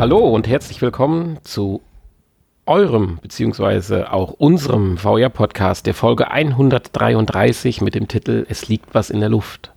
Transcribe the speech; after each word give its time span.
Hallo 0.00 0.30
und 0.30 0.48
herzlich 0.48 0.80
willkommen 0.80 1.36
zu 1.42 1.82
eurem 2.64 3.18
beziehungsweise 3.20 4.10
auch 4.10 4.32
unserem 4.32 4.96
VR-Podcast 4.96 5.84
der 5.84 5.92
Folge 5.92 6.30
133 6.30 7.82
mit 7.82 7.94
dem 7.94 8.08
Titel 8.08 8.46
Es 8.48 8.66
liegt 8.66 8.94
was 8.94 9.10
in 9.10 9.20
der 9.20 9.28
Luft. 9.28 9.72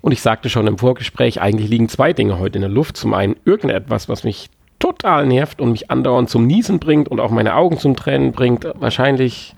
Und 0.00 0.12
ich 0.12 0.22
sagte 0.22 0.48
schon 0.48 0.68
im 0.68 0.78
Vorgespräch, 0.78 1.40
eigentlich 1.40 1.68
liegen 1.68 1.88
zwei 1.88 2.12
Dinge 2.12 2.38
heute 2.38 2.58
in 2.58 2.62
der 2.62 2.70
Luft. 2.70 2.96
Zum 2.96 3.14
einen 3.14 3.34
irgendetwas, 3.44 4.08
was 4.08 4.22
mich 4.22 4.48
total 4.78 5.26
nervt 5.26 5.60
und 5.60 5.72
mich 5.72 5.90
andauernd 5.90 6.30
zum 6.30 6.46
Niesen 6.46 6.78
bringt 6.78 7.08
und 7.08 7.18
auch 7.18 7.32
meine 7.32 7.56
Augen 7.56 7.80
zum 7.80 7.96
Tränen 7.96 8.30
bringt. 8.30 8.64
Wahrscheinlich, 8.74 9.56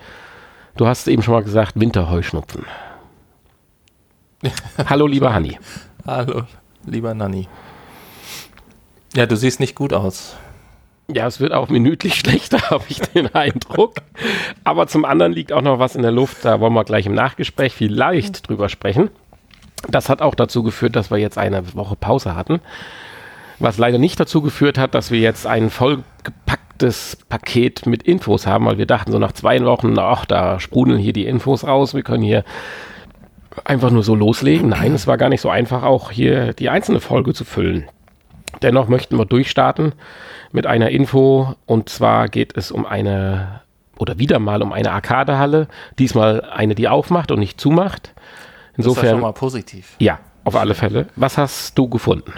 du 0.79 0.87
hast 0.87 1.01
es 1.01 1.09
eben 1.09 1.21
schon 1.21 1.35
mal 1.35 1.45
gesagt, 1.45 1.79
Winterheuschnupfen. 1.79 2.65
Hallo, 4.89 5.07
lieber 5.07 5.35
Hanni. 5.35 5.59
Hallo, 6.07 6.45
lieber 6.87 7.13
Nanni. 7.13 7.49
Ja, 9.19 9.27
du 9.27 9.35
siehst 9.35 9.59
nicht 9.59 9.75
gut 9.75 9.93
aus. 9.93 10.37
Ja, 11.13 11.27
es 11.27 11.41
wird 11.41 11.53
auch 11.53 11.69
minütlich 11.71 12.15
schlechter, 12.21 12.71
habe 12.71 12.85
ich 12.89 13.01
den 13.01 13.35
Eindruck. 13.35 13.95
Aber 14.63 14.87
zum 14.87 15.05
anderen 15.05 15.33
liegt 15.33 15.53
auch 15.53 15.61
noch 15.61 15.81
was 15.81 15.97
in 15.97 16.03
der 16.03 16.13
Luft. 16.13 16.45
Da 16.45 16.61
wollen 16.61 16.73
wir 16.73 16.85
gleich 16.85 17.07
im 17.07 17.15
Nachgespräch 17.15 17.75
vielleicht 17.75 18.49
drüber 18.49 18.69
sprechen. 18.69 19.11
Das 19.89 20.09
hat 20.09 20.23
auch 20.23 20.37
dazu 20.37 20.63
geführt, 20.63 20.95
dass 20.95 21.11
wir 21.11 21.19
jetzt 21.19 21.37
eine 21.37 21.75
Woche 21.75 21.97
Pause 21.97 22.37
hatten. 22.37 22.61
Was 23.59 23.77
leider 23.77 23.99
nicht 23.99 24.21
dazu 24.21 24.41
geführt 24.41 24.79
hat, 24.79 24.95
dass 24.95 25.11
wir 25.11 25.19
jetzt 25.19 25.49
ein 25.49 25.69
vollgepacktes 25.69 27.19
Paket 27.29 27.87
mit 27.87 28.05
Infos 28.05 28.47
haben, 28.47 28.67
weil 28.67 28.79
wir 28.79 28.87
dachten 28.87 29.11
so 29.11 29.19
nach 29.19 29.33
zwei 29.33 29.61
Wochen, 29.65 29.99
ach, 29.99 30.27
da 30.27 30.61
sprudeln 30.61 31.01
hier 31.01 31.13
die 31.13 31.27
Infos 31.27 31.67
raus. 31.67 31.93
Wir 31.93 32.05
können 32.05 32.23
hier 32.23 32.45
einfach 33.65 33.91
nur 33.91 34.05
so 34.05 34.15
loslegen. 34.15 34.69
Nein, 34.69 34.95
es 34.95 35.09
war 35.09 35.19
gar 35.19 35.29
nicht 35.29 35.41
so 35.41 35.51
einfach, 35.51 35.83
auch 35.83 36.13
hier 36.13 36.53
die 36.53 36.69
einzelne 36.69 37.01
Folge 37.01 37.35
zu 37.35 37.45
füllen. 37.45 37.89
Dennoch 38.63 38.89
möchten 38.89 39.17
wir 39.19 39.25
durchstarten 39.25 39.93
mit 40.53 40.67
einer 40.67 40.91
Info 40.91 41.55
und 41.67 41.89
zwar 41.89 42.29
geht 42.29 42.57
es 42.57 42.71
um 42.71 42.87
eine 42.87 43.61
oder 43.99 44.19
wieder 44.19 44.39
mal 44.39 44.63
um 44.63 44.73
eine 44.73 44.93
Arkadehalle. 44.93 45.69
Diesmal 45.99 46.43
eine, 46.43 46.75
die 46.75 46.89
aufmacht 46.89 47.31
und 47.31 47.41
nicht 47.41 47.61
zumacht. 47.61 48.15
Insofern. 48.77 48.95
Das 48.95 49.03
ist 49.03 49.09
ja 49.09 49.11
schon 49.11 49.21
mal 49.21 49.33
positiv. 49.33 49.97
Ja, 49.99 50.21
auf 50.45 50.57
alle 50.57 50.75
Fälle. 50.75 51.09
Was 51.17 51.37
hast 51.37 51.77
du 51.77 51.89
gefunden? 51.89 52.33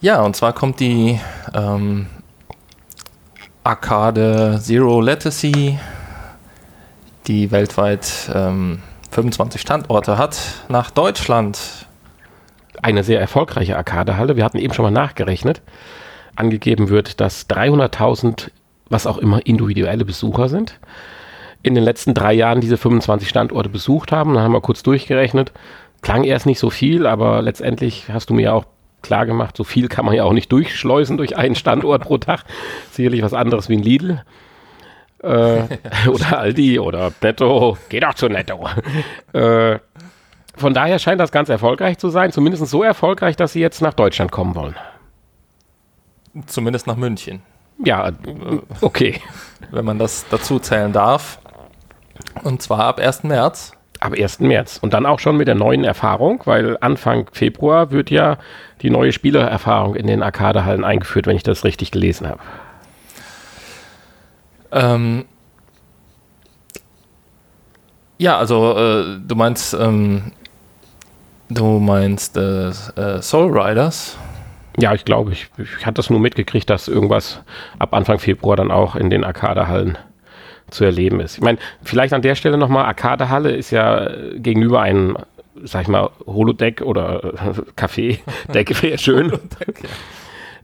Ja, 0.00 0.22
und 0.22 0.36
zwar 0.36 0.52
kommt 0.52 0.80
die 0.80 1.18
ähm, 1.54 2.06
Arcade 3.64 4.60
Zero 4.60 5.00
Latency, 5.00 5.78
die 7.26 7.50
weltweit 7.50 8.30
ähm, 8.34 8.82
25 9.10 9.60
Standorte 9.60 10.18
hat, 10.18 10.38
nach 10.68 10.90
Deutschland. 10.90 11.85
Eine 12.86 13.02
sehr 13.02 13.18
erfolgreiche 13.18 13.76
Arcadehalle. 13.76 14.36
Wir 14.36 14.44
hatten 14.44 14.58
eben 14.58 14.72
schon 14.72 14.84
mal 14.84 14.92
nachgerechnet. 14.92 15.60
Angegeben 16.36 16.88
wird, 16.88 17.20
dass 17.20 17.50
300.000, 17.50 18.52
was 18.88 19.08
auch 19.08 19.18
immer, 19.18 19.44
individuelle 19.44 20.04
Besucher 20.04 20.48
sind. 20.48 20.78
In 21.64 21.74
den 21.74 21.82
letzten 21.82 22.14
drei 22.14 22.32
Jahren 22.32 22.60
diese 22.60 22.76
25 22.76 23.28
Standorte 23.28 23.70
besucht 23.70 24.12
haben. 24.12 24.34
Dann 24.34 24.44
haben 24.44 24.52
wir 24.52 24.60
kurz 24.60 24.84
durchgerechnet. 24.84 25.50
Klang 26.00 26.22
erst 26.22 26.46
nicht 26.46 26.60
so 26.60 26.70
viel, 26.70 27.08
aber 27.08 27.42
letztendlich 27.42 28.04
hast 28.08 28.30
du 28.30 28.34
mir 28.34 28.54
auch 28.54 28.66
klar 29.02 29.26
gemacht, 29.26 29.56
so 29.56 29.64
viel 29.64 29.88
kann 29.88 30.04
man 30.04 30.14
ja 30.14 30.22
auch 30.22 30.32
nicht 30.32 30.52
durchschleusen 30.52 31.16
durch 31.16 31.36
einen 31.36 31.56
Standort 31.56 32.02
pro 32.02 32.18
Tag. 32.18 32.44
Sicherlich 32.92 33.20
was 33.20 33.34
anderes 33.34 33.68
wie 33.68 33.78
ein 33.78 33.82
Lidl. 33.82 34.22
Äh, 35.24 35.62
oder 36.08 36.38
Aldi 36.38 36.78
oder 36.78 37.12
Netto. 37.20 37.78
Geh 37.88 37.98
doch 37.98 38.14
zu 38.14 38.28
Netto. 38.28 38.68
äh, 39.32 39.80
von 40.56 40.74
daher 40.74 40.98
scheint 40.98 41.20
das 41.20 41.32
ganz 41.32 41.48
erfolgreich 41.48 41.98
zu 41.98 42.08
sein. 42.08 42.32
Zumindest 42.32 42.66
so 42.66 42.82
erfolgreich, 42.82 43.36
dass 43.36 43.52
sie 43.52 43.60
jetzt 43.60 43.82
nach 43.82 43.94
Deutschland 43.94 44.32
kommen 44.32 44.54
wollen. 44.54 44.74
Zumindest 46.46 46.86
nach 46.86 46.96
München. 46.96 47.42
Ja, 47.84 48.10
okay. 48.80 49.20
Wenn 49.70 49.84
man 49.84 49.98
das 49.98 50.26
dazu 50.30 50.58
zählen 50.58 50.92
darf. 50.92 51.38
Und 52.42 52.62
zwar 52.62 52.80
ab 52.80 52.98
1. 52.98 53.24
März. 53.24 53.72
Ab 54.00 54.12
1. 54.12 54.40
März. 54.40 54.78
Und 54.80 54.94
dann 54.94 55.06
auch 55.06 55.18
schon 55.18 55.36
mit 55.36 55.48
der 55.48 55.54
neuen 55.54 55.84
Erfahrung, 55.84 56.42
weil 56.44 56.76
Anfang 56.80 57.28
Februar 57.32 57.90
wird 57.90 58.10
ja 58.10 58.38
die 58.82 58.90
neue 58.90 59.12
Spielererfahrung 59.12 59.94
in 59.94 60.06
den 60.06 60.22
Arcadehallen 60.22 60.84
eingeführt, 60.84 61.26
wenn 61.26 61.36
ich 61.36 61.42
das 61.42 61.64
richtig 61.64 61.90
gelesen 61.90 62.28
habe. 62.28 62.40
Ähm, 64.72 65.24
ja, 68.18 68.38
also 68.38 68.76
äh, 68.76 69.18
du 69.26 69.34
meinst, 69.34 69.74
ähm, 69.74 70.32
du 71.48 71.78
meinst 71.78 72.36
äh, 72.36 72.68
äh, 72.68 73.22
Soul 73.22 73.58
Riders. 73.58 74.18
Ja, 74.78 74.92
ich 74.94 75.04
glaube, 75.04 75.32
ich, 75.32 75.48
ich 75.58 75.86
hatte 75.86 75.94
das 75.94 76.10
nur 76.10 76.20
mitgekriegt, 76.20 76.68
dass 76.68 76.88
irgendwas 76.88 77.42
ab 77.78 77.94
Anfang 77.94 78.18
Februar 78.18 78.56
dann 78.56 78.70
auch 78.70 78.94
in 78.94 79.08
den 79.08 79.24
Arcadehallen 79.24 79.96
zu 80.70 80.84
erleben 80.84 81.20
ist. 81.20 81.36
Ich 81.36 81.42
meine, 81.42 81.58
vielleicht 81.82 82.12
an 82.12 82.22
der 82.22 82.34
Stelle 82.34 82.58
nochmal, 82.58 82.84
Arcadehalle 82.84 83.52
ist 83.52 83.70
ja 83.70 84.10
gegenüber 84.34 84.82
einem, 84.82 85.16
sag 85.62 85.82
ich 85.82 85.88
mal, 85.88 86.10
Holodeck 86.26 86.82
oder 86.82 87.20
Café-Deck 87.76 88.82
wäre 88.82 88.98
schön. 88.98 89.32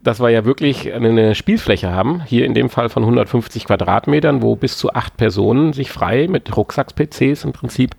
Dass 0.03 0.20
wir 0.20 0.31
ja 0.31 0.44
wirklich 0.44 0.93
eine 0.93 1.37
Spielfläche 1.37 1.93
haben, 1.93 2.22
hier 2.25 2.44
in 2.44 2.54
dem 2.54 2.69
Fall 2.69 2.88
von 2.88 3.04
150 3.04 3.66
Quadratmetern, 3.66 4.43
wo 4.43 4.56
bis 4.56 4.76
zu 4.76 4.93
acht 4.93 5.16
Personen 5.16 5.72
sich 5.72 5.93
frei 5.93 6.26
mit 6.28 6.54
Rucksacks-PCs 6.54 7.44
im 7.44 7.53
Prinzip 7.53 7.94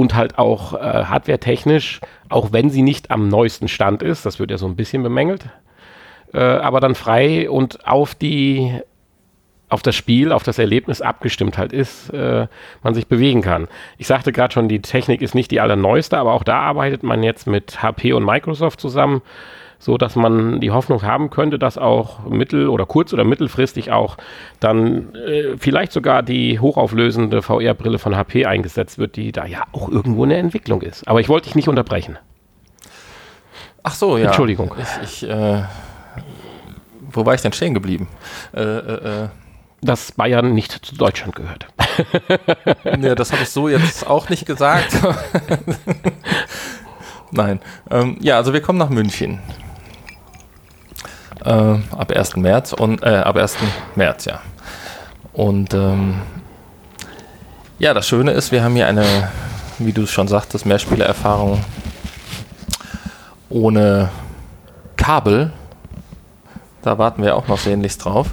und 0.00 0.14
halt 0.14 0.38
auch 0.38 0.72
äh, 0.72 1.04
hardware-technisch, 1.04 2.00
auch 2.30 2.52
wenn 2.52 2.70
sie 2.70 2.80
nicht 2.80 3.10
am 3.10 3.28
neuesten 3.28 3.68
Stand 3.68 4.02
ist, 4.02 4.24
das 4.24 4.38
wird 4.38 4.50
ja 4.50 4.56
so 4.56 4.66
ein 4.66 4.74
bisschen 4.74 5.02
bemängelt, 5.02 5.44
äh, 6.32 6.40
aber 6.40 6.80
dann 6.80 6.94
frei 6.94 7.50
und 7.50 7.86
auf 7.86 8.14
die 8.14 8.80
auf 9.68 9.82
das 9.82 9.94
Spiel, 9.94 10.32
auf 10.32 10.42
das 10.42 10.58
Erlebnis 10.58 11.00
abgestimmt 11.00 11.56
halt 11.56 11.72
ist, 11.72 12.10
äh, 12.12 12.48
man 12.82 12.94
sich 12.94 13.06
bewegen 13.06 13.40
kann. 13.40 13.68
Ich 13.98 14.08
sagte 14.08 14.32
gerade 14.32 14.52
schon, 14.52 14.68
die 14.68 14.82
Technik 14.82 15.22
ist 15.22 15.36
nicht 15.36 15.52
die 15.52 15.60
allerneueste, 15.60 16.18
aber 16.18 16.32
auch 16.32 16.42
da 16.42 16.58
arbeitet 16.58 17.04
man 17.04 17.22
jetzt 17.22 17.46
mit 17.46 17.80
HP 17.80 18.12
und 18.14 18.24
Microsoft 18.24 18.80
zusammen 18.80 19.22
so 19.80 19.96
dass 19.96 20.14
man 20.14 20.60
die 20.60 20.70
Hoffnung 20.70 21.02
haben 21.02 21.30
könnte, 21.30 21.58
dass 21.58 21.78
auch 21.78 22.24
mittel- 22.26 22.68
oder 22.68 22.86
kurz- 22.86 23.14
oder 23.14 23.24
mittelfristig 23.24 23.90
auch 23.90 24.18
dann 24.60 25.14
äh, 25.14 25.56
vielleicht 25.58 25.92
sogar 25.92 26.22
die 26.22 26.60
hochauflösende 26.60 27.42
VR-Brille 27.42 27.98
von 27.98 28.14
HP 28.14 28.44
eingesetzt 28.44 28.98
wird, 28.98 29.16
die 29.16 29.32
da 29.32 29.46
ja 29.46 29.62
auch 29.72 29.88
irgendwo 29.88 30.24
eine 30.24 30.36
Entwicklung 30.36 30.82
ist. 30.82 31.08
Aber 31.08 31.20
ich 31.20 31.30
wollte 31.30 31.46
dich 31.46 31.56
nicht 31.56 31.68
unterbrechen. 31.68 32.18
Ach 33.82 33.94
so, 33.94 34.18
ja. 34.18 34.26
Entschuldigung. 34.26 34.74
Ich, 35.02 35.22
ich 35.22 35.30
äh, 35.30 35.62
wo 37.10 37.24
war 37.24 37.34
ich 37.34 37.40
denn 37.40 37.54
stehen 37.54 37.72
geblieben? 37.72 38.08
Äh, 38.54 38.60
äh, 38.60 39.24
äh. 39.24 39.28
dass 39.80 40.12
Bayern 40.12 40.52
nicht 40.52 40.84
zu 40.84 40.94
Deutschland 40.94 41.34
gehört. 41.34 41.66
ja, 42.84 43.14
das 43.14 43.32
habe 43.32 43.42
ich 43.42 43.48
so 43.48 43.68
jetzt 43.68 44.06
auch 44.06 44.28
nicht 44.28 44.44
gesagt. 44.44 44.92
Nein. 47.30 47.60
Ähm, 47.90 48.18
ja, 48.20 48.36
also 48.36 48.52
wir 48.52 48.60
kommen 48.60 48.78
nach 48.78 48.90
München 48.90 49.40
äh, 51.44 51.50
ab 51.96 52.12
1. 52.14 52.36
März 52.36 52.72
und 52.72 53.02
äh, 53.02 53.16
ab 53.16 53.36
1. 53.36 53.56
März, 53.94 54.24
ja. 54.24 54.40
Und 55.32 55.74
ähm, 55.74 56.22
ja, 57.78 57.94
das 57.94 58.08
Schöne 58.08 58.32
ist, 58.32 58.52
wir 58.52 58.62
haben 58.62 58.74
hier 58.74 58.86
eine, 58.86 59.30
wie 59.78 59.92
du 59.92 60.06
schon 60.06 60.28
sagtest, 60.28 60.66
Mehrspielererfahrung 60.66 61.64
ohne 63.48 64.10
Kabel. 64.96 65.52
Da 66.82 66.98
warten 66.98 67.22
wir 67.22 67.36
auch 67.36 67.48
noch 67.48 67.58
sehnlichst 67.58 68.04
drauf. 68.04 68.28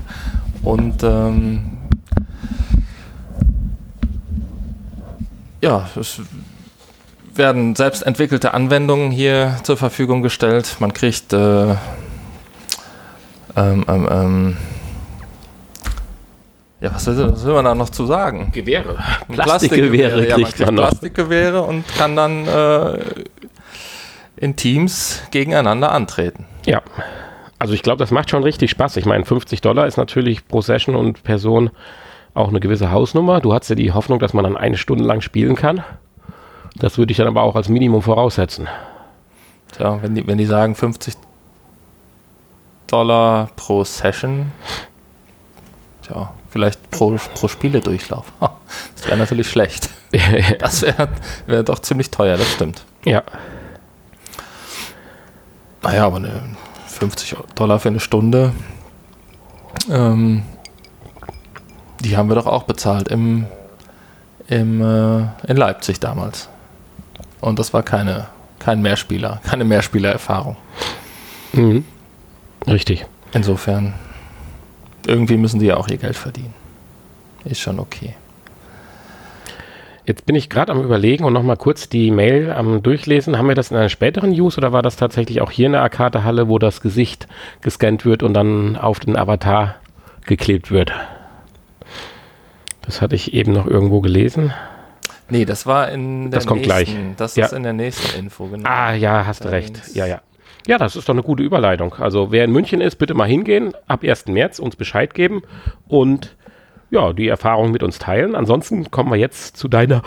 Und 0.64 1.04
ähm, 1.04 1.78
ja, 5.62 5.90
es 6.00 6.22
werden 7.36 7.76
selbst 7.76 8.02
entwickelte 8.02 8.54
Anwendungen 8.54 9.12
hier 9.12 9.58
zur 9.64 9.78
Verfügung 9.78 10.22
gestellt. 10.22 10.78
Man 10.80 10.94
kriegt 10.94 11.34
äh, 11.34 11.76
ähm, 13.58 13.86
ähm, 13.88 14.08
ähm, 14.10 14.58
ja, 16.80 16.94
was 16.94 17.08
will, 17.08 17.32
was 17.32 17.44
will, 17.44 17.54
man 17.54 17.66
da 17.66 17.76
noch 17.76 17.90
zu 17.90 18.06
sagen? 18.06 18.52
Gewehre. 18.54 18.98
Plastikgewehre 19.28 20.22
Plastik 20.24 20.46
kriegt 20.46 20.60
ja, 20.60 20.66
man, 20.68 20.76
man 20.76 20.84
Plastikgewehre 20.86 21.62
und 21.64 21.88
kann 21.98 22.16
dann 22.16 22.48
äh, 22.48 23.00
in 24.38 24.56
Teams 24.56 25.24
gegeneinander 25.32 25.92
antreten. 25.92 26.46
Ja, 26.66 26.84
also 27.60 27.74
ich 27.74 27.82
glaube, 27.82 27.98
das 27.98 28.12
macht 28.12 28.30
schon 28.30 28.44
richtig 28.44 28.70
Spaß. 28.72 28.98
Ich 28.98 29.06
meine, 29.06 29.26
50 29.26 29.62
Dollar 29.62 29.88
ist 29.88 29.98
natürlich 29.98 30.48
pro 30.48 30.62
Session 30.62 30.96
und 30.96 31.24
Person 31.24 31.72
auch 32.36 32.50
eine 32.50 32.60
gewisse 32.60 32.92
Hausnummer. 32.92 33.42
Du 33.42 33.54
hast 33.54 33.70
ja 33.70 33.76
die 33.76 33.92
Hoffnung, 33.92 34.20
dass 34.20 34.34
man 34.34 34.44
dann 34.44 34.56
eine 34.56 34.78
Stunde 34.78 35.04
lang 35.04 35.22
spielen 35.22 35.56
kann. 35.56 35.84
Das 36.76 37.00
würde 37.00 37.12
ich 37.12 37.18
dann 37.18 37.28
aber 37.28 37.42
auch 37.42 37.56
als 37.56 37.70
Minimum 37.70 38.04
voraussetzen. 38.04 38.68
Tja, 39.72 40.00
wenn 40.04 40.14
die, 40.14 40.28
wenn 40.28 40.38
die 40.38 40.46
sagen 40.46 40.76
50 40.76 41.16
Dollar 42.88 43.50
pro 43.56 43.84
Session. 43.84 44.52
Tja, 46.02 46.34
vielleicht 46.50 46.90
pro, 46.90 47.18
pro 47.36 47.48
Spieledurchlauf. 47.48 48.26
Das 48.96 49.06
wäre 49.06 49.18
natürlich 49.18 49.50
schlecht. 49.50 49.90
Das 50.60 50.82
wäre 50.84 51.10
wär 51.48 51.64
doch 51.64 51.80
ziemlich 51.80 52.10
teuer, 52.10 52.38
das 52.38 52.50
stimmt. 52.54 52.86
Ja. 53.04 53.24
Naja, 55.84 56.06
aber 56.06 56.20
ne, 56.20 56.44
50 56.88 57.36
Dollar 57.56 57.80
für 57.80 57.90
eine 57.90 58.00
Stunde. 58.00 58.54
Ähm, 59.90 60.44
die 62.00 62.16
haben 62.16 62.30
wir 62.30 62.36
doch 62.36 62.48
auch 62.48 62.64
bezahlt 62.64 63.10
im, 63.10 63.46
im, 64.48 64.82
äh, 64.82 65.28
in 65.48 65.58
Leipzig 65.58 66.00
damals. 66.00 66.50
Und 67.42 67.60
das 67.60 67.74
war 67.74 67.84
keine, 67.84 68.28
kein 68.60 68.82
Mehrspieler, 68.82 69.42
keine 69.44 69.66
Mehrspielererfahrung. 69.66 70.56
Mhm. 71.54 71.86
Richtig. 72.68 73.06
Insofern, 73.34 73.94
irgendwie 75.06 75.38
müssen 75.38 75.60
die 75.60 75.68
ja 75.68 75.78
auch 75.78 75.88
ihr 75.88 75.98
Geld 75.98 76.16
verdienen. 76.16 76.54
Ist 77.46 77.62
schon 77.62 77.80
okay. 77.80 78.16
Jetzt 80.06 80.26
bin 80.26 80.36
ich 80.36 80.50
gerade 80.50 80.72
am 80.72 80.82
Überlegen 80.82 81.26
und 81.26 81.34
nochmal 81.34 81.58
kurz 81.58 81.90
die 81.90 82.12
Mail 82.12 82.52
am 82.52 82.82
Durchlesen. 82.82 83.38
Haben 83.38 83.50
wir 83.50 83.56
das 83.56 83.72
in 83.72 83.78
einer 83.78 83.90
späteren 83.90 84.32
News 84.32 84.58
oder 84.58 84.72
war 84.72 84.82
das 84.82 84.96
tatsächlich 84.96 85.42
auch 85.42 85.52
hier 85.52 85.66
in 85.66 85.74
der 85.74 85.82
Arcade-Halle, 85.82 86.48
wo 86.48 86.60
das 86.60 86.80
Gesicht 86.80 87.28
gescannt 87.62 88.06
wird 88.06 88.24
und 88.24 88.34
dann 88.34 88.78
auf 88.78 89.02
den 89.02 89.18
Avatar 89.18 89.76
geklebt 90.26 90.72
wird? 90.72 90.94
Das 92.84 93.02
hatte 93.02 93.16
ich 93.16 93.34
eben 93.34 93.52
noch 93.52 93.68
irgendwo 93.68 94.00
gelesen. 94.00 94.54
Nee, 95.30 95.44
das 95.44 95.66
war 95.66 95.92
in 95.92 96.32
der 96.32 96.40
Das 96.40 96.48
kommt 96.48 96.62
nächsten, 96.62 96.86
gleich. 96.86 97.16
Das 97.18 97.36
ja. 97.36 97.46
ist 97.46 97.52
in 97.52 97.64
der 97.64 97.74
nächsten 97.74 98.18
Info, 98.18 98.48
genau. 98.48 98.68
Ah, 98.70 98.94
ja, 98.94 99.26
hast 99.26 99.44
du 99.44 99.52
recht. 99.52 99.82
Ja, 99.94 100.06
ja. 100.06 100.22
Ja, 100.68 100.78
das 100.78 100.96
ist 100.98 101.08
doch 101.08 101.14
eine 101.14 101.24
gute 101.24 101.44
Überleitung. 101.44 101.94
Also 101.96 102.32
wer 102.32 102.44
in 102.44 102.52
München 102.52 102.82
ist, 102.82 102.98
bitte 102.98 103.14
mal 103.14 103.28
hingehen, 103.28 103.74
ab 103.88 104.04
1. 104.04 104.28
März 104.28 104.60
uns 104.60 104.76
Bescheid 104.76 105.14
geben 105.14 105.44
und 105.88 106.36
ja, 106.90 107.14
die 107.14 107.30
Erfahrung 107.30 107.72
mit 107.72 107.84
uns 107.84 108.00
teilen. 108.00 108.36
Ansonsten 108.36 108.92
kommen 108.92 109.10
wir 109.10 109.18
jetzt 109.18 109.56
zu 109.56 109.70
deiner 109.70 110.04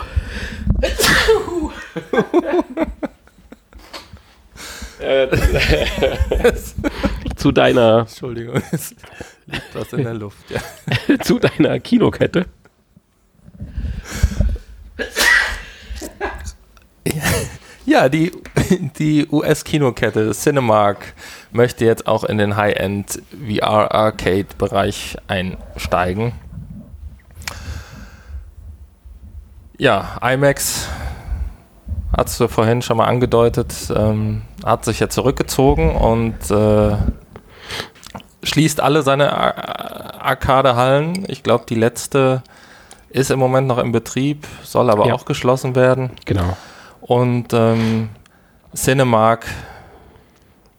zu 7.37 7.53
deiner 7.53 8.01
Entschuldigung, 8.01 8.63
es 8.71 8.95
liegt 9.47 9.75
was 9.75 9.95
in 9.95 10.05
der 10.05 10.15
Luft, 10.15 10.45
ja. 10.51 10.61
zu 11.23 11.39
deiner 11.39 11.81
Kinokette. 11.81 12.45
Ja, 17.07 17.23
die, 18.09 18.31
die 19.01 19.27
US-Kinokette 19.29 20.33
Cinemark 20.33 21.13
möchte 21.51 21.85
jetzt 21.85 22.07
auch 22.07 22.23
in 22.23 22.39
den 22.39 22.57
High-End 22.57 23.21
VR-Arcade-Bereich 23.33 25.17
einsteigen. 25.27 26.31
Ja, 29.77 30.19
IMAX 30.23 30.89
hat 32.17 32.29
es 32.29 32.37
vorhin 32.37 32.81
schon 32.81 32.97
mal 32.97 33.07
angedeutet, 33.07 33.75
ähm, 33.93 34.43
hat 34.65 34.85
sich 34.85 35.01
ja 35.01 35.09
zurückgezogen 35.09 35.97
und 35.97 36.49
äh, 36.49 36.97
schließt 38.45 38.81
alle 38.81 39.03
seine 39.03 39.33
Arcade-Hallen. 40.23 41.25
Ich 41.27 41.43
glaube, 41.43 41.65
die 41.69 41.75
letzte 41.75 42.45
ist 43.09 43.33
im 43.33 43.41
Moment 43.41 43.67
noch 43.67 43.79
im 43.79 43.91
Betrieb, 43.91 44.47
soll 44.63 44.91
aber 44.91 45.09
ja. 45.09 45.15
auch 45.15 45.25
geschlossen 45.25 45.75
werden. 45.75 46.13
Genau. 46.25 46.57
Und 47.11 47.53
ähm, 47.55 48.11
Cinemark 48.73 49.45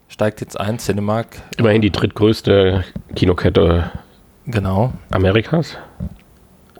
steigt 0.08 0.40
jetzt 0.40 0.58
ein. 0.58 0.78
Cinemark. 0.78 1.26
Immerhin 1.58 1.82
die 1.82 1.90
drittgrößte 1.90 2.86
Kinokette 3.14 3.90
genau. 4.46 4.94
Amerikas. 5.10 5.76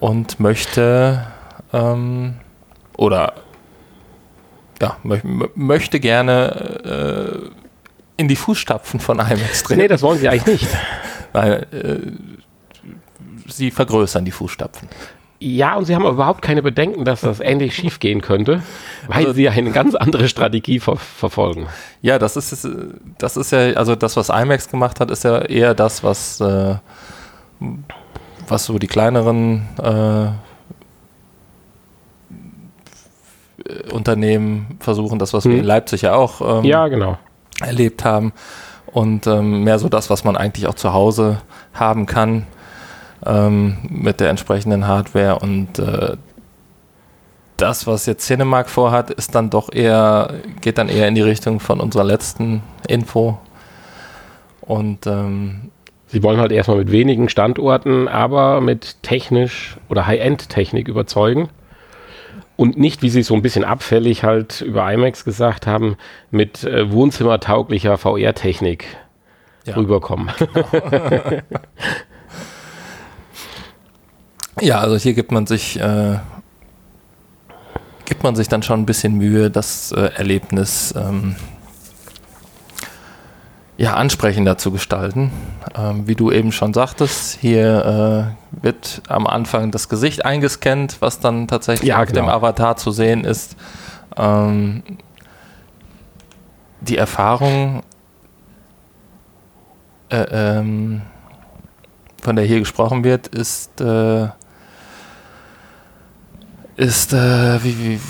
Und 0.00 0.40
möchte 0.40 1.26
ähm, 1.70 2.36
oder 2.96 3.34
ja, 4.80 4.96
mö 5.02 5.18
möchte 5.54 6.00
gerne 6.00 7.50
äh, 8.16 8.20
in 8.22 8.28
die 8.28 8.36
Fußstapfen 8.36 9.00
von 9.00 9.18
IMAX 9.18 9.64
treten. 9.64 9.82
Nee, 9.82 9.88
das 9.88 10.00
wollen 10.00 10.18
sie 10.18 10.30
eigentlich 10.30 10.62
nicht. 10.62 10.76
Weil 11.34 11.66
äh, 11.72 13.50
sie 13.52 13.70
vergrößern 13.70 14.24
die 14.24 14.30
Fußstapfen. 14.30 14.88
Ja, 15.44 15.74
und 15.74 15.86
sie 15.86 15.96
haben 15.96 16.06
überhaupt 16.06 16.40
keine 16.40 16.62
Bedenken, 16.62 17.04
dass 17.04 17.22
das 17.22 17.40
ähnlich 17.40 17.74
schief 17.74 17.98
gehen 17.98 18.20
könnte, 18.20 18.62
weil 19.08 19.26
also, 19.26 19.32
sie 19.32 19.48
eine 19.48 19.72
ganz 19.72 19.96
andere 19.96 20.28
Strategie 20.28 20.78
ver 20.78 20.94
verfolgen. 20.94 21.66
Ja, 22.00 22.20
das 22.20 22.36
ist, 22.36 22.68
das 23.18 23.36
ist 23.36 23.50
ja, 23.50 23.72
also 23.72 23.96
das, 23.96 24.16
was 24.16 24.28
IMAX 24.28 24.68
gemacht 24.68 25.00
hat, 25.00 25.10
ist 25.10 25.24
ja 25.24 25.38
eher 25.40 25.74
das, 25.74 26.04
was, 26.04 26.40
äh, 26.40 26.76
was 28.46 28.66
so 28.66 28.78
die 28.78 28.86
kleineren 28.86 29.66
äh, 29.82 30.28
Unternehmen 33.92 34.76
versuchen, 34.78 35.18
das, 35.18 35.32
was 35.34 35.44
hm. 35.44 35.50
wir 35.50 35.58
in 35.58 35.64
Leipzig 35.64 36.02
ja 36.02 36.14
auch 36.14 36.60
ähm, 36.60 36.64
ja, 36.64 36.86
genau. 36.86 37.18
erlebt 37.60 38.04
haben. 38.04 38.32
Und 38.86 39.26
ähm, 39.26 39.64
mehr 39.64 39.80
so 39.80 39.88
das, 39.88 40.08
was 40.08 40.22
man 40.22 40.36
eigentlich 40.36 40.68
auch 40.68 40.74
zu 40.74 40.92
Hause 40.92 41.42
haben 41.74 42.06
kann 42.06 42.46
ähm, 43.24 43.78
mit 43.88 44.20
der 44.20 44.30
entsprechenden 44.30 44.86
Hardware 44.86 45.38
und 45.38 45.78
äh, 45.78 46.16
das, 47.56 47.86
was 47.86 48.06
jetzt 48.06 48.26
Cinemark 48.26 48.68
vorhat, 48.68 49.10
ist 49.10 49.34
dann 49.34 49.48
doch 49.48 49.72
eher, 49.72 50.34
geht 50.60 50.78
dann 50.78 50.88
eher 50.88 51.06
in 51.06 51.14
die 51.14 51.22
Richtung 51.22 51.60
von 51.60 51.80
unserer 51.80 52.04
letzten 52.04 52.62
Info. 52.88 53.38
Und 54.60 55.06
ähm, 55.06 55.70
Sie 56.08 56.22
wollen 56.22 56.40
halt 56.40 56.52
erstmal 56.52 56.76
mit 56.78 56.90
wenigen 56.90 57.28
Standorten, 57.28 58.06
aber 58.06 58.60
mit 58.60 59.02
technisch 59.02 59.78
oder 59.88 60.06
High-End-Technik 60.06 60.88
überzeugen. 60.88 61.48
Und 62.56 62.76
nicht, 62.76 63.00
wie 63.00 63.08
Sie 63.08 63.22
so 63.22 63.34
ein 63.34 63.42
bisschen 63.42 63.64
abfällig 63.64 64.24
halt 64.24 64.60
über 64.60 64.92
IMAX 64.92 65.24
gesagt 65.24 65.66
haben, 65.66 65.96
mit 66.30 66.64
äh, 66.64 66.92
wohnzimmertauglicher 66.92 67.96
VR-Technik 67.96 68.84
ja. 69.66 69.76
rüberkommen. 69.76 70.30
Genau. 70.38 70.64
Ja, 74.60 74.80
also 74.80 74.96
hier 74.96 75.14
gibt 75.14 75.32
man 75.32 75.46
sich, 75.46 75.80
äh, 75.80 76.18
gibt 78.04 78.22
man 78.22 78.36
sich 78.36 78.48
dann 78.48 78.62
schon 78.62 78.80
ein 78.80 78.86
bisschen 78.86 79.14
Mühe, 79.14 79.50
das 79.50 79.92
äh, 79.92 80.10
Erlebnis 80.14 80.94
ähm, 80.96 81.36
ja, 83.78 83.94
ansprechender 83.94 84.58
zu 84.58 84.70
gestalten. 84.70 85.32
Ähm, 85.74 86.06
wie 86.06 86.14
du 86.14 86.30
eben 86.30 86.52
schon 86.52 86.74
sagtest, 86.74 87.38
hier 87.40 88.36
äh, 88.52 88.62
wird 88.62 89.02
am 89.08 89.26
Anfang 89.26 89.70
das 89.70 89.88
Gesicht 89.88 90.24
eingescannt, 90.24 90.98
was 91.00 91.20
dann 91.20 91.48
tatsächlich 91.48 91.88
ja, 91.88 92.00
auf 92.00 92.06
genau. 92.06 92.20
dem 92.20 92.28
Avatar 92.28 92.76
zu 92.76 92.90
sehen 92.90 93.24
ist. 93.24 93.56
Ähm, 94.16 94.82
die 96.80 96.98
Erfahrung, 96.98 97.82
äh, 100.10 100.26
ähm, 100.30 101.02
von 102.22 102.36
der 102.36 102.44
hier 102.44 102.60
gesprochen 102.60 103.02
wird, 103.02 103.28
ist 103.28 103.80
äh, 103.80 104.28
ist, 106.76 107.12
äh, 107.12 107.62
wie, 107.62 107.78
wie, 107.78 108.00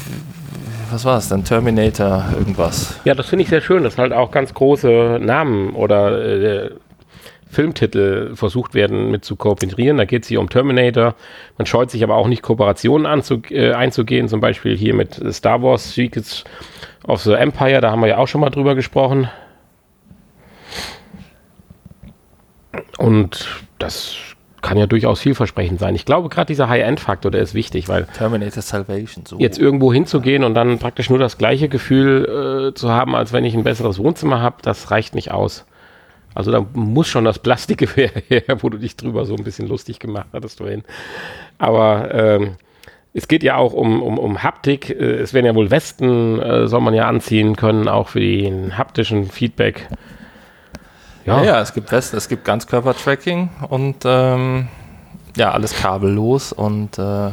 was 0.91 1.05
war 1.05 1.19
es 1.19 1.29
denn? 1.29 1.45
Terminator, 1.45 2.25
irgendwas. 2.39 3.01
Ja, 3.05 3.15
das 3.15 3.29
finde 3.29 3.45
ich 3.45 3.49
sehr 3.49 3.61
schön, 3.61 3.83
dass 3.83 3.99
halt 3.99 4.13
auch 4.13 4.31
ganz 4.31 4.55
große 4.55 5.19
Namen 5.21 5.75
oder 5.75 6.23
äh, 6.23 6.71
Filmtitel 7.49 8.35
versucht 8.35 8.73
werden 8.73 9.11
mit 9.11 9.25
zu 9.25 9.37
kooperieren. 9.37 9.99
Da 9.99 10.07
geht 10.07 10.23
es 10.23 10.29
hier 10.29 10.41
um 10.41 10.49
Terminator. 10.49 11.15
Man 11.59 11.67
scheut 11.67 11.91
sich 11.91 12.03
aber 12.03 12.17
auch 12.17 12.27
nicht, 12.27 12.43
Kooperationen 12.43 13.23
äh, 13.51 13.73
einzugehen, 13.73 14.29
zum 14.29 14.41
Beispiel 14.41 14.77
hier 14.77 14.95
mit 14.95 15.21
Star 15.33 15.63
Wars 15.63 15.93
Secrets 15.93 16.45
of 17.07 17.21
the 17.23 17.33
Empire, 17.33 17.81
da 17.81 17.91
haben 17.91 18.01
wir 18.01 18.09
ja 18.09 18.19
auch 18.19 18.29
schon 18.29 18.41
mal 18.41 18.51
drüber 18.51 18.75
gesprochen. 18.75 19.29
Und 22.99 23.49
das 23.79 24.17
kann 24.63 24.79
ja 24.79 24.87
durchaus 24.87 25.21
vielversprechend 25.21 25.81
sein. 25.81 25.95
Ich 25.95 26.05
glaube, 26.05 26.29
gerade 26.29 26.47
dieser 26.47 26.69
High-End-Faktor, 26.69 27.31
der 27.31 27.43
ist 27.43 27.53
wichtig, 27.53 27.89
weil 27.89 28.07
Terminator 28.17 28.63
Salvation, 28.63 29.27
so. 29.27 29.39
jetzt 29.39 29.59
irgendwo 29.59 29.93
hinzugehen 29.93 30.45
und 30.45 30.55
dann 30.55 30.79
praktisch 30.79 31.11
nur 31.11 31.19
das 31.19 31.37
gleiche 31.37 31.69
Gefühl 31.69 32.71
äh, 32.71 32.75
zu 32.75 32.91
haben, 32.91 33.15
als 33.15 33.33
wenn 33.33 33.45
ich 33.45 33.55
ein 33.55 33.65
besseres 33.65 33.99
Wohnzimmer 33.99 34.41
habe, 34.41 34.57
das 34.63 34.91
reicht 34.91 35.15
nicht 35.15 35.33
aus. 35.33 35.67
Also 36.35 36.51
da 36.51 36.65
muss 36.73 37.09
schon 37.09 37.25
das 37.25 37.41
Plastik 37.41 37.97
her, 37.97 38.43
wo 38.61 38.71
du 38.71 38.79
dich 38.79 38.97
drüber 38.97 39.27
so 39.27 39.35
ein 39.35 39.45
bisschen 39.45 39.69
lustig 39.69 39.99
gemacht 39.99 40.29
hattest 40.33 40.59
vorhin. 40.59 40.85
Aber 41.59 42.15
ähm, 42.15 42.53
es 43.15 43.29
geht 43.29 43.43
ja 43.43 43.57
auch 43.57 43.73
um, 43.73 44.03
um, 44.03 44.19
um 44.19 44.43
Haptik. 44.43 44.91
Äh, 44.91 45.17
es 45.17 45.35
werden 45.35 45.47
ja 45.47 45.55
wohl 45.55 45.71
Westen, 45.71 46.41
äh, 46.41 46.69
soll 46.69 46.81
man 46.81 46.95
ja 46.95 47.09
anziehen 47.09 47.57
können, 47.57 47.89
auch 47.89 48.09
für 48.09 48.21
den 48.21 48.79
haptischen 48.79 49.27
Feedback. 49.27 49.89
Ja. 51.25 51.39
ja, 51.39 51.45
ja, 51.45 51.61
es 51.61 51.73
gibt 51.73 51.93
Westen, 51.93 52.17
es 52.17 52.29
gibt 52.29 52.45
Ganzkörper-Tracking 52.45 53.51
und 53.69 53.97
ähm, 54.05 54.69
ja, 55.37 55.53
alles 55.53 55.75
kabellos 55.75 56.53
und 56.53 56.99
äh, 56.99 57.29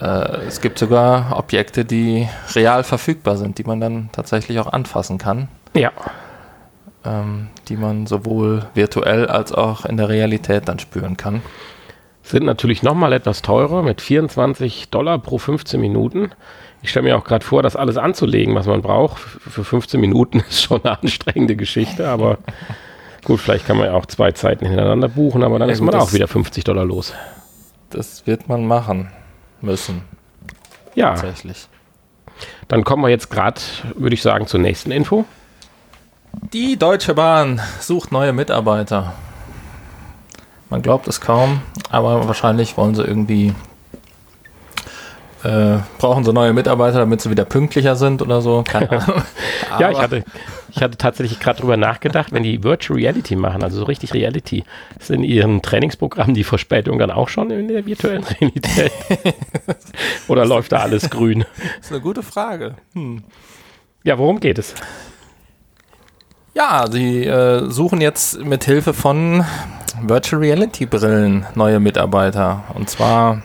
äh, 0.00 0.46
es 0.46 0.60
gibt 0.60 0.78
sogar 0.78 1.36
Objekte, 1.36 1.84
die 1.84 2.28
real 2.54 2.82
verfügbar 2.84 3.36
sind, 3.36 3.58
die 3.58 3.64
man 3.64 3.80
dann 3.80 4.08
tatsächlich 4.12 4.58
auch 4.60 4.72
anfassen 4.72 5.18
kann. 5.18 5.48
Ja. 5.74 5.92
Ähm, 7.04 7.48
die 7.68 7.76
man 7.76 8.06
sowohl 8.06 8.66
virtuell 8.74 9.26
als 9.26 9.52
auch 9.52 9.84
in 9.84 9.96
der 9.96 10.08
Realität 10.08 10.68
dann 10.68 10.78
spüren 10.78 11.16
kann. 11.16 11.42
Sind 12.22 12.44
natürlich 12.44 12.82
nochmal 12.82 13.12
etwas 13.12 13.42
teurer 13.42 13.82
mit 13.82 14.00
24 14.00 14.90
Dollar 14.90 15.18
pro 15.18 15.38
15 15.38 15.80
Minuten. 15.80 16.30
Ich 16.82 16.90
stelle 16.90 17.04
mir 17.08 17.16
auch 17.18 17.24
gerade 17.24 17.44
vor, 17.44 17.62
das 17.62 17.76
alles 17.76 17.96
anzulegen, 17.96 18.54
was 18.54 18.66
man 18.66 18.82
braucht. 18.82 19.18
Für 19.18 19.64
15 19.64 20.00
Minuten 20.00 20.40
ist 20.48 20.62
schon 20.62 20.84
eine 20.84 20.98
anstrengende 20.98 21.56
Geschichte, 21.56 22.08
aber 22.08 22.38
gut, 23.24 23.40
vielleicht 23.40 23.66
kann 23.66 23.76
man 23.78 23.86
ja 23.86 23.94
auch 23.94 24.06
zwei 24.06 24.32
Zeiten 24.32 24.66
hintereinander 24.66 25.08
buchen, 25.08 25.42
aber 25.42 25.58
dann 25.58 25.68
Ja, 25.68 25.74
ist 25.74 25.80
man 25.80 25.94
auch 25.94 26.12
wieder 26.12 26.28
50 26.28 26.64
Dollar 26.64 26.84
los. 26.84 27.12
Das 27.90 28.26
wird 28.26 28.48
man 28.48 28.66
machen 28.66 29.10
müssen, 29.60 30.02
Ja, 30.94 31.14
tatsächlich. 31.14 31.68
dann 32.68 32.84
kommen 32.84 33.02
wir 33.02 33.08
jetzt 33.08 33.30
gerade, 33.30 33.60
würde 33.96 34.14
ich 34.14 34.22
sagen, 34.22 34.46
zur 34.46 34.60
nächsten 34.60 34.90
Info. 34.92 35.24
Die 36.52 36.76
Deutsche 36.76 37.14
Bahn 37.14 37.60
sucht 37.80 38.12
neue 38.12 38.32
Mitarbeiter. 38.32 39.14
Man 40.70 40.82
glaubt 40.82 41.08
es 41.08 41.20
kaum, 41.20 41.62
aber 41.90 42.28
wahrscheinlich 42.28 42.76
wollen 42.76 42.94
sie 42.94 43.02
irgendwie. 43.02 43.54
Äh, 45.44 45.78
brauchen 45.98 46.24
sie 46.24 46.32
neue 46.32 46.52
Mitarbeiter, 46.52 46.98
damit 46.98 47.20
sie 47.20 47.30
wieder 47.30 47.44
pünktlicher 47.44 47.94
sind 47.94 48.22
oder 48.22 48.40
so. 48.40 48.64
Keine 48.66 48.90
Ahnung. 49.02 49.22
ja, 49.78 49.90
ich 49.90 49.98
hatte, 49.98 50.24
ich 50.70 50.82
hatte 50.82 50.98
tatsächlich 50.98 51.38
gerade 51.38 51.60
drüber 51.60 51.76
nachgedacht, 51.76 52.32
wenn 52.32 52.42
die 52.42 52.64
Virtual 52.64 52.98
Reality 52.98 53.36
machen, 53.36 53.62
also 53.62 53.78
so 53.78 53.84
richtig 53.84 54.14
Reality, 54.14 54.64
ist 54.98 55.10
in 55.10 55.22
ihren 55.22 55.62
Trainingsprogrammen 55.62 56.34
die 56.34 56.42
Verspätung 56.42 56.98
dann 56.98 57.12
auch 57.12 57.28
schon 57.28 57.50
in 57.50 57.68
der 57.68 57.86
virtuellen 57.86 58.24
Realität? 58.40 58.92
Oder 60.26 60.44
läuft 60.44 60.72
da 60.72 60.78
alles 60.78 61.08
grün? 61.08 61.44
Das 61.56 61.86
ist 61.86 61.92
eine 61.92 62.00
gute 62.00 62.24
Frage. 62.24 62.74
Hm. 62.94 63.22
Ja, 64.02 64.18
worum 64.18 64.40
geht 64.40 64.58
es? 64.58 64.74
Ja, 66.54 66.86
sie 66.90 67.24
äh, 67.24 67.70
suchen 67.70 68.00
jetzt 68.00 68.42
mit 68.44 68.64
Hilfe 68.64 68.92
von 68.92 69.44
Virtual 70.02 70.42
Reality 70.42 70.86
Brillen 70.86 71.46
neue 71.54 71.78
Mitarbeiter. 71.78 72.64
Und 72.74 72.90
zwar 72.90 73.42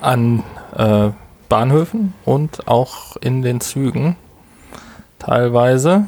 an 0.00 0.42
äh, 0.76 1.10
Bahnhöfen 1.48 2.14
und 2.24 2.68
auch 2.68 3.16
in 3.16 3.42
den 3.42 3.60
Zügen 3.60 4.16
teilweise. 5.18 6.06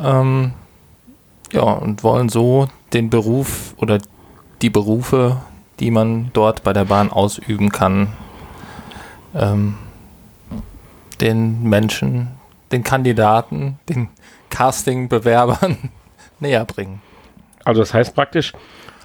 Ähm, 0.00 0.52
ja, 1.52 1.62
und 1.62 2.02
wollen 2.04 2.28
so 2.28 2.68
den 2.92 3.10
Beruf 3.10 3.74
oder 3.78 3.98
die 4.62 4.70
Berufe, 4.70 5.38
die 5.80 5.90
man 5.90 6.30
dort 6.32 6.62
bei 6.62 6.72
der 6.72 6.84
Bahn 6.84 7.10
ausüben 7.10 7.70
kann, 7.70 8.12
ähm, 9.34 9.74
den 11.20 11.62
Menschen, 11.62 12.28
den 12.70 12.82
Kandidaten, 12.82 13.78
den 13.88 14.08
Casting-Bewerbern 14.50 15.90
näher 16.40 16.64
bringen. 16.64 17.00
Also 17.64 17.80
das 17.80 17.94
heißt 17.94 18.14
praktisch, 18.14 18.52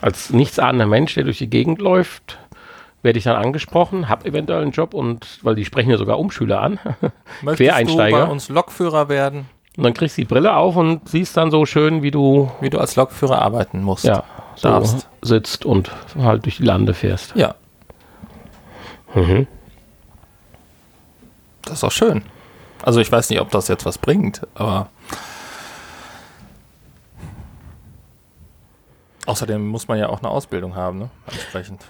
als 0.02 0.32
nichtsahnender 0.32 0.86
Mensch, 0.86 1.14
der 1.16 1.24
durch 1.24 1.38
die 1.38 1.50
Gegend 1.50 1.80
läuft, 1.80 2.38
werde 3.04 3.20
ich 3.20 3.26
dann 3.26 3.36
angesprochen, 3.36 4.10
habe 4.10 4.26
eventuell 4.28 4.62
einen 4.64 4.72
Job 4.72 4.94
und, 4.94 5.40
weil 5.44 5.56
die 5.56 5.66
sprechen 5.66 5.92
ja 5.92 5.98
sogar 5.98 6.18
Umschüler 6.20 6.62
an. 6.62 6.80
Möchtest 7.42 7.58
Quereinsteiger? 7.70 8.20
du 8.22 8.26
bei 8.26 8.32
uns 8.32 8.50
Lokführer 8.50 9.10
werden, 9.10 9.46
Und 9.78 9.84
dann 9.84 9.94
kriegst 9.94 10.18
du 10.18 10.22
die 10.22 10.28
Brille 10.28 10.56
auf 10.56 10.76
und 10.76 11.08
siehst 11.08 11.38
dann 11.38 11.52
so 11.52 11.66
schön, 11.66 12.02
wie 12.02 12.12
du 12.12 12.50
wie 12.62 12.70
du 12.70 12.80
als 12.80 12.96
Lokführer 12.96 13.42
arbeiten 13.42 13.84
musst? 13.84 14.06
ja, 14.06 14.24
so 14.56 14.70
Darfst. 14.70 15.08
sitzt 15.22 15.66
und 15.66 15.92
halt 16.18 16.46
durch 16.46 16.58
die 16.58 16.64
Lande 16.64 16.94
fährst. 16.94 17.36
Ja, 17.36 17.56
Mhm. 19.16 19.46
das 21.64 21.74
ist 21.74 21.84
auch 21.84 21.92
schön. 21.92 22.24
Also 22.82 23.00
ich 23.00 23.12
weiß 23.12 23.30
nicht, 23.30 23.40
ob 23.40 23.52
das 23.52 23.68
jetzt 23.68 23.86
was 23.86 23.98
bringt, 23.98 24.42
aber 24.56 24.90
außerdem 29.26 29.66
muss 29.66 29.88
man 29.88 29.98
ja 30.00 30.10
auch 30.10 30.20
eine 30.20 30.30
Ausbildung 30.30 30.76
haben, 30.76 31.00
ne? 31.00 31.10
Entsprechend. 31.28 31.86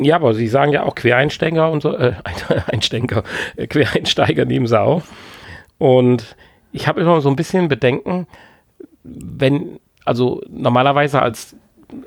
Ja, 0.00 0.16
aber 0.16 0.34
sie 0.34 0.48
sagen 0.48 0.72
ja 0.72 0.84
auch 0.84 0.94
Quereinsteiger 0.94 1.70
und 1.70 1.82
so, 1.82 1.96
äh, 1.96 2.14
Einsteiger, 2.66 3.24
äh, 3.56 3.66
Quereinsteiger 3.66 4.44
nehmen 4.44 4.66
sie 4.66 4.80
auch. 4.80 5.02
Und 5.78 6.36
ich 6.72 6.86
habe 6.86 7.00
immer 7.00 7.20
so 7.20 7.28
ein 7.28 7.36
bisschen 7.36 7.68
Bedenken, 7.68 8.26
wenn, 9.02 9.80
also 10.04 10.42
normalerweise 10.48 11.20
als 11.20 11.56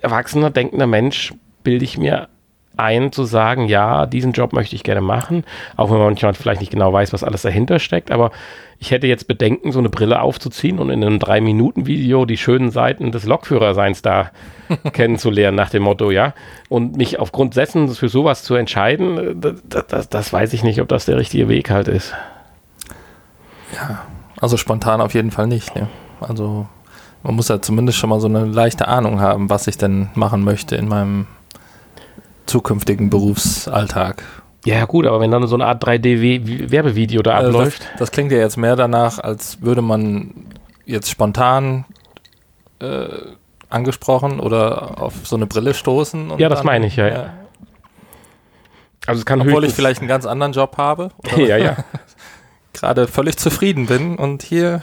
erwachsener, 0.01 0.49
denkender 0.49 0.87
Mensch 0.87 1.33
bilde 1.63 1.85
ich 1.85 1.97
mir 1.97 2.29
ein, 2.77 3.11
zu 3.11 3.23
sagen, 3.23 3.67
ja, 3.67 4.05
diesen 4.05 4.31
Job 4.31 4.53
möchte 4.53 4.75
ich 4.75 4.83
gerne 4.83 5.01
machen, 5.01 5.43
auch 5.75 5.89
wenn 5.89 5.97
man 5.97 6.07
manchmal 6.07 6.33
vielleicht 6.33 6.61
nicht 6.61 6.71
genau 6.71 6.91
weiß, 6.91 7.13
was 7.13 7.23
alles 7.23 7.41
dahinter 7.43 7.79
steckt, 7.79 8.11
aber 8.11 8.31
ich 8.77 8.91
hätte 8.91 9.07
jetzt 9.07 9.27
Bedenken, 9.27 9.71
so 9.71 9.79
eine 9.79 9.89
Brille 9.89 10.21
aufzuziehen 10.21 10.79
und 10.79 10.89
in 10.89 11.03
einem 11.03 11.19
Drei-Minuten-Video 11.19 12.25
die 12.25 12.37
schönen 12.37 12.71
Seiten 12.71 13.11
des 13.11 13.25
Lokführerseins 13.25 14.01
da 14.01 14.31
kennenzulernen, 14.93 15.55
nach 15.55 15.69
dem 15.69 15.83
Motto, 15.83 16.11
ja. 16.11 16.33
Und 16.69 16.97
mich 16.97 17.19
aufgrund 17.19 17.55
dessen 17.55 17.87
für 17.89 18.09
sowas 18.09 18.43
zu 18.43 18.55
entscheiden, 18.55 19.39
das, 19.39 19.87
das, 19.87 20.09
das 20.09 20.33
weiß 20.33 20.53
ich 20.53 20.63
nicht, 20.63 20.81
ob 20.81 20.87
das 20.89 21.05
der 21.05 21.17
richtige 21.17 21.47
Weg 21.47 21.69
halt 21.69 21.87
ist. 21.87 22.13
Also 24.39 24.57
spontan 24.57 25.01
auf 25.01 25.13
jeden 25.13 25.31
Fall 25.31 25.47
nicht. 25.47 25.75
Ne? 25.75 25.87
Also 26.19 26.67
man 27.23 27.35
muss 27.35 27.47
ja 27.47 27.61
zumindest 27.61 27.97
schon 27.97 28.09
mal 28.09 28.19
so 28.19 28.27
eine 28.27 28.45
leichte 28.45 28.87
Ahnung 28.87 29.19
haben, 29.19 29.49
was 29.49 29.67
ich 29.67 29.77
denn 29.77 30.09
machen 30.13 30.43
möchte 30.43 30.75
in 30.75 30.87
meinem 30.87 31.27
zukünftigen 32.45 33.09
Berufsalltag. 33.09 34.23
Ja, 34.65 34.85
gut, 34.85 35.05
aber 35.05 35.19
wenn 35.19 35.29
dann 35.29 35.45
so 35.47 35.55
eine 35.55 35.67
Art 35.67 35.85
3D-Werbevideo 35.85 37.21
da 37.21 37.35
Also 37.35 37.49
abläuft. 37.49 37.83
Das, 37.93 37.99
das 37.99 38.11
klingt 38.11 38.31
ja 38.31 38.39
jetzt 38.39 38.57
mehr 38.57 38.75
danach, 38.75 39.19
als 39.19 39.61
würde 39.61 39.83
man 39.83 40.33
jetzt 40.85 41.09
spontan 41.09 41.85
äh, 42.79 43.07
angesprochen 43.69 44.39
oder 44.39 45.01
auf 45.01 45.13
so 45.23 45.35
eine 45.35 45.45
Brille 45.45 45.73
stoßen. 45.73 46.31
und 46.31 46.39
Ja, 46.39 46.49
das 46.49 46.63
meine 46.63 46.87
ich, 46.87 46.95
ja, 46.95 47.07
ja. 47.07 47.33
also 49.05 49.19
es 49.19 49.25
kann 49.25 49.41
Obwohl 49.41 49.65
ich 49.65 49.73
vielleicht 49.73 49.99
einen 49.99 50.07
ganz 50.07 50.25
anderen 50.25 50.53
Job 50.53 50.77
habe 50.77 51.11
oder 51.19 51.37
ja, 51.47 51.57
ja. 51.57 51.77
gerade 52.73 53.07
völlig 53.07 53.37
zufrieden 53.37 53.85
bin 53.85 54.15
und 54.17 54.41
hier 54.41 54.81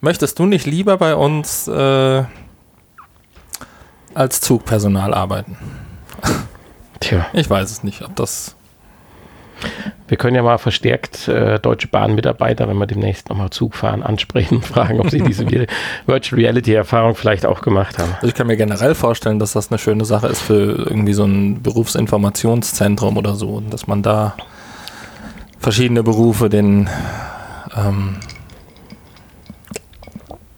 möchtest 0.00 0.38
du 0.38 0.46
nicht 0.46 0.66
lieber 0.66 0.96
bei 0.96 1.14
uns 1.14 1.68
äh, 1.68 2.24
als 4.14 4.40
Zugpersonal 4.40 5.12
arbeiten? 5.12 5.56
Tja, 7.00 7.26
Ich 7.32 7.48
weiß 7.48 7.70
es 7.70 7.82
nicht, 7.82 8.02
ob 8.02 8.14
das. 8.16 8.54
wir 10.08 10.16
können 10.16 10.36
ja 10.36 10.42
mal 10.42 10.58
verstärkt 10.58 11.28
äh, 11.28 11.58
Deutsche 11.58 11.88
Bahn-Mitarbeiter, 11.88 12.68
wenn 12.68 12.76
wir 12.78 12.86
demnächst 12.86 13.28
nochmal 13.30 13.50
Zug 13.50 13.74
fahren, 13.74 14.02
ansprechen 14.02 14.56
und 14.56 14.66
fragen, 14.66 15.00
ob 15.00 15.10
sie 15.10 15.20
diese 15.20 15.44
Vi- 15.44 15.66
Virtual 16.06 16.40
Reality-Erfahrung 16.40 17.14
vielleicht 17.14 17.46
auch 17.46 17.60
gemacht 17.62 17.98
haben. 17.98 18.12
Also 18.16 18.28
ich 18.28 18.34
kann 18.34 18.46
mir 18.46 18.56
generell 18.56 18.94
vorstellen, 18.94 19.38
dass 19.38 19.52
das 19.52 19.70
eine 19.70 19.78
schöne 19.78 20.04
Sache 20.04 20.28
ist 20.28 20.40
für 20.40 20.86
irgendwie 20.88 21.12
so 21.14 21.24
ein 21.24 21.62
Berufsinformationszentrum 21.62 23.16
oder 23.16 23.34
so, 23.34 23.60
dass 23.60 23.86
man 23.86 24.02
da 24.02 24.34
verschiedene 25.58 26.02
Berufe 26.02 26.48
den 26.48 26.88
ähm, 27.76 28.16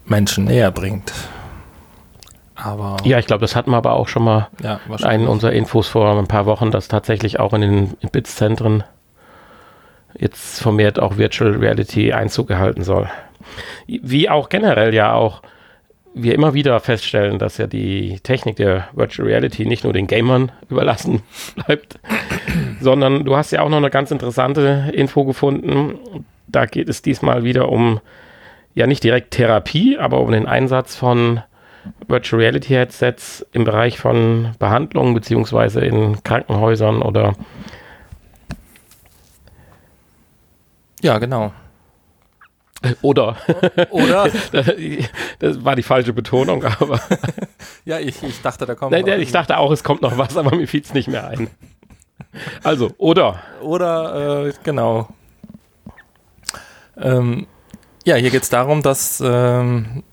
Menschen 0.05 0.45
näher 0.45 0.71
bringt. 0.71 1.11
Aber 2.63 2.97
Ja, 3.03 3.19
ich 3.19 3.25
glaube, 3.25 3.41
das 3.41 3.55
hatten 3.55 3.71
wir 3.71 3.77
aber 3.77 3.93
auch 3.93 4.07
schon 4.07 4.23
mal 4.23 4.47
ja 4.61 4.79
in 4.87 5.03
einen 5.03 5.27
unserer 5.27 5.51
Infos 5.51 5.87
vor 5.87 6.17
ein 6.17 6.27
paar 6.27 6.45
Wochen, 6.45 6.71
dass 6.71 6.87
tatsächlich 6.87 7.39
auch 7.39 7.53
in 7.53 7.61
den 7.61 7.97
BITS-Zentren 8.11 8.83
jetzt 10.17 10.61
vermehrt 10.61 10.99
auch 10.99 11.17
Virtual 11.17 11.51
Reality 11.51 12.13
Einzug 12.13 12.47
gehalten 12.47 12.83
soll. 12.83 13.09
Wie 13.87 14.29
auch 14.29 14.49
generell 14.49 14.93
ja 14.93 15.13
auch 15.13 15.41
wir 16.13 16.35
immer 16.35 16.53
wieder 16.53 16.79
feststellen, 16.79 17.39
dass 17.39 17.57
ja 17.57 17.67
die 17.67 18.19
Technik 18.21 18.55
der 18.57 18.87
Virtual 18.93 19.27
Reality 19.27 19.65
nicht 19.65 19.83
nur 19.83 19.93
den 19.93 20.07
Gamern 20.07 20.51
überlassen 20.69 21.23
bleibt, 21.55 21.99
sondern 22.79 23.25
du 23.25 23.35
hast 23.35 23.51
ja 23.51 23.61
auch 23.61 23.69
noch 23.69 23.77
eine 23.77 23.89
ganz 23.89 24.11
interessante 24.11 24.91
Info 24.93 25.25
gefunden. 25.25 25.99
Da 26.47 26.65
geht 26.65 26.87
es 26.87 27.01
diesmal 27.01 27.43
wieder 27.43 27.69
um 27.69 27.99
ja 28.75 28.87
nicht 28.87 29.03
direkt 29.03 29.31
Therapie, 29.31 29.97
aber 29.97 30.21
um 30.21 30.31
den 30.31 30.47
Einsatz 30.47 30.95
von 30.95 31.41
Virtual 32.07 32.41
Reality 32.41 32.69
Headsets 32.69 33.45
im 33.51 33.63
Bereich 33.63 33.99
von 33.99 34.55
Behandlungen 34.59 35.13
beziehungsweise 35.13 35.81
in 35.81 36.23
Krankenhäusern 36.23 37.01
oder 37.01 37.35
ja, 41.01 41.17
genau. 41.17 41.51
oder 43.01 43.37
Oder? 43.91 44.29
das 45.39 45.63
war 45.63 45.75
die 45.75 45.83
falsche 45.83 46.13
Betonung, 46.13 46.63
aber 46.63 46.99
ja, 47.85 47.99
ich, 47.99 48.21
ich 48.23 48.41
dachte, 48.41 48.65
da 48.65 48.75
kommt. 48.75 48.91
nein, 48.91 49.05
noch 49.05 49.13
ich 49.13 49.31
dachte 49.31 49.57
auch, 49.57 49.71
es 49.71 49.83
kommt 49.83 50.01
noch 50.01 50.17
was, 50.17 50.37
aber 50.37 50.55
mir 50.55 50.67
fiel 50.67 50.81
es 50.81 50.93
nicht 50.93 51.07
mehr 51.07 51.27
ein. 51.27 51.49
Also, 52.63 52.91
oder 52.97 53.39
Oder, 53.61 54.47
äh, 54.47 54.53
genau. 54.63 55.07
Ähm, 56.97 57.47
ja, 58.05 58.15
hier 58.15 58.31
geht 58.31 58.43
es 58.43 58.49
darum, 58.49 58.81
dass 58.81 59.21
ähm, 59.25 60.03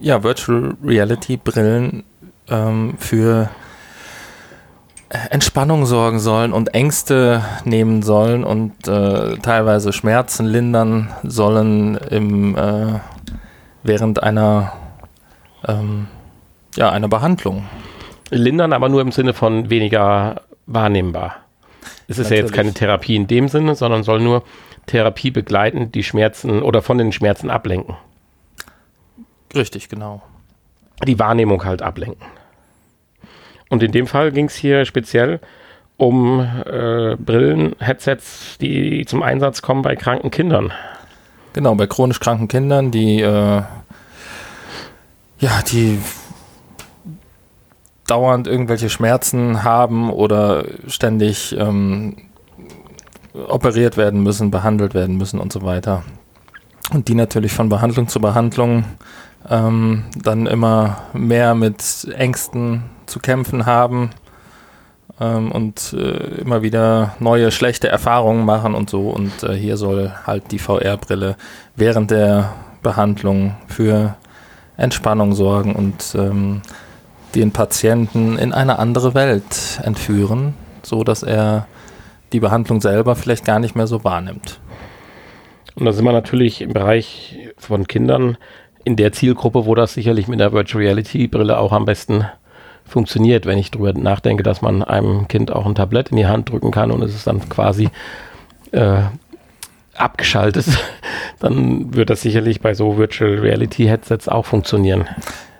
ja, 0.00 0.22
Virtual 0.22 0.74
Reality 0.84 1.36
Brillen 1.36 2.04
ähm, 2.48 2.94
für 2.98 3.50
Entspannung 5.30 5.86
sorgen 5.86 6.18
sollen 6.18 6.52
und 6.52 6.74
Ängste 6.74 7.42
nehmen 7.64 8.02
sollen 8.02 8.44
und 8.44 8.86
äh, 8.86 9.36
teilweise 9.38 9.92
Schmerzen 9.92 10.46
lindern 10.46 11.08
sollen 11.22 11.96
im, 11.96 12.56
äh, 12.56 13.00
während 13.82 14.22
einer, 14.22 14.72
ähm, 15.66 16.08
ja, 16.76 16.90
einer 16.90 17.08
Behandlung. 17.08 17.64
lindern, 18.30 18.74
aber 18.74 18.90
nur 18.90 19.00
im 19.00 19.10
Sinne 19.10 19.32
von 19.32 19.70
weniger 19.70 20.42
wahrnehmbar. 20.66 21.36
es 22.08 22.18
ist 22.18 22.30
ja 22.30 22.36
jetzt 22.36 22.52
keine 22.52 22.74
Therapie 22.74 23.16
in 23.16 23.26
dem 23.26 23.48
Sinne, 23.48 23.74
sondern 23.74 24.02
soll 24.02 24.20
nur 24.20 24.42
Therapie 24.84 25.30
begleiten, 25.30 25.90
die 25.90 26.02
Schmerzen 26.02 26.62
oder 26.62 26.82
von 26.82 26.98
den 26.98 27.12
Schmerzen 27.12 27.48
ablenken. 27.48 27.96
Richtig, 29.54 29.88
genau. 29.88 30.22
Die 31.06 31.18
Wahrnehmung 31.18 31.64
halt 31.64 31.82
ablenken. 31.82 32.26
Und 33.68 33.82
in 33.82 33.92
dem 33.92 34.06
Fall 34.06 34.32
ging 34.32 34.46
es 34.46 34.54
hier 34.54 34.84
speziell 34.84 35.40
um 35.96 36.40
äh, 36.40 37.16
Brillen, 37.16 37.74
Headsets, 37.80 38.56
die 38.60 39.04
zum 39.06 39.22
Einsatz 39.22 39.62
kommen 39.62 39.82
bei 39.82 39.96
kranken 39.96 40.30
Kindern. 40.30 40.72
Genau, 41.52 41.74
bei 41.74 41.86
chronisch 41.86 42.20
kranken 42.20 42.48
Kindern, 42.48 42.90
die 42.90 43.20
äh, 43.20 43.62
ja, 45.40 45.62
die 45.70 45.98
dauernd 48.06 48.46
irgendwelche 48.46 48.90
Schmerzen 48.90 49.62
haben 49.64 50.10
oder 50.10 50.64
ständig 50.86 51.54
ähm, 51.58 52.16
operiert 53.48 53.96
werden 53.96 54.22
müssen, 54.22 54.50
behandelt 54.50 54.94
werden 54.94 55.16
müssen 55.16 55.38
und 55.38 55.52
so 55.52 55.62
weiter. 55.62 56.04
Und 56.92 57.08
die 57.08 57.14
natürlich 57.14 57.52
von 57.52 57.68
Behandlung 57.68 58.08
zu 58.08 58.20
Behandlung 58.20 58.84
ähm, 59.50 60.04
dann 60.14 60.46
immer 60.46 60.98
mehr 61.12 61.54
mit 61.54 62.08
Ängsten 62.16 62.84
zu 63.06 63.20
kämpfen 63.20 63.66
haben 63.66 64.10
ähm, 65.20 65.52
und 65.52 65.94
äh, 65.94 66.40
immer 66.40 66.62
wieder 66.62 67.14
neue 67.18 67.50
schlechte 67.50 67.88
Erfahrungen 67.88 68.44
machen 68.44 68.74
und 68.74 68.90
so. 68.90 69.10
Und 69.10 69.42
äh, 69.42 69.54
hier 69.54 69.76
soll 69.76 70.12
halt 70.26 70.50
die 70.50 70.58
VR-Brille 70.58 71.36
während 71.76 72.10
der 72.10 72.52
Behandlung 72.82 73.56
für 73.66 74.16
Entspannung 74.76 75.34
sorgen 75.34 75.74
und 75.74 76.14
ähm, 76.14 76.62
den 77.34 77.52
Patienten 77.52 78.38
in 78.38 78.52
eine 78.52 78.78
andere 78.78 79.14
Welt 79.14 79.80
entführen, 79.82 80.54
so 80.82 81.04
dass 81.04 81.22
er 81.22 81.66
die 82.32 82.40
Behandlung 82.40 82.80
selber 82.80 83.16
vielleicht 83.16 83.44
gar 83.44 83.58
nicht 83.58 83.74
mehr 83.74 83.86
so 83.86 84.04
wahrnimmt. 84.04 84.60
Und 85.74 85.84
da 85.84 85.92
sind 85.92 86.04
wir 86.04 86.12
natürlich 86.12 86.60
im 86.60 86.72
Bereich 86.72 87.38
von 87.56 87.86
Kindern 87.86 88.36
in 88.88 88.96
der 88.96 89.12
Zielgruppe, 89.12 89.66
wo 89.66 89.74
das 89.74 89.92
sicherlich 89.92 90.28
mit 90.28 90.40
der 90.40 90.52
Virtual 90.54 90.82
Reality 90.82 91.28
Brille 91.28 91.58
auch 91.58 91.72
am 91.72 91.84
besten 91.84 92.24
funktioniert, 92.86 93.44
wenn 93.44 93.58
ich 93.58 93.70
darüber 93.70 93.92
nachdenke, 93.92 94.42
dass 94.42 94.62
man 94.62 94.82
einem 94.82 95.28
Kind 95.28 95.52
auch 95.52 95.66
ein 95.66 95.74
Tablett 95.74 96.08
in 96.08 96.16
die 96.16 96.26
Hand 96.26 96.48
drücken 96.48 96.70
kann 96.70 96.90
und 96.90 97.02
es 97.02 97.14
ist 97.14 97.26
dann 97.26 97.46
quasi 97.50 97.90
äh, 98.72 99.02
abgeschaltet, 99.94 100.64
dann 101.38 101.94
wird 101.94 102.08
das 102.08 102.22
sicherlich 102.22 102.62
bei 102.62 102.72
so 102.72 102.96
Virtual 102.96 103.38
Reality 103.38 103.84
Headsets 103.84 104.26
auch 104.26 104.46
funktionieren. 104.46 105.06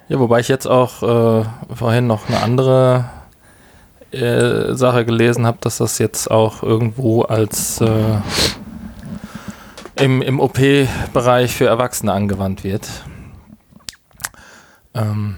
Ja, 0.09 0.19
wobei 0.19 0.41
ich 0.41 0.49
jetzt 0.49 0.67
auch 0.67 1.03
äh, 1.03 1.45
vorhin 1.75 2.07
noch 2.07 2.31
eine 2.31 2.43
andere 2.43 3.11
äh, 4.11 4.73
Sache 4.73 5.05
gelesen 5.05 5.47
habe, 5.47 5.59
dass 5.61 5.77
das 5.77 5.99
jetzt 5.99 6.31
auch 6.31 6.63
irgendwo 6.63 7.25
als 7.25 7.83
äh, 7.83 8.17
im, 9.97 10.23
im 10.23 10.41
OP-Bereich 10.41 11.55
für 11.55 11.67
Erwachsene 11.67 12.11
angewandt 12.11 12.65
wird. 12.65 12.89
Ähm, 14.99 15.37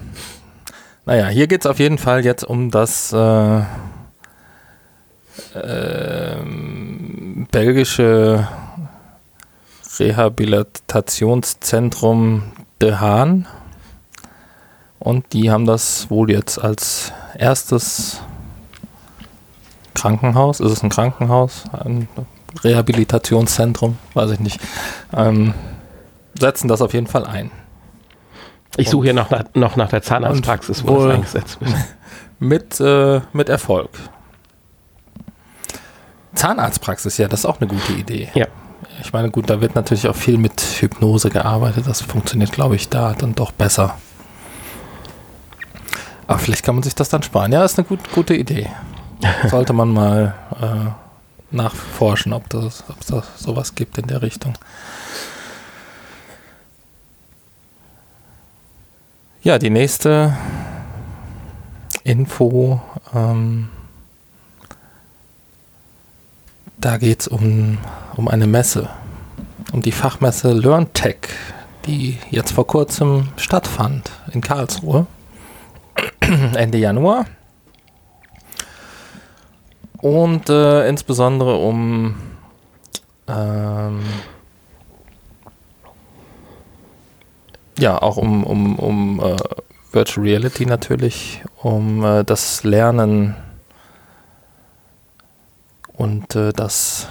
naja, 1.05 1.27
hier 1.27 1.45
geht 1.47 1.61
es 1.61 1.67
auf 1.67 1.79
jeden 1.79 1.97
Fall 1.97 2.25
jetzt 2.25 2.43
um 2.43 2.69
das 2.71 3.13
äh, 3.13 3.59
äh, 5.53 6.35
belgische 7.51 8.47
Rehabilitationszentrum 9.99 12.43
De 12.81 12.95
Haan. 12.95 13.47
Und 14.99 15.33
die 15.33 15.51
haben 15.51 15.65
das 15.65 16.09
wohl 16.09 16.31
jetzt 16.31 16.57
als 16.59 17.11
erstes 17.37 18.21
Krankenhaus, 19.95 20.59
ist 20.59 20.71
es 20.71 20.83
ein 20.83 20.89
Krankenhaus, 20.89 21.63
ein 21.71 22.09
Rehabilitationszentrum, 22.63 23.97
weiß 24.13 24.31
ich 24.31 24.39
nicht, 24.39 24.59
ähm, 25.13 25.53
setzen 26.39 26.67
das 26.67 26.81
auf 26.81 26.93
jeden 26.93 27.07
Fall 27.07 27.25
ein. 27.25 27.51
Ich 28.77 28.89
suche 28.89 29.05
hier 29.05 29.13
noch, 29.13 29.29
noch 29.53 29.75
nach 29.75 29.89
der 29.89 30.01
Zahnarztpraxis, 30.01 30.85
wo 30.85 31.05
das 31.05 31.15
eingesetzt 31.15 31.61
wird. 31.61 31.73
Mit, 32.39 32.79
äh, 32.79 33.21
mit 33.33 33.49
Erfolg. 33.49 33.91
Zahnarztpraxis, 36.33 37.19
ja, 37.19 37.27
das 37.27 37.41
ist 37.41 37.45
auch 37.45 37.61
eine 37.61 37.69
gute 37.69 37.93
Idee. 37.93 38.29
Ja. 38.33 38.47
Ich 39.03 39.13
meine, 39.13 39.29
gut, 39.29 39.47
da 39.47 39.61
wird 39.61 39.75
natürlich 39.75 40.07
auch 40.07 40.15
viel 40.15 40.39
mit 40.39 40.59
Hypnose 40.59 41.29
gearbeitet. 41.29 41.85
Das 41.85 42.01
funktioniert, 42.01 42.51
glaube 42.51 42.75
ich, 42.75 42.89
da 42.89 43.13
dann 43.13 43.35
doch 43.35 43.51
besser. 43.51 43.95
Aber 46.25 46.39
vielleicht 46.39 46.63
kann 46.63 46.75
man 46.75 46.83
sich 46.83 46.95
das 46.95 47.09
dann 47.09 47.21
sparen. 47.21 47.51
Ja, 47.51 47.63
ist 47.63 47.77
eine 47.77 47.87
gut, 47.87 47.99
gute 48.11 48.33
Idee. 48.33 48.69
Sollte 49.49 49.73
man 49.73 49.93
mal 49.93 50.33
äh, 50.59 51.55
nachforschen, 51.55 52.33
ob 52.33 52.49
das, 52.49 52.83
ob 52.89 53.05
das 53.05 53.25
sowas 53.37 53.75
gibt 53.75 53.97
in 53.97 54.07
der 54.07 54.21
Richtung. 54.21 54.53
Ja, 59.43 59.57
die 59.57 59.71
nächste 59.71 60.37
Info, 62.03 62.79
ähm, 63.11 63.69
da 66.77 66.97
geht 66.97 67.21
es 67.21 67.27
um, 67.27 67.79
um 68.15 68.27
eine 68.27 68.45
Messe, 68.45 68.87
um 69.73 69.81
die 69.81 69.91
Fachmesse 69.91 70.53
LearnTech, 70.53 71.29
die 71.87 72.19
jetzt 72.29 72.51
vor 72.51 72.67
kurzem 72.67 73.29
stattfand 73.35 74.11
in 74.31 74.41
Karlsruhe, 74.41 75.07
Ende 76.19 76.77
Januar. 76.77 77.25
Und 79.97 80.51
äh, 80.51 80.87
insbesondere 80.87 81.55
um 81.57 82.15
ähm, 83.27 84.01
ja, 87.77 88.01
auch 88.01 88.17
um, 88.17 88.43
um, 88.43 88.75
um 88.77 89.19
uh, 89.19 89.37
Virtual 89.91 90.25
Reality 90.25 90.65
natürlich, 90.65 91.41
um 91.61 92.03
uh, 92.03 92.23
das 92.23 92.63
Lernen 92.63 93.35
und 95.93 96.35
uh, 96.35 96.51
das 96.51 97.07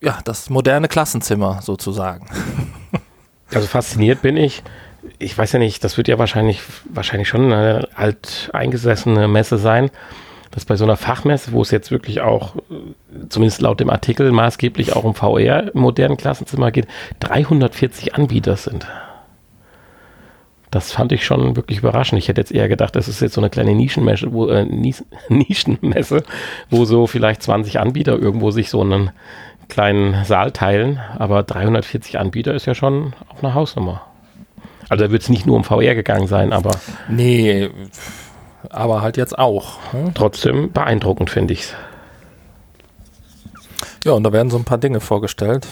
ja, 0.00 0.18
das 0.24 0.50
moderne 0.50 0.88
Klassenzimmer 0.88 1.60
sozusagen. 1.62 2.26
Also 3.52 3.66
fasziniert 3.66 4.22
bin 4.22 4.36
ich. 4.36 4.62
Ich 5.18 5.36
weiß 5.36 5.50
ja 5.50 5.58
nicht, 5.58 5.82
das 5.82 5.96
wird 5.96 6.06
ja 6.06 6.20
wahrscheinlich, 6.20 6.60
wahrscheinlich 6.84 7.26
schon 7.26 7.52
eine 7.52 7.88
alt 7.96 8.48
eingesessene 8.52 9.26
Messe 9.26 9.58
sein 9.58 9.90
dass 10.60 10.66
bei 10.66 10.76
so 10.76 10.84
einer 10.84 10.98
Fachmesse, 10.98 11.52
wo 11.52 11.62
es 11.62 11.70
jetzt 11.70 11.90
wirklich 11.90 12.20
auch, 12.20 12.54
zumindest 13.30 13.62
laut 13.62 13.80
dem 13.80 13.88
Artikel, 13.88 14.30
maßgeblich 14.30 14.94
auch 14.94 15.04
um 15.04 15.14
VR 15.14 15.74
im 15.74 15.80
modernen 15.80 16.18
Klassenzimmer 16.18 16.70
geht, 16.70 16.86
340 17.20 18.14
Anbieter 18.14 18.56
sind. 18.56 18.86
Das 20.70 20.92
fand 20.92 21.12
ich 21.12 21.24
schon 21.24 21.56
wirklich 21.56 21.78
überraschend. 21.78 22.18
Ich 22.18 22.28
hätte 22.28 22.42
jetzt 22.42 22.52
eher 22.52 22.68
gedacht, 22.68 22.94
das 22.94 23.08
ist 23.08 23.20
jetzt 23.20 23.34
so 23.34 23.40
eine 23.40 23.48
kleine 23.48 23.74
Nischenmesse, 23.74 24.32
wo, 24.34 24.48
äh, 24.48 24.66
Nischenmesse, 25.30 26.24
wo 26.68 26.84
so 26.84 27.06
vielleicht 27.06 27.42
20 27.42 27.80
Anbieter 27.80 28.18
irgendwo 28.18 28.50
sich 28.50 28.68
so 28.68 28.82
einen 28.82 29.10
kleinen 29.68 30.24
Saal 30.26 30.52
teilen. 30.52 31.00
Aber 31.18 31.42
340 31.42 32.18
Anbieter 32.18 32.52
ist 32.52 32.66
ja 32.66 32.74
schon 32.74 33.14
auch 33.30 33.42
eine 33.42 33.54
Hausnummer. 33.54 34.02
Also 34.90 35.06
da 35.06 35.10
wird 35.10 35.22
es 35.22 35.30
nicht 35.30 35.46
nur 35.46 35.56
um 35.56 35.64
VR 35.64 35.94
gegangen 35.94 36.26
sein, 36.26 36.52
aber. 36.52 36.72
Nee, 37.08 37.70
aber 38.68 39.00
halt 39.00 39.16
jetzt 39.16 39.38
auch. 39.38 39.78
Hm? 39.92 40.12
Trotzdem 40.14 40.72
beeindruckend, 40.72 41.30
finde 41.30 41.54
ich 41.54 41.60
es. 41.60 41.74
Ja, 44.04 44.12
und 44.12 44.24
da 44.24 44.32
werden 44.32 44.50
so 44.50 44.56
ein 44.56 44.64
paar 44.64 44.78
Dinge 44.78 45.00
vorgestellt. 45.00 45.66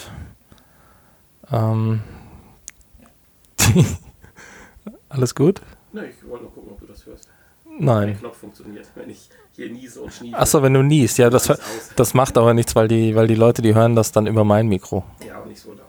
Ähm. 1.51 2.03
Alles 5.09 5.35
gut? 5.35 5.63
Nein, 5.93 6.11
ich 6.11 6.29
wollte 6.29 6.45
nur 6.45 6.53
gucken, 6.53 6.73
ob 6.73 6.81
du 6.81 6.87
das 6.87 7.07
hörst. 7.07 7.29
Nein. 7.79 8.09
Der 8.09 8.17
Knopf 8.17 8.39
funktioniert, 8.39 8.87
wenn 8.95 9.11
ich 9.11 9.29
hier 9.53 9.71
niese 9.71 10.01
und 10.01 10.13
schniefe. 10.13 10.39
Achso, 10.39 10.63
wenn 10.63 10.75
du 10.75 10.83
niest, 10.83 11.19
ja, 11.19 11.31
das, 11.31 11.53
das 11.97 12.15
macht 12.15 12.37
aber 12.37 12.55
nichts, 12.55 12.77
weil 12.77 12.89
die, 12.89 13.15
weil 13.15 13.27
die 13.27 13.35
Leute, 13.35 13.63
die 13.63 13.75
hören 13.75 13.97
das 13.97 14.13
dann 14.13 14.27
über 14.27 14.45
mein 14.45 14.69
Mikro. 14.69 15.05
Ja, 15.27 15.39
aber 15.39 15.47
nicht 15.47 15.61
so 15.61 15.71
laut. 15.71 15.81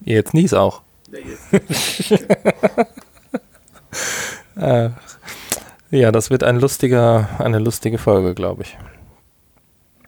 Jetzt 0.00 0.34
nies 0.34 0.54
auch. 0.54 0.82
Nee, 1.10 1.20
jetzt. 1.20 1.52
äh, 4.56 4.90
ja, 5.94 6.12
das 6.12 6.30
wird 6.30 6.42
ein 6.42 6.58
lustiger, 6.58 7.28
eine 7.38 7.58
lustige 7.58 7.98
Folge, 7.98 8.34
glaube 8.34 8.62
ich. 8.62 8.76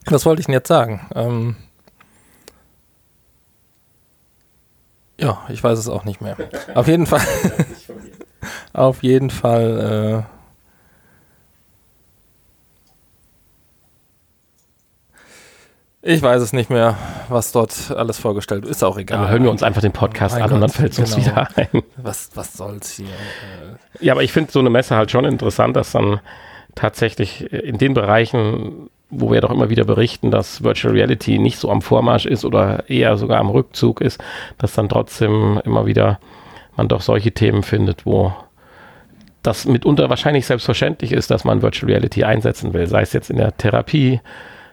Was 0.07 0.27
wollte 0.27 0.41
ich 0.41 0.47
denn 0.47 0.53
jetzt 0.53 0.69
sagen? 0.69 1.07
Ähm 1.15 1.57
ja, 5.19 5.43
ich 5.49 5.63
weiß 5.63 5.79
es 5.79 5.89
auch 5.89 6.05
nicht 6.05 6.21
mehr. 6.21 6.37
Auf 6.75 6.89
jeden 6.89 7.07
Fall. 7.07 7.23
auf 8.73 9.03
jeden 9.03 9.31
Fall. 9.31 10.27
Ich 16.09 16.23
weiß 16.23 16.41
es 16.41 16.53
nicht 16.53 16.71
mehr, 16.71 16.97
was 17.29 17.51
dort 17.51 17.91
alles 17.91 18.19
vorgestellt 18.19 18.63
wird. 18.63 18.71
Ist 18.71 18.85
auch 18.85 18.97
egal. 18.97 19.19
Aber 19.19 19.29
hören 19.29 19.43
wir 19.43 19.51
uns 19.51 19.65
einfach 19.65 19.81
den 19.81 19.91
Podcast 19.91 20.37
an 20.37 20.53
und 20.53 20.61
dann 20.61 20.71
fällt 20.71 20.93
es 20.93 20.99
genau. 20.99 21.17
uns 21.17 21.27
wieder 21.27 21.49
ein. 21.57 21.83
Was, 21.97 22.31
was 22.35 22.53
soll's 22.53 22.93
hier? 22.93 23.07
Äh 23.07 24.05
ja, 24.05 24.13
aber 24.13 24.23
ich 24.23 24.31
finde 24.31 24.53
so 24.53 24.61
eine 24.61 24.71
Messe 24.71 24.95
halt 24.95 25.11
schon 25.11 25.25
interessant, 25.25 25.75
dass 25.75 25.91
dann 25.91 26.21
tatsächlich 26.77 27.53
in 27.53 27.79
den 27.79 27.93
Bereichen, 27.93 28.89
wo 29.11 29.33
wir 29.33 29.41
doch 29.41 29.51
immer 29.51 29.69
wieder 29.69 29.85
berichten, 29.85 30.31
dass 30.31 30.63
Virtual 30.63 30.95
Reality 30.95 31.41
nicht 31.41 31.59
so 31.59 31.71
am 31.71 31.83
Vormarsch 31.83 32.27
ist 32.27 32.45
oder 32.45 32.89
eher 32.89 33.17
sogar 33.17 33.41
am 33.41 33.51
Rückzug 33.51 34.01
ist, 34.01 34.23
dass 34.59 34.75
dann 34.75 34.89
trotzdem 34.89 35.61
immer 35.65 35.87
wieder 35.87 36.21
man 36.77 36.87
doch 36.87 37.01
solche 37.01 37.33
Themen 37.33 37.65
findet, 37.65 38.07
wo 38.07 38.33
das 39.43 39.65
mitunter 39.65 40.09
wahrscheinlich 40.09 40.47
selbstverständlich 40.47 41.11
ist, 41.11 41.33
dass 41.33 41.43
man 41.43 41.63
Virtual 41.63 41.91
Reality 41.91 42.23
einsetzen 42.23 42.75
will, 42.75 42.87
sei 42.87 43.03
es 43.03 43.13
jetzt 43.13 43.31
in 43.31 43.39
der 43.39 43.57
Therapie 43.57 44.21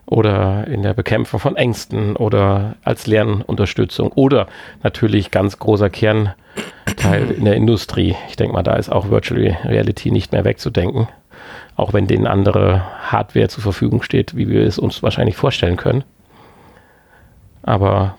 oder 0.05 0.67
in 0.67 0.83
der 0.83 0.93
Bekämpfung 0.93 1.39
von 1.39 1.55
Ängsten 1.55 2.15
oder 2.15 2.75
als 2.83 3.07
Lernunterstützung 3.07 4.11
oder 4.11 4.47
natürlich 4.83 5.31
ganz 5.31 5.59
großer 5.59 5.89
Kernteil 5.89 7.31
in 7.31 7.45
der 7.45 7.55
Industrie. 7.55 8.15
Ich 8.29 8.35
denke 8.35 8.53
mal, 8.53 8.63
da 8.63 8.75
ist 8.75 8.91
auch 8.91 9.09
Virtual 9.09 9.57
Reality 9.63 10.11
nicht 10.11 10.31
mehr 10.31 10.45
wegzudenken, 10.45 11.07
auch 11.75 11.93
wenn 11.93 12.07
denen 12.07 12.27
andere 12.27 12.83
Hardware 13.11 13.47
zur 13.47 13.63
Verfügung 13.63 14.01
steht, 14.01 14.35
wie 14.35 14.49
wir 14.49 14.65
es 14.65 14.77
uns 14.77 15.01
wahrscheinlich 15.03 15.35
vorstellen 15.35 15.77
können. 15.77 16.03
Aber 17.63 18.17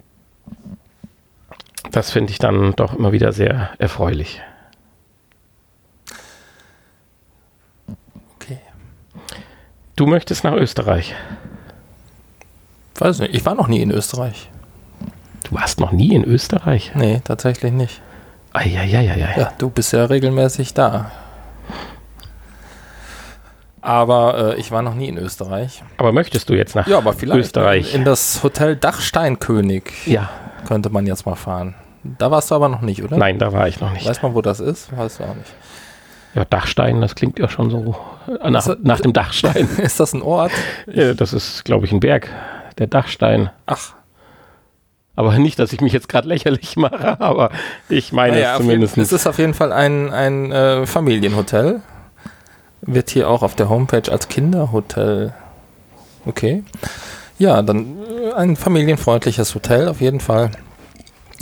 das 1.90 2.10
finde 2.10 2.32
ich 2.32 2.38
dann 2.38 2.72
doch 2.76 2.94
immer 2.94 3.12
wieder 3.12 3.32
sehr 3.32 3.70
erfreulich. 3.78 4.40
Du 9.96 10.06
möchtest 10.06 10.42
nach 10.42 10.54
Österreich. 10.54 11.14
Weiß 12.98 13.18
nicht, 13.18 13.34
ich 13.34 13.44
war 13.44 13.54
noch 13.54 13.68
nie 13.68 13.80
in 13.80 13.90
Österreich. 13.90 14.50
Du 15.44 15.56
warst 15.56 15.80
noch 15.80 15.92
nie 15.92 16.14
in 16.14 16.24
Österreich? 16.24 16.92
Nee, 16.94 17.20
tatsächlich 17.24 17.72
nicht. 17.72 18.00
Eieieiei. 18.52 19.34
Ja, 19.36 19.52
du 19.58 19.68
bist 19.68 19.92
ja 19.92 20.04
regelmäßig 20.04 20.74
da. 20.74 21.10
Aber 23.80 24.54
äh, 24.54 24.60
ich 24.60 24.70
war 24.70 24.80
noch 24.80 24.94
nie 24.94 25.08
in 25.08 25.18
Österreich. 25.18 25.82
Aber 25.98 26.12
möchtest 26.12 26.48
du 26.48 26.54
jetzt 26.54 26.74
nach 26.74 26.86
ja, 26.86 26.96
aber 26.96 27.12
vielleicht 27.12 27.40
Österreich? 27.40 27.94
In 27.94 28.04
das 28.04 28.42
Hotel 28.42 28.76
Dachsteinkönig 28.76 30.06
ja. 30.06 30.30
könnte 30.66 30.88
man 30.88 31.06
jetzt 31.06 31.26
mal 31.26 31.34
fahren. 31.34 31.74
Da 32.02 32.30
warst 32.30 32.50
du 32.50 32.54
aber 32.54 32.68
noch 32.68 32.80
nicht, 32.80 33.02
oder? 33.02 33.18
Nein, 33.18 33.38
da 33.38 33.52
war 33.52 33.68
ich 33.68 33.80
noch 33.80 33.92
nicht. 33.92 34.06
Weiß 34.06 34.22
man, 34.22 34.34
wo 34.34 34.40
das 34.40 34.60
ist? 34.60 34.96
Weißt 34.96 35.20
du 35.20 35.24
auch 35.24 35.34
nicht. 35.34 35.52
Ja, 36.34 36.44
Dachstein, 36.44 37.00
das 37.00 37.14
klingt 37.14 37.38
ja 37.38 37.48
schon 37.48 37.70
so 37.70 37.96
äh, 38.40 38.50
nach, 38.50 38.64
das, 38.64 38.78
nach 38.82 39.00
dem 39.00 39.12
Dachstein. 39.12 39.68
Ist 39.78 40.00
das 40.00 40.14
ein 40.14 40.22
Ort? 40.22 40.52
Ja, 40.86 41.12
das 41.14 41.32
ist, 41.32 41.64
glaube 41.64 41.86
ich, 41.86 41.92
ein 41.92 42.00
Berg. 42.00 42.30
Der 42.78 42.86
Dachstein. 42.86 43.50
Ach. 43.66 43.94
Aber 45.16 45.38
nicht, 45.38 45.58
dass 45.58 45.72
ich 45.72 45.80
mich 45.80 45.92
jetzt 45.92 46.08
gerade 46.08 46.28
lächerlich 46.28 46.76
mache, 46.76 47.20
aber 47.20 47.50
ich 47.88 48.12
meine 48.12 48.36
naja, 48.36 48.54
es 48.54 48.60
zumindest. 48.60 48.98
Es 48.98 49.12
ist 49.12 49.26
auf 49.26 49.38
jeden 49.38 49.54
Fall 49.54 49.72
ein, 49.72 50.10
ein 50.12 50.50
äh, 50.50 50.86
Familienhotel. 50.86 51.82
Wird 52.82 53.10
hier 53.10 53.28
auch 53.30 53.42
auf 53.42 53.54
der 53.54 53.68
Homepage 53.68 54.10
als 54.10 54.28
Kinderhotel. 54.28 55.32
Okay. 56.26 56.64
Ja, 57.38 57.62
dann 57.62 57.98
äh, 58.02 58.32
ein 58.32 58.56
familienfreundliches 58.56 59.54
Hotel 59.54 59.88
auf 59.88 60.00
jeden 60.00 60.20
Fall. 60.20 60.50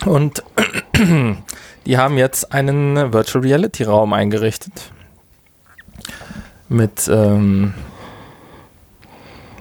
Und 0.04 0.42
die 1.86 1.98
haben 1.98 2.18
jetzt 2.18 2.52
einen 2.52 3.12
Virtual 3.12 3.42
Reality 3.42 3.84
Raum 3.84 4.12
eingerichtet. 4.12 4.92
Mit, 6.68 7.08
ähm, 7.08 7.74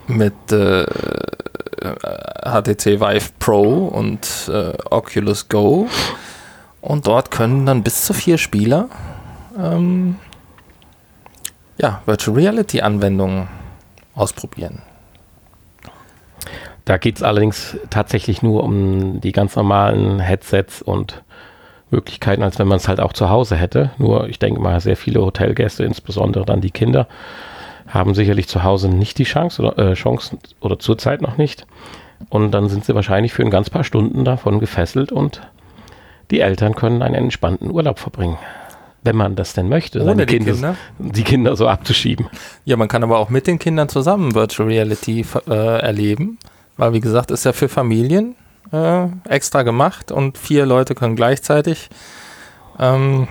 mit 0.07 0.51
äh, 0.51 0.85
HTC 2.41 2.99
Vive 2.99 3.29
Pro 3.39 3.87
und 3.87 4.49
äh, 4.51 4.73
Oculus 4.89 5.47
Go. 5.49 5.87
Und 6.81 7.07
dort 7.07 7.31
können 7.31 7.65
dann 7.65 7.83
bis 7.83 8.05
zu 8.05 8.13
vier 8.13 8.37
Spieler 8.37 8.89
ähm, 9.57 10.15
ja, 11.77 12.01
Virtual 12.05 12.37
Reality 12.37 12.81
Anwendungen 12.81 13.47
ausprobieren. 14.15 14.81
Da 16.85 16.97
geht 16.97 17.17
es 17.17 17.23
allerdings 17.23 17.77
tatsächlich 17.89 18.41
nur 18.41 18.63
um 18.63 19.21
die 19.21 19.31
ganz 19.31 19.55
normalen 19.55 20.19
Headsets 20.19 20.81
und 20.81 21.23
Möglichkeiten, 21.91 22.41
als 22.41 22.57
wenn 22.57 22.67
man 22.67 22.77
es 22.77 22.87
halt 22.87 22.99
auch 22.99 23.13
zu 23.13 23.29
Hause 23.29 23.55
hätte. 23.55 23.91
Nur 23.97 24.29
ich 24.29 24.39
denke 24.39 24.59
mal, 24.59 24.79
sehr 24.79 24.97
viele 24.97 25.21
Hotelgäste, 25.21 25.83
insbesondere 25.83 26.45
dann 26.45 26.61
die 26.61 26.71
Kinder, 26.71 27.07
haben 27.87 28.15
sicherlich 28.15 28.47
zu 28.47 28.63
Hause 28.63 28.89
nicht 28.89 29.17
die 29.17 29.25
Chance 29.25 29.61
oder 29.61 29.91
äh, 29.91 30.17
oder 30.61 30.79
zurzeit 30.79 31.21
noch 31.21 31.37
nicht. 31.37 31.67
Und 32.29 32.51
dann 32.51 32.69
sind 32.69 32.85
sie 32.85 32.95
wahrscheinlich 32.95 33.33
für 33.33 33.43
ein 33.43 33.49
ganz 33.49 33.69
paar 33.69 33.83
Stunden 33.83 34.25
davon 34.25 34.59
gefesselt 34.59 35.11
und 35.11 35.41
die 36.31 36.39
Eltern 36.39 36.75
können 36.75 37.01
einen 37.01 37.15
entspannten 37.15 37.69
Urlaub 37.69 37.99
verbringen. 37.99 38.37
Wenn 39.03 39.15
man 39.15 39.35
das 39.35 39.53
denn 39.53 39.67
möchte, 39.67 39.99
Ohne 39.99 40.11
seine 40.11 40.25
die 40.25 40.37
Kinder, 40.37 40.51
Kinder, 40.53 40.75
die 40.99 41.23
Kinder 41.23 41.55
so 41.55 41.67
abzuschieben. 41.67 42.27
Ja, 42.65 42.77
man 42.77 42.87
kann 42.87 43.03
aber 43.03 43.17
auch 43.17 43.29
mit 43.29 43.47
den 43.47 43.57
Kindern 43.57 43.89
zusammen 43.89 44.35
Virtual 44.35 44.69
Reality 44.69 45.25
äh, 45.47 45.81
erleben. 45.81 46.37
Weil, 46.77 46.93
wie 46.93 46.99
gesagt, 46.99 47.31
ist 47.31 47.43
ja 47.43 47.51
für 47.51 47.67
Familien 47.67 48.35
äh, 48.71 49.07
extra 49.27 49.63
gemacht 49.63 50.11
und 50.11 50.37
vier 50.37 50.65
Leute 50.65 50.95
können 50.95 51.15
gleichzeitig 51.15 51.89
ähm, 52.79 53.27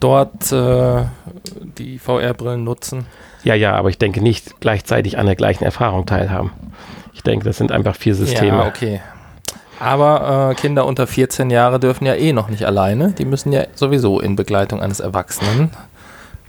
dort 0.00 0.52
äh, 0.52 1.04
die 1.78 1.98
VR-Brillen 1.98 2.64
nutzen. 2.64 3.06
Ja, 3.44 3.54
ja, 3.54 3.74
aber 3.74 3.88
ich 3.88 3.98
denke 3.98 4.20
nicht 4.20 4.60
gleichzeitig 4.60 5.18
an 5.18 5.26
der 5.26 5.36
gleichen 5.36 5.64
Erfahrung 5.64 6.06
teilhaben. 6.06 6.50
Ich 7.12 7.22
denke, 7.22 7.44
das 7.44 7.56
sind 7.58 7.72
einfach 7.72 7.96
vier 7.96 8.14
Systeme. 8.14 8.58
Ja, 8.58 8.66
okay. 8.66 9.00
Aber 9.80 10.50
äh, 10.50 10.54
Kinder 10.54 10.84
unter 10.84 11.06
14 11.06 11.50
Jahre 11.50 11.80
dürfen 11.80 12.04
ja 12.04 12.14
eh 12.14 12.32
noch 12.32 12.48
nicht 12.48 12.64
alleine. 12.64 13.12
Die 13.12 13.24
müssen 13.24 13.50
ja 13.50 13.64
sowieso 13.74 14.20
in 14.20 14.36
Begleitung 14.36 14.82
eines 14.82 15.00
Erwachsenen 15.00 15.70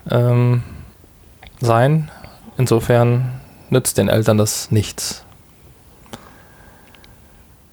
ähm, 0.10 0.64
sein. 1.62 2.12
Insofern 2.58 3.40
nützt 3.70 3.98
den 3.98 4.10
Eltern 4.10 4.38
das 4.38 4.70
nichts. 4.70 5.24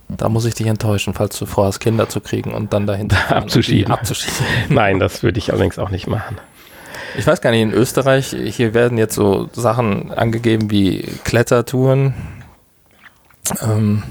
Da 0.08 0.28
muss 0.28 0.46
ich 0.46 0.54
dich 0.54 0.66
enttäuschen, 0.66 1.12
falls 1.12 1.38
du 1.38 1.44
vorhast, 1.44 1.80
Kinder 1.80 2.08
zu 2.08 2.20
kriegen 2.20 2.54
und 2.54 2.72
dann 2.72 2.86
dahinter 2.86 3.18
abzuschieben. 3.36 3.92
abzuschieben. 3.92 4.46
Nein, 4.68 5.00
das 5.00 5.22
würde 5.22 5.38
ich 5.38 5.52
allerdings 5.52 5.78
auch 5.78 5.90
nicht 5.90 6.06
machen. 6.06 6.38
Ich 7.16 7.26
weiß 7.26 7.40
gar 7.40 7.50
nicht, 7.50 7.62
in 7.62 7.72
Österreich, 7.72 8.34
hier 8.44 8.74
werden 8.74 8.96
jetzt 8.96 9.14
so 9.14 9.48
Sachen 9.52 10.12
angegeben 10.12 10.70
wie 10.70 11.02
Klettertouren, 11.24 12.14
ähm, 13.62 14.02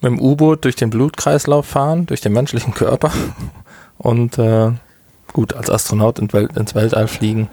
mit 0.00 0.12
dem 0.12 0.20
U-Boot 0.20 0.64
durch 0.64 0.76
den 0.76 0.90
Blutkreislauf 0.90 1.66
fahren, 1.66 2.06
durch 2.06 2.20
den 2.20 2.32
menschlichen 2.32 2.74
Körper 2.74 3.10
und 3.98 4.38
äh, 4.38 4.72
gut, 5.32 5.54
als 5.54 5.70
Astronaut 5.70 6.18
in 6.18 6.32
Welt, 6.32 6.56
ins 6.56 6.74
Weltall 6.74 7.08
fliegen. 7.08 7.48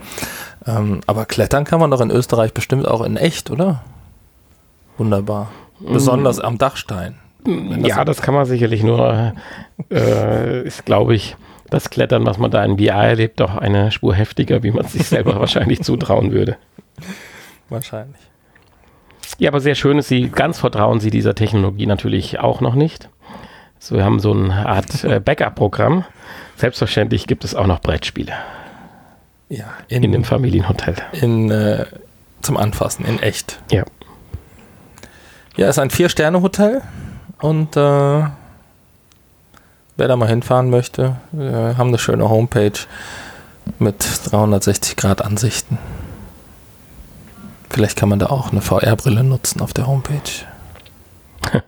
Ähm, 0.66 1.02
aber 1.08 1.26
klettern 1.26 1.64
kann 1.64 1.80
man 1.80 1.92
doch 1.92 2.02
in 2.02 2.12
Österreich 2.12 2.54
bestimmt 2.54 2.88
auch 2.88 3.02
in 3.02 3.18
echt, 3.18 3.50
oder? 3.50 3.84
Wunderbar. 4.98 5.52
Mm. 5.80 5.94
Besonders 5.94 6.40
am 6.40 6.58
Dachstein. 6.58 7.16
Ja, 7.46 8.06
das 8.06 8.22
kann 8.22 8.36
man 8.36 8.46
sicherlich 8.46 8.84
nur, 8.84 9.34
äh, 9.90 10.62
ist 10.62 10.86
glaube 10.86 11.16
ich, 11.16 11.36
das 11.72 11.90
Klettern, 11.90 12.26
was 12.26 12.38
man 12.38 12.52
da 12.52 12.64
in 12.64 12.78
VR 12.78 13.04
erlebt, 13.04 13.40
doch 13.40 13.58
eine 13.58 13.92
Spur 13.92 14.14
heftiger, 14.14 14.62
wie 14.62 14.72
man 14.72 14.86
sich 14.86 15.08
selber 15.08 15.40
wahrscheinlich 15.40 15.82
zutrauen 15.82 16.32
würde. 16.32 16.58
Wahrscheinlich. 17.70 18.22
Ja, 19.42 19.50
aber 19.50 19.60
sehr 19.60 19.74
schön 19.74 19.98
ist 19.98 20.08
sie, 20.08 20.30
ganz 20.30 20.60
vertrauen 20.60 21.00
sie 21.00 21.10
dieser 21.10 21.34
Technologie 21.34 21.88
natürlich 21.88 22.40
auch 22.40 22.62
noch 22.62 22.76
nicht. 22.76 23.10
So, 23.80 23.96
wir 23.96 24.06
haben 24.06 24.20
so 24.20 24.34
eine 24.34 24.68
Art 24.68 25.04
äh, 25.04 25.20
Backup-Programm. 25.26 26.06
Selbstverständlich 26.58 27.26
gibt 27.26 27.44
es 27.44 27.56
auch 27.56 27.66
noch 27.66 27.80
Brettspiele. 27.82 28.34
Ja, 29.50 29.66
in, 29.88 30.04
in 30.04 30.12
dem 30.12 30.26
Familienhotel. 30.26 30.94
In, 31.14 31.50
äh, 31.50 31.88
zum 32.44 32.56
Anfassen, 32.56 33.04
in 33.04 33.20
echt. 33.20 33.60
Ja. 33.72 33.84
Ja, 35.58 35.70
ist 35.70 35.80
ein 35.80 35.90
Vier-Sterne-Hotel 35.90 36.84
und 37.40 37.76
äh, 37.76 37.80
wer 37.80 38.32
da 39.98 40.16
mal 40.18 40.30
hinfahren 40.30 40.70
möchte, 40.70 41.16
wir 41.32 41.80
haben 41.80 41.88
eine 41.88 41.98
schöne 41.98 42.30
Homepage 42.30 42.78
mit 43.80 44.06
360 44.30 44.96
Grad 44.98 45.26
Ansichten. 45.26 45.80
Vielleicht 47.72 47.98
kann 47.98 48.10
man 48.10 48.20
da 48.20 48.28
auch 48.28 48.52
eine 48.52 48.62
VR-Brille 48.62 49.24
nutzen 49.24 49.62
auf 49.62 49.74
der 49.74 49.88
Homepage. 49.88 50.20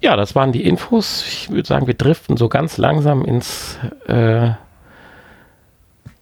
Ja, 0.00 0.14
das 0.14 0.36
waren 0.36 0.52
die 0.52 0.64
Infos. 0.64 1.24
Ich 1.26 1.50
würde 1.50 1.66
sagen, 1.66 1.88
wir 1.88 1.94
driften 1.94 2.36
so 2.36 2.48
ganz 2.48 2.76
langsam 2.78 3.24
ins 3.24 3.78
äh, 4.06 4.50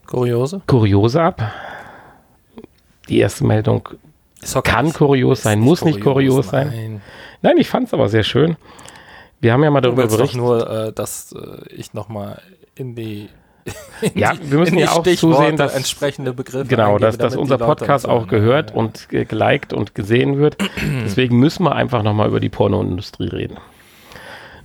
Kuriose. 0.07 0.63
Kuriose 0.67 1.23
ab. 1.23 1.53
Die 3.09 3.19
erste 3.19 3.45
Meldung 3.45 3.87
kann 4.65 4.93
kurios 4.95 5.43
sein, 5.43 5.61
muss 5.61 5.85
nicht 5.85 6.01
kurios 6.01 6.49
sein. 6.49 6.69
Nein, 6.69 7.03
nein 7.43 7.59
ich 7.59 7.69
fand 7.69 7.89
es 7.89 7.95
aber 7.95 8.09
sehr 8.09 8.23
schön. 8.23 8.57
Wir 9.41 9.53
haben 9.53 9.63
ja 9.63 9.71
mal 9.71 9.81
darüber 9.81 10.07
berichtet. 10.07 10.37
nur, 10.37 10.71
äh, 10.71 10.93
dass 10.93 11.33
äh, 11.33 11.73
ich 11.75 11.93
nochmal 11.93 12.41
in 12.75 12.95
die 12.95 13.29
ja, 14.15 14.33
wir 14.43 14.59
müssen 14.59 14.79
ja 14.79 14.91
auch 14.91 15.03
zusehen, 15.03 15.57
dass 15.57 15.75
entsprechende 15.75 16.33
Begriffe 16.33 16.67
genau, 16.67 16.99
dass, 16.99 17.19
dass 17.19 17.37
unser 17.37 17.59
Podcast 17.59 18.09
auch 18.09 18.27
gehört 18.27 18.71
ja. 18.71 18.77
und 18.77 19.09
geliked 19.09 19.73
und 19.73 19.95
gesehen 19.95 20.39
wird. 20.39 20.57
Deswegen 21.05 21.39
müssen 21.39 21.65
wir 21.65 21.75
einfach 21.75 22.03
nochmal 22.03 22.29
über 22.29 22.41
die 22.41 22.49
Pornoindustrie 22.49 23.29
reden. 23.29 23.59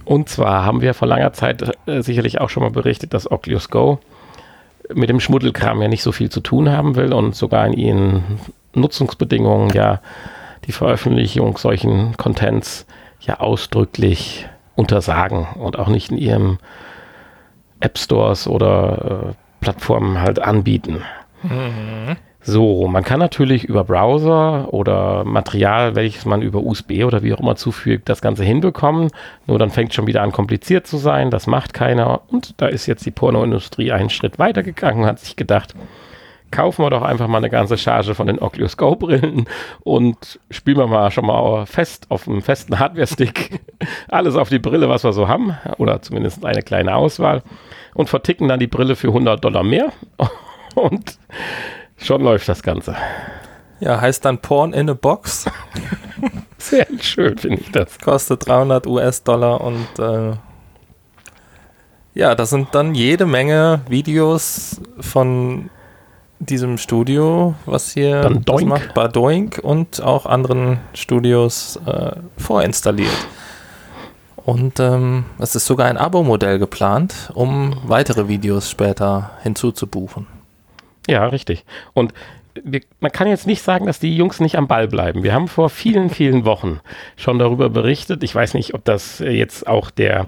Und 0.05 0.29
zwar 0.29 0.63
haben 0.63 0.81
wir 0.81 0.93
vor 0.93 1.07
langer 1.07 1.33
Zeit 1.33 1.75
äh, 1.87 2.01
sicherlich 2.01 2.39
auch 2.39 2.49
schon 2.49 2.63
mal 2.63 2.71
berichtet, 2.71 3.13
dass 3.13 3.29
Oculus 3.29 3.69
Go 3.69 3.99
mit 4.93 5.09
dem 5.09 5.19
Schmuddelkram 5.19 5.81
ja 5.81 5.87
nicht 5.87 6.03
so 6.03 6.11
viel 6.11 6.29
zu 6.29 6.41
tun 6.41 6.69
haben 6.69 6.95
will 6.95 7.11
und 7.11 7.35
sogar 7.35 7.65
in 7.65 7.73
ihren 7.73 8.23
Nutzungsbedingungen 8.73 9.71
ja 9.71 9.99
die 10.67 10.71
Veröffentlichung 10.71 11.57
solchen 11.57 12.15
Contents 12.17 12.85
ja 13.19 13.39
ausdrücklich 13.39 14.47
untersagen 14.75 15.47
und 15.55 15.79
auch 15.79 15.87
nicht 15.87 16.11
in 16.11 16.17
ihrem 16.17 16.59
App 17.85 17.97
Stores 17.97 18.47
oder 18.47 19.29
äh, 19.29 19.33
Plattformen 19.61 20.19
halt 20.19 20.39
anbieten. 20.39 21.03
Mhm. 21.43 22.17
So, 22.47 22.87
man 22.87 23.03
kann 23.03 23.19
natürlich 23.19 23.63
über 23.63 23.83
Browser 23.83 24.71
oder 24.71 25.23
Material, 25.23 25.95
welches 25.95 26.25
man 26.25 26.43
über 26.43 26.59
USB 26.59 27.03
oder 27.03 27.23
wie 27.23 27.33
auch 27.33 27.39
immer 27.39 27.55
zufügt, 27.55 28.07
das 28.07 28.21
Ganze 28.21 28.43
hinbekommen. 28.43 29.09
Nur 29.47 29.57
dann 29.57 29.71
fängt 29.71 29.95
schon 29.95 30.05
wieder 30.05 30.21
an 30.21 30.31
kompliziert 30.31 30.85
zu 30.85 30.97
sein. 30.97 31.31
Das 31.31 31.47
macht 31.47 31.73
keiner. 31.73 32.21
Und 32.27 32.53
da 32.61 32.67
ist 32.67 32.85
jetzt 32.85 33.03
die 33.05 33.11
Pornoindustrie 33.11 33.91
einen 33.91 34.11
Schritt 34.11 34.37
weitergegangen 34.37 35.03
und 35.03 35.09
hat 35.09 35.19
sich 35.19 35.35
gedacht, 35.35 35.73
kaufen 36.55 36.83
wir 36.83 36.89
doch 36.89 37.01
einfach 37.01 37.27
mal 37.27 37.39
eine 37.39 37.49
ganze 37.49 37.77
Charge 37.77 38.15
von 38.15 38.27
den 38.27 38.39
Oculus 38.39 38.77
Go 38.77 38.95
Brillen 38.95 39.45
und 39.81 40.39
spielen 40.49 40.77
wir 40.77 40.87
mal 40.87 41.11
schon 41.11 41.25
mal 41.25 41.65
fest 41.65 42.07
auf 42.09 42.27
einem 42.27 42.41
festen 42.41 42.79
Hardware-Stick 42.79 43.59
alles 44.07 44.35
auf 44.35 44.49
die 44.49 44.59
Brille, 44.59 44.89
was 44.89 45.03
wir 45.03 45.13
so 45.13 45.27
haben. 45.27 45.57
Oder 45.77 46.01
zumindest 46.01 46.45
eine 46.45 46.61
kleine 46.61 46.95
Auswahl. 46.95 47.43
Und 47.93 48.09
verticken 48.09 48.47
dann 48.47 48.59
die 48.59 48.67
Brille 48.67 48.95
für 48.95 49.07
100 49.07 49.43
Dollar 49.43 49.63
mehr. 49.63 49.91
Und 50.75 51.17
Schon 51.97 52.21
läuft 52.21 52.47
das 52.49 52.61
Ganze. 52.61 52.95
Ja, 53.79 53.99
heißt 53.99 54.25
dann 54.25 54.39
Porn 54.39 54.73
in 54.73 54.89
a 54.89 54.93
Box. 54.93 55.45
Sehr 56.57 56.87
schön, 56.99 57.37
finde 57.37 57.61
ich 57.61 57.71
das. 57.71 57.99
Kostet 57.99 58.47
300 58.47 58.87
US-Dollar 58.87 59.61
und 59.61 59.99
äh, 59.99 60.33
ja, 62.15 62.33
das 62.33 62.49
sind 62.49 62.73
dann 62.73 62.95
jede 62.95 63.25
Menge 63.25 63.81
Videos 63.87 64.81
von 64.99 65.69
diesem 66.39 66.77
Studio, 66.77 67.55
was 67.65 67.93
hier 67.93 68.21
dann 68.21 68.43
Doink. 68.43 68.67
macht, 68.67 68.93
bei 68.93 69.07
Doink 69.07 69.59
und 69.63 70.01
auch 70.01 70.25
anderen 70.25 70.79
Studios 70.93 71.79
äh, 71.85 72.11
vorinstalliert. 72.37 73.27
Und 74.35 74.79
ähm, 74.79 75.25
es 75.39 75.55
ist 75.55 75.65
sogar 75.65 75.87
ein 75.87 75.97
Abo-Modell 75.97 76.59
geplant, 76.59 77.31
um 77.33 77.75
weitere 77.83 78.27
Videos 78.27 78.69
später 78.69 79.31
hinzuzubuchen. 79.41 80.27
Ja, 81.07 81.25
richtig. 81.27 81.65
Und 81.93 82.13
wir, 82.63 82.81
man 82.99 83.11
kann 83.11 83.27
jetzt 83.27 83.47
nicht 83.47 83.61
sagen, 83.61 83.85
dass 83.85 83.99
die 83.99 84.15
Jungs 84.15 84.39
nicht 84.39 84.57
am 84.57 84.67
Ball 84.67 84.87
bleiben. 84.87 85.23
Wir 85.23 85.33
haben 85.33 85.47
vor 85.47 85.69
vielen, 85.69 86.09
vielen 86.09 86.45
Wochen 86.45 86.79
schon 87.15 87.39
darüber 87.39 87.69
berichtet. 87.69 88.23
Ich 88.23 88.33
weiß 88.33 88.53
nicht, 88.53 88.73
ob 88.73 88.85
das 88.85 89.19
jetzt 89.19 89.67
auch 89.67 89.89
der 89.89 90.27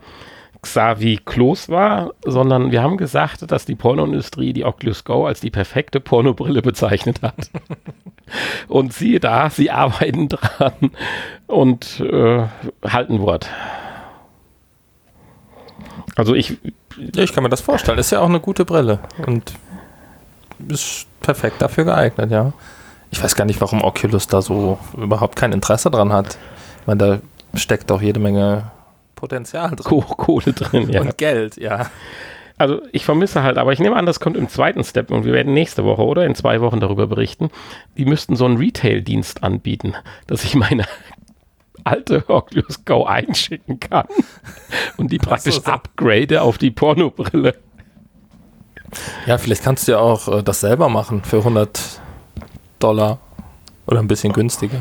Xavi 0.61 1.19
Klos 1.23 1.69
war, 1.69 2.13
sondern 2.25 2.71
wir 2.71 2.81
haben 2.81 2.97
gesagt, 2.97 3.49
dass 3.51 3.65
die 3.65 3.75
Pornoindustrie 3.75 4.53
die 4.53 4.65
Oculus 4.65 5.03
Go 5.03 5.25
als 5.25 5.39
die 5.39 5.51
perfekte 5.51 5.99
Pornobrille 5.99 6.61
bezeichnet 6.61 7.21
hat. 7.21 7.49
und 8.67 8.93
siehe 8.93 9.19
da, 9.19 9.49
sie 9.49 9.71
arbeiten 9.71 10.29
dran 10.29 10.91
und 11.47 11.99
äh, 11.99 12.43
halten 12.83 13.21
Wort. 13.21 13.49
Also 16.15 16.33
ich. 16.33 16.57
Ja, 17.15 17.23
ich 17.23 17.31
kann 17.31 17.43
mir 17.43 17.49
das 17.49 17.61
vorstellen. 17.61 17.99
Ist 17.99 18.11
ja 18.11 18.19
auch 18.19 18.29
eine 18.29 18.39
gute 18.39 18.65
Brille. 18.65 18.99
Und 19.25 19.53
ist 20.67 21.05
perfekt 21.21 21.61
dafür 21.61 21.85
geeignet, 21.85 22.31
ja. 22.31 22.53
Ich 23.11 23.23
weiß 23.23 23.35
gar 23.35 23.45
nicht, 23.45 23.61
warum 23.61 23.83
Oculus 23.83 24.27
da 24.27 24.41
so 24.41 24.79
überhaupt 24.97 25.35
kein 25.35 25.53
Interesse 25.53 25.91
dran 25.91 26.11
hat. 26.11 26.37
Ich 26.81 26.87
meine, 26.87 26.97
da 27.53 27.57
steckt 27.57 27.91
doch 27.91 28.01
jede 28.01 28.19
Menge 28.19 28.71
Potenzial 29.17 29.71
drin. 29.75 30.03
Kohle 30.05 30.53
drin, 30.53 30.89
ja. 30.93 31.01
Und 31.01 31.17
Geld, 31.17 31.57
ja. 31.57 31.91
Also 32.57 32.81
ich 32.91 33.03
vermisse 33.03 33.43
halt, 33.43 33.57
aber 33.57 33.73
ich 33.73 33.79
nehme 33.79 33.97
an, 33.97 34.05
das 34.05 34.19
kommt 34.19 34.37
im 34.37 34.47
zweiten 34.47 34.83
Step 34.83 35.11
und 35.11 35.25
wir 35.25 35.33
werden 35.33 35.53
nächste 35.53 35.83
Woche 35.83 36.03
oder 36.03 36.25
in 36.25 36.33
zwei 36.33 36.61
Wochen 36.61 36.79
darüber 36.79 37.05
berichten. 37.05 37.49
Die 37.97 38.05
müssten 38.05 38.35
so 38.35 38.45
einen 38.45 38.57
Retail-Dienst 38.57 39.43
anbieten, 39.43 39.93
dass 40.25 40.43
ich 40.43 40.55
meine 40.55 40.85
alte 41.83 42.27
Oculus 42.29 42.85
Go 42.85 43.03
einschicken 43.03 43.79
kann 43.79 44.07
und 44.97 45.11
die 45.11 45.19
praktisch 45.19 45.55
so, 45.55 45.61
so. 45.61 45.71
upgrade 45.71 46.41
auf 46.41 46.57
die 46.57 46.71
Pornobrille. 46.71 47.55
Ja, 49.25 49.37
vielleicht 49.37 49.63
kannst 49.63 49.87
du 49.87 49.91
ja 49.91 49.99
auch 49.99 50.27
äh, 50.27 50.43
das 50.43 50.61
selber 50.61 50.89
machen 50.89 51.23
für 51.23 51.39
100 51.39 52.01
Dollar 52.79 53.19
oder 53.85 53.99
ein 53.99 54.07
bisschen 54.07 54.33
günstiger. 54.33 54.79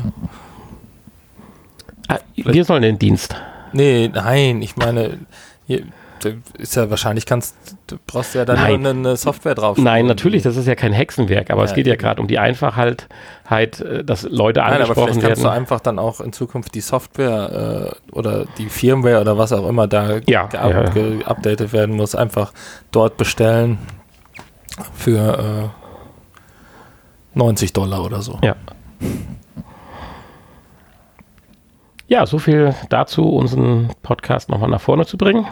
Ah, 2.07 2.19
wir 2.35 2.63
sollen 2.63 2.81
den 2.81 2.97
Dienst. 2.97 3.35
Nee, 3.73 4.09
nein, 4.13 4.61
ich 4.61 4.75
meine, 4.75 5.19
hier, 5.65 5.83
ist 6.57 6.75
ja 6.75 6.89
wahrscheinlich 6.89 7.25
kannst 7.25 7.55
du 7.87 7.97
brauchst 8.05 8.35
ja 8.35 8.45
dann 8.45 8.57
Nein. 8.57 8.85
eine 8.85 9.15
Software 9.15 9.55
drauf. 9.55 9.77
Nein, 9.77 10.05
natürlich, 10.05 10.43
das 10.43 10.57
ist 10.57 10.67
ja 10.67 10.75
kein 10.75 10.93
Hexenwerk, 10.93 11.51
aber 11.51 11.61
ja, 11.61 11.65
es 11.65 11.73
geht 11.73 11.87
ja 11.87 11.95
gerade 11.95 12.21
um 12.21 12.27
die 12.27 12.39
Einfachheit, 12.39 13.07
äh, 13.49 14.03
dass 14.03 14.23
Leute 14.23 14.59
Nein, 14.59 14.73
angesprochen 14.73 14.99
aber 14.99 15.13
vielleicht 15.13 15.27
kannst 15.27 15.43
du 15.43 15.49
einfach 15.49 15.79
dann 15.79 15.99
auch 15.99 16.21
in 16.21 16.33
Zukunft 16.33 16.75
die 16.75 16.81
Software 16.81 17.93
äh, 18.09 18.11
oder 18.15 18.45
die 18.57 18.69
Firmware 18.69 19.21
oder 19.21 19.37
was 19.37 19.53
auch 19.53 19.67
immer 19.67 19.87
da 19.87 20.17
ja, 20.27 20.49
ja. 20.51 20.89
geupdatet 20.89 21.73
werden 21.73 21.95
muss, 21.95 22.15
einfach 22.15 22.53
dort 22.91 23.17
bestellen 23.17 23.77
für 24.93 25.71
äh, 27.35 27.37
90 27.37 27.73
Dollar 27.73 28.03
oder 28.03 28.21
so. 28.21 28.39
Ja. 28.43 28.55
Ja, 32.09 32.25
so 32.25 32.39
viel 32.39 32.73
dazu, 32.89 33.27
unseren 33.27 33.89
Podcast 34.01 34.47
nochmal 34.47 34.69
nach 34.69 34.79
vorne 34.79 35.05
zu 35.05 35.17
bringen. 35.17 35.45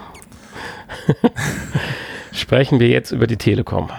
Sprechen 2.31 2.79
wir 2.79 2.87
jetzt 2.87 3.11
über 3.11 3.27
die 3.27 3.35
Telekom. 3.35 3.89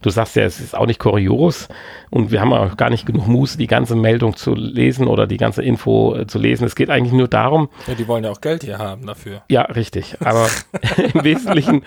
Du 0.00 0.08
sagst 0.08 0.36
ja, 0.36 0.44
es 0.44 0.58
ist 0.58 0.74
auch 0.74 0.86
nicht 0.86 0.98
kurios 0.98 1.68
und 2.10 2.32
wir 2.32 2.40
haben 2.40 2.54
auch 2.54 2.78
gar 2.78 2.88
nicht 2.88 3.04
genug 3.04 3.26
Muße, 3.26 3.58
die 3.58 3.66
ganze 3.66 3.94
Meldung 3.94 4.36
zu 4.36 4.54
lesen 4.54 5.06
oder 5.06 5.26
die 5.26 5.36
ganze 5.36 5.62
Info 5.62 6.16
äh, 6.16 6.26
zu 6.26 6.38
lesen. 6.38 6.64
Es 6.64 6.74
geht 6.74 6.88
eigentlich 6.88 7.12
nur 7.12 7.28
darum. 7.28 7.68
Ja, 7.86 7.94
die 7.94 8.08
wollen 8.08 8.24
ja 8.24 8.30
auch 8.30 8.40
Geld 8.40 8.64
hier 8.64 8.78
haben 8.78 9.06
dafür. 9.06 9.42
Ja, 9.50 9.62
richtig. 9.62 10.16
Aber 10.24 10.48
im 10.96 11.24
Wesentlichen 11.24 11.84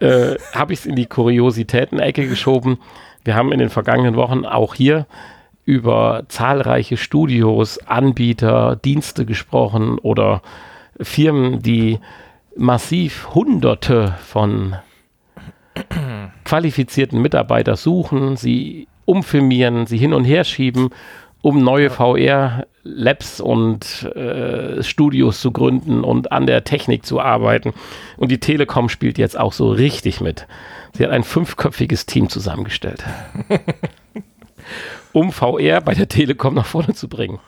äh, 0.00 0.34
habe 0.52 0.72
ich 0.72 0.80
es 0.80 0.86
in 0.86 0.96
die 0.96 1.06
Kuriositäten-Ecke 1.06 2.26
geschoben. 2.26 2.80
Wir 3.24 3.36
haben 3.36 3.52
in 3.52 3.60
den 3.60 3.70
vergangenen 3.70 4.16
Wochen 4.16 4.44
auch 4.44 4.74
hier 4.74 5.06
über 5.64 6.24
zahlreiche 6.28 6.96
Studios, 6.96 7.78
Anbieter, 7.78 8.76
Dienste 8.76 9.24
gesprochen 9.24 9.98
oder 9.98 10.42
Firmen, 11.00 11.62
die 11.62 11.98
massiv 12.56 13.34
Hunderte 13.34 14.14
von 14.24 14.76
qualifizierten 16.44 17.20
Mitarbeiter 17.20 17.76
suchen, 17.76 18.36
sie 18.36 18.86
umfirmieren, 19.04 19.86
sie 19.86 19.98
hin 19.98 20.14
und 20.14 20.24
her 20.24 20.44
schieben, 20.44 20.90
um 21.42 21.62
neue 21.62 21.90
VR-Labs 21.90 23.40
und 23.40 24.04
äh, 24.14 24.82
Studios 24.82 25.40
zu 25.40 25.52
gründen 25.52 26.02
und 26.02 26.32
an 26.32 26.46
der 26.46 26.64
Technik 26.64 27.04
zu 27.04 27.20
arbeiten. 27.20 27.74
Und 28.16 28.30
die 28.30 28.40
Telekom 28.40 28.88
spielt 28.88 29.18
jetzt 29.18 29.38
auch 29.38 29.52
so 29.52 29.70
richtig 29.70 30.22
mit. 30.22 30.46
Sie 30.94 31.04
hat 31.04 31.10
ein 31.10 31.24
fünfköpfiges 31.24 32.06
Team 32.06 32.30
zusammengestellt, 32.30 33.04
um 35.14 35.32
VR 35.32 35.80
bei 35.80 35.94
der 35.94 36.08
Telekom 36.08 36.54
nach 36.54 36.66
vorne 36.66 36.92
zu 36.92 37.08
bringen. 37.08 37.38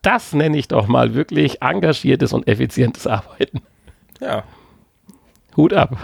Das 0.00 0.32
nenne 0.32 0.56
ich 0.56 0.68
doch 0.68 0.86
mal 0.86 1.14
wirklich 1.14 1.60
engagiertes 1.60 2.32
und 2.32 2.48
effizientes 2.48 3.06
Arbeiten. 3.06 3.60
Ja. 4.20 4.44
Hut 5.56 5.74
ab. 5.74 5.96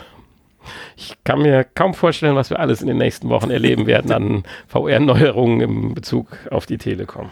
Ich 0.96 1.16
kann 1.24 1.40
mir 1.40 1.64
kaum 1.64 1.94
vorstellen, 1.94 2.36
was 2.36 2.50
wir 2.50 2.60
alles 2.60 2.82
in 2.82 2.88
den 2.88 2.98
nächsten 2.98 3.28
Wochen 3.30 3.50
erleben 3.50 3.86
werden 3.86 4.12
an 4.12 4.42
VR-Neuerungen 4.66 5.60
im 5.60 5.94
Bezug 5.94 6.28
auf 6.50 6.66
die 6.66 6.76
Telekom. 6.76 7.30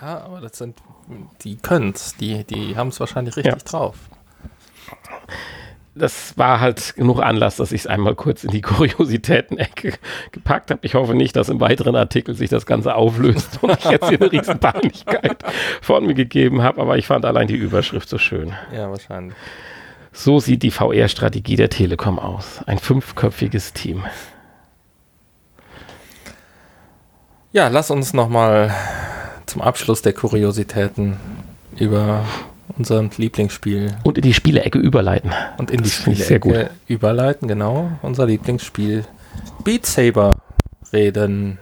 Ja, 0.00 0.24
aber 0.24 0.40
das 0.40 0.58
sind, 0.58 0.78
die 1.42 1.56
können 1.56 1.92
es, 1.94 2.16
die, 2.16 2.44
die 2.44 2.76
haben 2.76 2.88
es 2.88 2.98
wahrscheinlich 2.98 3.36
richtig 3.36 3.52
ja. 3.52 3.58
drauf. 3.64 3.96
Das 5.94 6.38
war 6.38 6.60
halt 6.60 6.94
genug 6.96 7.20
Anlass, 7.20 7.56
dass 7.56 7.70
ich 7.70 7.82
es 7.82 7.86
einmal 7.86 8.14
kurz 8.14 8.44
in 8.44 8.50
die 8.50 8.62
Kuriositäten-Ecke 8.62 9.92
gepackt 10.30 10.70
habe. 10.70 10.80
Ich 10.84 10.94
hoffe 10.94 11.14
nicht, 11.14 11.36
dass 11.36 11.50
im 11.50 11.60
weiteren 11.60 11.96
Artikel 11.96 12.34
sich 12.34 12.48
das 12.48 12.64
Ganze 12.64 12.94
auflöst 12.94 13.62
und 13.62 13.78
ich 13.78 13.84
jetzt 13.84 14.08
hier 14.08 14.20
eine 14.20 14.32
riesen 14.32 14.58
Peinlichkeit 14.58 15.42
von 15.82 16.06
mir 16.06 16.14
gegeben 16.14 16.62
habe, 16.62 16.80
aber 16.80 16.96
ich 16.96 17.06
fand 17.06 17.26
allein 17.26 17.46
die 17.46 17.56
Überschrift 17.56 18.08
so 18.08 18.16
schön. 18.16 18.54
Ja, 18.74 18.90
wahrscheinlich. 18.90 19.36
So 20.12 20.40
sieht 20.40 20.62
die 20.62 20.70
VR-Strategie 20.70 21.56
der 21.56 21.68
Telekom 21.68 22.18
aus. 22.18 22.60
Ein 22.66 22.78
fünfköpfiges 22.78 23.74
Team. 23.74 24.04
Ja, 27.52 27.68
lass 27.68 27.90
uns 27.90 28.14
nochmal 28.14 28.74
zum 29.44 29.60
Abschluss 29.60 30.00
der 30.00 30.14
Kuriositäten 30.14 31.18
über 31.76 32.24
unser 32.76 33.02
Lieblingsspiel. 33.16 33.96
Und 34.02 34.18
in 34.18 34.22
die 34.22 34.34
Spielecke 34.34 34.78
überleiten. 34.78 35.30
Und 35.58 35.70
in 35.70 35.82
die 35.82 35.90
Spielecke 35.90 36.70
überleiten, 36.86 37.48
genau. 37.48 37.90
Unser 38.02 38.26
Lieblingsspiel 38.26 39.04
Beat 39.64 39.86
Saber 39.86 40.32
reden. 40.92 41.58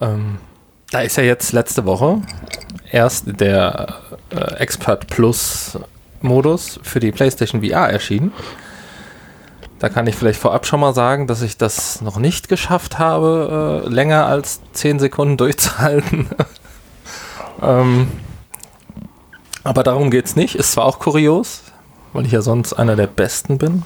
Ähm, 0.00 0.38
da 0.90 1.00
ist 1.00 1.16
ja 1.16 1.22
jetzt 1.22 1.52
letzte 1.52 1.84
Woche 1.84 2.20
erst 2.90 3.40
der 3.40 3.96
äh, 4.30 4.54
Expert 4.56 5.06
Plus 5.08 5.78
Modus 6.20 6.78
für 6.82 7.00
die 7.00 7.12
PlayStation 7.12 7.62
VR 7.62 7.88
erschienen. 7.88 8.32
Da 9.78 9.88
kann 9.88 10.06
ich 10.06 10.14
vielleicht 10.14 10.38
vorab 10.38 10.66
schon 10.66 10.78
mal 10.78 10.94
sagen, 10.94 11.26
dass 11.26 11.42
ich 11.42 11.56
das 11.56 12.02
noch 12.02 12.18
nicht 12.18 12.48
geschafft 12.48 13.00
habe, 13.00 13.84
äh, 13.84 13.88
länger 13.88 14.26
als 14.26 14.60
10 14.74 15.00
Sekunden 15.00 15.36
durchzuhalten. 15.36 16.28
ähm, 17.62 18.08
aber 19.64 19.82
darum 19.82 20.10
geht 20.10 20.26
es 20.26 20.36
nicht. 20.36 20.54
Ist 20.54 20.72
zwar 20.72 20.84
auch 20.84 20.98
kurios, 20.98 21.62
weil 22.12 22.26
ich 22.26 22.32
ja 22.32 22.42
sonst 22.42 22.72
einer 22.72 22.96
der 22.96 23.06
Besten 23.06 23.58
bin. 23.58 23.84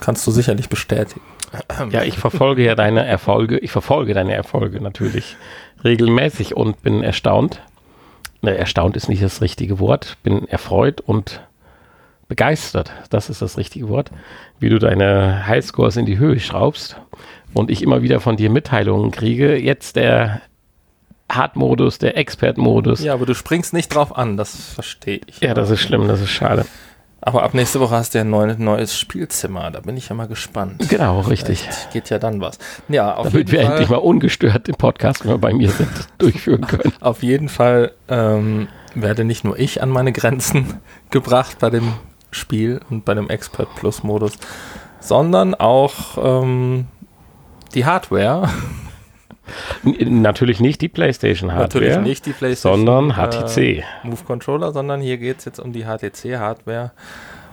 Kannst 0.00 0.26
du 0.26 0.30
sicherlich 0.30 0.68
bestätigen. 0.68 1.20
Ja, 1.90 2.02
ich 2.02 2.18
verfolge 2.18 2.64
ja 2.64 2.74
deine 2.74 3.06
Erfolge. 3.06 3.58
Ich 3.58 3.70
verfolge 3.70 4.12
deine 4.12 4.34
Erfolge 4.34 4.80
natürlich 4.80 5.36
regelmäßig 5.84 6.56
und 6.56 6.82
bin 6.82 7.02
erstaunt. 7.02 7.60
Ne, 8.42 8.56
erstaunt 8.56 8.96
ist 8.96 9.08
nicht 9.08 9.22
das 9.22 9.40
richtige 9.40 9.78
Wort. 9.78 10.16
Bin 10.24 10.48
erfreut 10.48 11.00
und 11.00 11.40
begeistert. 12.26 12.90
Das 13.10 13.30
ist 13.30 13.40
das 13.40 13.56
richtige 13.56 13.88
Wort. 13.88 14.10
Wie 14.58 14.68
du 14.68 14.78
deine 14.78 15.46
Highscores 15.46 15.96
in 15.96 16.06
die 16.06 16.18
Höhe 16.18 16.40
schraubst 16.40 16.96
und 17.52 17.70
ich 17.70 17.82
immer 17.82 18.02
wieder 18.02 18.18
von 18.18 18.36
dir 18.36 18.50
Mitteilungen 18.50 19.12
kriege. 19.12 19.56
Jetzt 19.56 19.94
der 19.96 20.40
Hard-Modus, 21.30 21.98
der 21.98 22.16
Expert-Modus. 22.16 23.02
Ja, 23.02 23.14
aber 23.14 23.26
du 23.26 23.34
springst 23.34 23.72
nicht 23.72 23.94
drauf 23.94 24.16
an, 24.16 24.36
das 24.36 24.54
verstehe 24.74 25.20
ich. 25.26 25.40
Ja, 25.40 25.54
das 25.54 25.70
ist 25.70 25.80
schlimm, 25.80 26.06
das 26.06 26.20
ist 26.20 26.30
schade. 26.30 26.66
Aber 27.26 27.42
ab 27.42 27.54
nächste 27.54 27.80
Woche 27.80 27.96
hast 27.96 28.12
du 28.12 28.18
ja 28.18 28.24
ein 28.24 28.28
neu, 28.28 28.54
neues 28.58 28.98
Spielzimmer. 28.98 29.70
Da 29.70 29.80
bin 29.80 29.96
ich 29.96 30.10
ja 30.10 30.14
mal 30.14 30.28
gespannt. 30.28 30.90
Genau, 30.90 31.20
richtig. 31.20 31.62
Vielleicht 31.62 31.90
geht 31.90 32.10
ja 32.10 32.18
dann 32.18 32.42
was. 32.42 32.58
Ja, 32.88 33.14
auf 33.14 33.28
Damit 33.28 33.48
jeden 33.48 33.52
wir 33.52 33.62
Fall, 33.62 33.70
endlich 33.70 33.88
mal 33.88 33.96
ungestört 33.96 34.68
den 34.68 34.74
Podcast, 34.74 35.24
wenn 35.24 35.30
wir 35.30 35.38
bei 35.38 35.54
mir 35.54 35.70
sind, 35.70 35.88
durchführen 36.18 36.66
können. 36.66 36.92
Auf 37.00 37.22
jeden 37.22 37.48
Fall 37.48 37.92
ähm, 38.08 38.68
werde 38.94 39.24
nicht 39.24 39.42
nur 39.42 39.58
ich 39.58 39.82
an 39.82 39.88
meine 39.88 40.12
Grenzen 40.12 40.74
gebracht 41.10 41.58
bei 41.60 41.70
dem 41.70 41.94
Spiel 42.30 42.82
und 42.90 43.06
bei 43.06 43.14
dem 43.14 43.30
Expert 43.30 43.74
Plus 43.74 44.02
Modus, 44.02 44.32
sondern 45.00 45.54
auch 45.54 46.42
ähm, 46.42 46.88
die 47.74 47.86
Hardware. 47.86 48.50
Natürlich 49.82 50.60
nicht 50.60 50.80
die 50.80 50.88
PlayStation 50.88 51.52
Hardware. 51.52 51.84
Natürlich 51.84 52.06
nicht 52.06 52.26
die 52.26 52.32
PlayStation, 52.32 52.86
sondern 52.86 53.16
HTC. 53.16 53.58
Äh, 53.58 53.82
Move 54.02 54.24
Controller, 54.26 54.72
sondern 54.72 55.00
hier 55.00 55.18
geht 55.18 55.38
es 55.38 55.44
jetzt 55.44 55.60
um 55.60 55.72
die 55.72 55.84
HTC 55.84 56.38
Hardware 56.38 56.92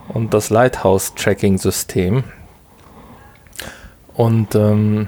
und 0.07 0.33
das 0.33 0.49
Lighthouse 0.49 1.13
Tracking 1.15 1.57
System. 1.57 2.23
Und 4.13 4.55
ähm, 4.55 5.07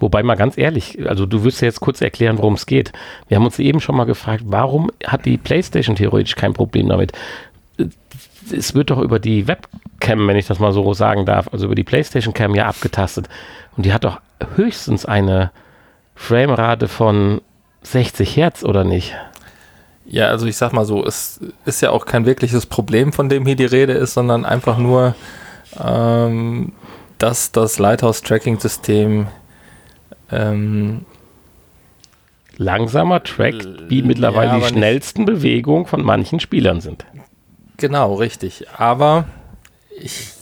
Wobei 0.00 0.22
mal 0.22 0.36
ganz 0.36 0.56
ehrlich, 0.56 0.98
also 1.08 1.26
du 1.26 1.44
wirst 1.44 1.60
ja 1.60 1.66
jetzt 1.66 1.80
kurz 1.80 2.00
erklären, 2.00 2.38
worum 2.38 2.54
es 2.54 2.66
geht. 2.66 2.92
Wir 3.26 3.36
haben 3.36 3.44
uns 3.44 3.58
eben 3.58 3.80
schon 3.80 3.96
mal 3.96 4.04
gefragt, 4.04 4.44
warum 4.46 4.90
hat 5.04 5.24
die 5.24 5.36
PlayStation 5.36 5.96
theoretisch 5.96 6.36
kein 6.36 6.52
Problem 6.52 6.88
damit? 6.88 7.12
Es 8.52 8.74
wird 8.74 8.90
doch 8.90 9.00
über 9.00 9.18
die 9.18 9.48
Webcam, 9.48 10.26
wenn 10.28 10.36
ich 10.36 10.46
das 10.46 10.60
mal 10.60 10.72
so 10.72 10.94
sagen 10.94 11.26
darf, 11.26 11.48
also 11.52 11.66
über 11.66 11.74
die 11.74 11.84
PlayStation 11.84 12.32
Cam 12.32 12.54
ja 12.54 12.66
abgetastet. 12.66 13.28
Und 13.76 13.84
die 13.84 13.92
hat 13.92 14.04
doch 14.04 14.20
höchstens 14.56 15.04
eine 15.04 15.50
Framerate 16.14 16.88
von 16.88 17.40
60 17.82 18.36
Hertz, 18.36 18.64
oder 18.64 18.84
nicht? 18.84 19.14
Ja, 20.04 20.28
also 20.28 20.46
ich 20.46 20.56
sag 20.56 20.72
mal 20.72 20.84
so, 20.84 21.04
es 21.04 21.40
ist 21.64 21.82
ja 21.82 21.90
auch 21.90 22.06
kein 22.06 22.24
wirkliches 22.26 22.66
Problem, 22.66 23.12
von 23.12 23.28
dem 23.28 23.44
hier 23.44 23.56
die 23.56 23.66
Rede 23.66 23.92
ist, 23.92 24.14
sondern 24.14 24.44
einfach 24.44 24.78
nur, 24.78 25.14
ähm, 25.78 26.72
dass 27.18 27.52
das 27.52 27.78
Lighthouse-Tracking-System 27.78 29.26
ähm, 30.30 31.04
langsamer 32.56 33.22
trackt, 33.22 33.66
wie 33.88 34.02
mittlerweile 34.02 34.52
ja, 34.52 34.58
die 34.58 34.64
schnellsten 34.64 35.24
Bewegungen 35.24 35.86
von 35.86 36.02
manchen 36.02 36.40
Spielern 36.40 36.80
sind. 36.80 37.04
Genau, 37.76 38.14
richtig. 38.14 38.66
Aber 38.76 39.26
ich 39.90 40.32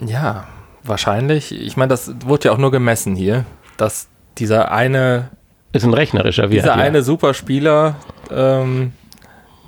ja, 0.00 0.46
wahrscheinlich. 0.88 1.52
Ich 1.52 1.76
meine, 1.76 1.88
das 1.88 2.12
wurde 2.24 2.46
ja 2.46 2.52
auch 2.52 2.58
nur 2.58 2.70
gemessen 2.70 3.14
hier, 3.14 3.44
dass 3.76 4.08
dieser 4.38 4.72
eine. 4.72 5.30
Ist 5.72 5.84
ein 5.84 5.94
rechnerischer 5.94 6.44
Wert. 6.44 6.64
Dieser 6.64 6.74
eine 6.76 7.02
Superspieler, 7.02 7.96
ähm, 8.30 8.92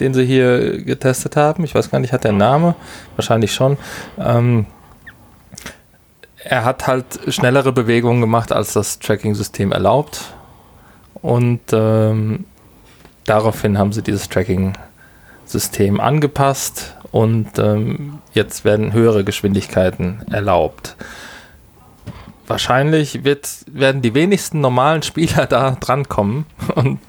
den 0.00 0.14
sie 0.14 0.24
hier 0.24 0.82
getestet 0.82 1.36
haben, 1.36 1.62
ich 1.64 1.74
weiß 1.74 1.90
gar 1.90 1.98
nicht, 1.98 2.12
hat 2.12 2.24
der 2.24 2.32
Name? 2.32 2.74
Wahrscheinlich 3.16 3.52
schon. 3.52 3.76
Ähm, 4.18 4.66
er 6.42 6.64
hat 6.64 6.86
halt 6.86 7.04
schnellere 7.28 7.72
Bewegungen 7.72 8.22
gemacht, 8.22 8.50
als 8.50 8.72
das 8.72 8.98
Tracking-System 8.98 9.72
erlaubt. 9.72 10.32
Und 11.20 11.60
ähm, 11.72 12.46
daraufhin 13.26 13.76
haben 13.76 13.92
sie 13.92 14.02
dieses 14.02 14.28
Tracking-System 14.30 16.00
angepasst 16.00 16.96
und 17.12 17.58
ähm, 17.58 18.18
jetzt 18.32 18.64
werden 18.64 18.92
höhere 18.92 19.24
Geschwindigkeiten 19.24 20.22
erlaubt. 20.30 20.96
Wahrscheinlich 22.46 23.24
wird, 23.24 23.48
werden 23.66 24.02
die 24.02 24.14
wenigsten 24.14 24.60
normalen 24.60 25.02
Spieler 25.02 25.46
da 25.48 25.72
drankommen 25.72 26.46
und 26.74 27.00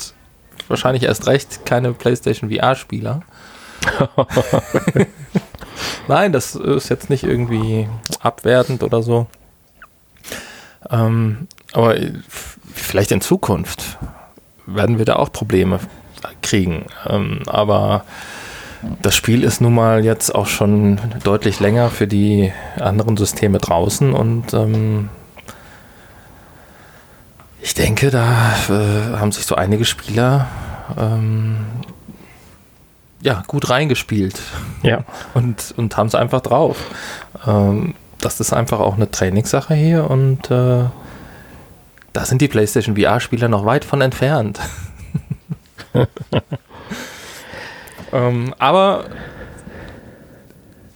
wahrscheinlich 0.68 1.04
erst 1.04 1.28
recht 1.28 1.66
keine 1.66 1.94
PlayStation 1.94 2.52
VR-Spieler. 2.52 3.22
Nein, 6.08 6.32
das 6.32 6.56
ist 6.56 6.90
jetzt 6.90 7.10
nicht 7.10 7.24
irgendwie 7.24 7.88
abwertend 8.22 8.84
oder 8.84 9.02
so. 9.02 9.28
Ähm, 10.90 11.48
aber 11.74 11.96
vielleicht 12.74 13.12
in 13.12 13.22
Zukunft 13.22 13.98
werden 14.66 14.98
wir 14.98 15.06
da 15.06 15.16
auch 15.16 15.32
Probleme 15.32 15.80
kriegen. 16.42 16.86
Ähm, 17.08 17.42
aber 17.48 18.04
das 19.02 19.16
Spiel 19.16 19.44
ist 19.44 19.62
nun 19.62 19.76
mal 19.76 20.04
jetzt 20.04 20.34
auch 20.34 20.48
schon 20.48 21.00
deutlich 21.24 21.60
länger 21.60 21.90
für 21.90 22.08
die 22.08 22.52
anderen 22.80 23.18
Systeme 23.18 23.60
draußen 23.60 24.14
und 24.14 24.54
ähm, 24.54 25.10
ich 27.62 27.74
denke, 27.76 28.10
da 28.10 28.56
äh, 28.70 29.18
haben 29.18 29.32
sich 29.32 29.46
so 29.46 29.56
einige 29.56 29.86
Spieler 29.86 30.48
ähm, 30.98 31.58
ja, 33.22 33.44
gut 33.48 33.70
reingespielt. 33.70 34.40
Ja. 34.82 35.04
Und, 35.34 35.74
und 35.78 35.96
haben 35.96 36.08
es 36.08 36.16
einfach 36.16 36.42
drauf. 36.42 36.78
Ähm, 37.46 37.94
das 38.20 38.40
ist 38.40 38.54
einfach 38.54 38.80
auch 38.80 38.96
eine 38.96 39.10
Trainingssache 39.10 39.74
hier 39.74 40.10
und 40.10 40.50
äh, 40.52 40.86
da 42.14 42.26
sind 42.26 42.42
die 42.42 42.48
PlayStation 42.48 42.98
VR-Spieler 42.98 43.48
noch 43.48 43.66
weit 43.66 43.86
von 43.86 44.02
entfernt. 44.02 44.60
Ähm, 48.12 48.54
aber 48.60 49.06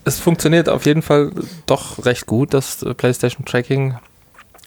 es 0.04 0.20
funktioniert 0.20 0.70
auf 0.70 0.86
jeden 0.86 1.02
Fall 1.02 1.32
doch 1.66 2.06
recht 2.06 2.26
gut, 2.28 2.54
das 2.54 2.84
äh, 2.84 2.94
PlayStation 2.94 3.46
Tracking. 3.46 3.98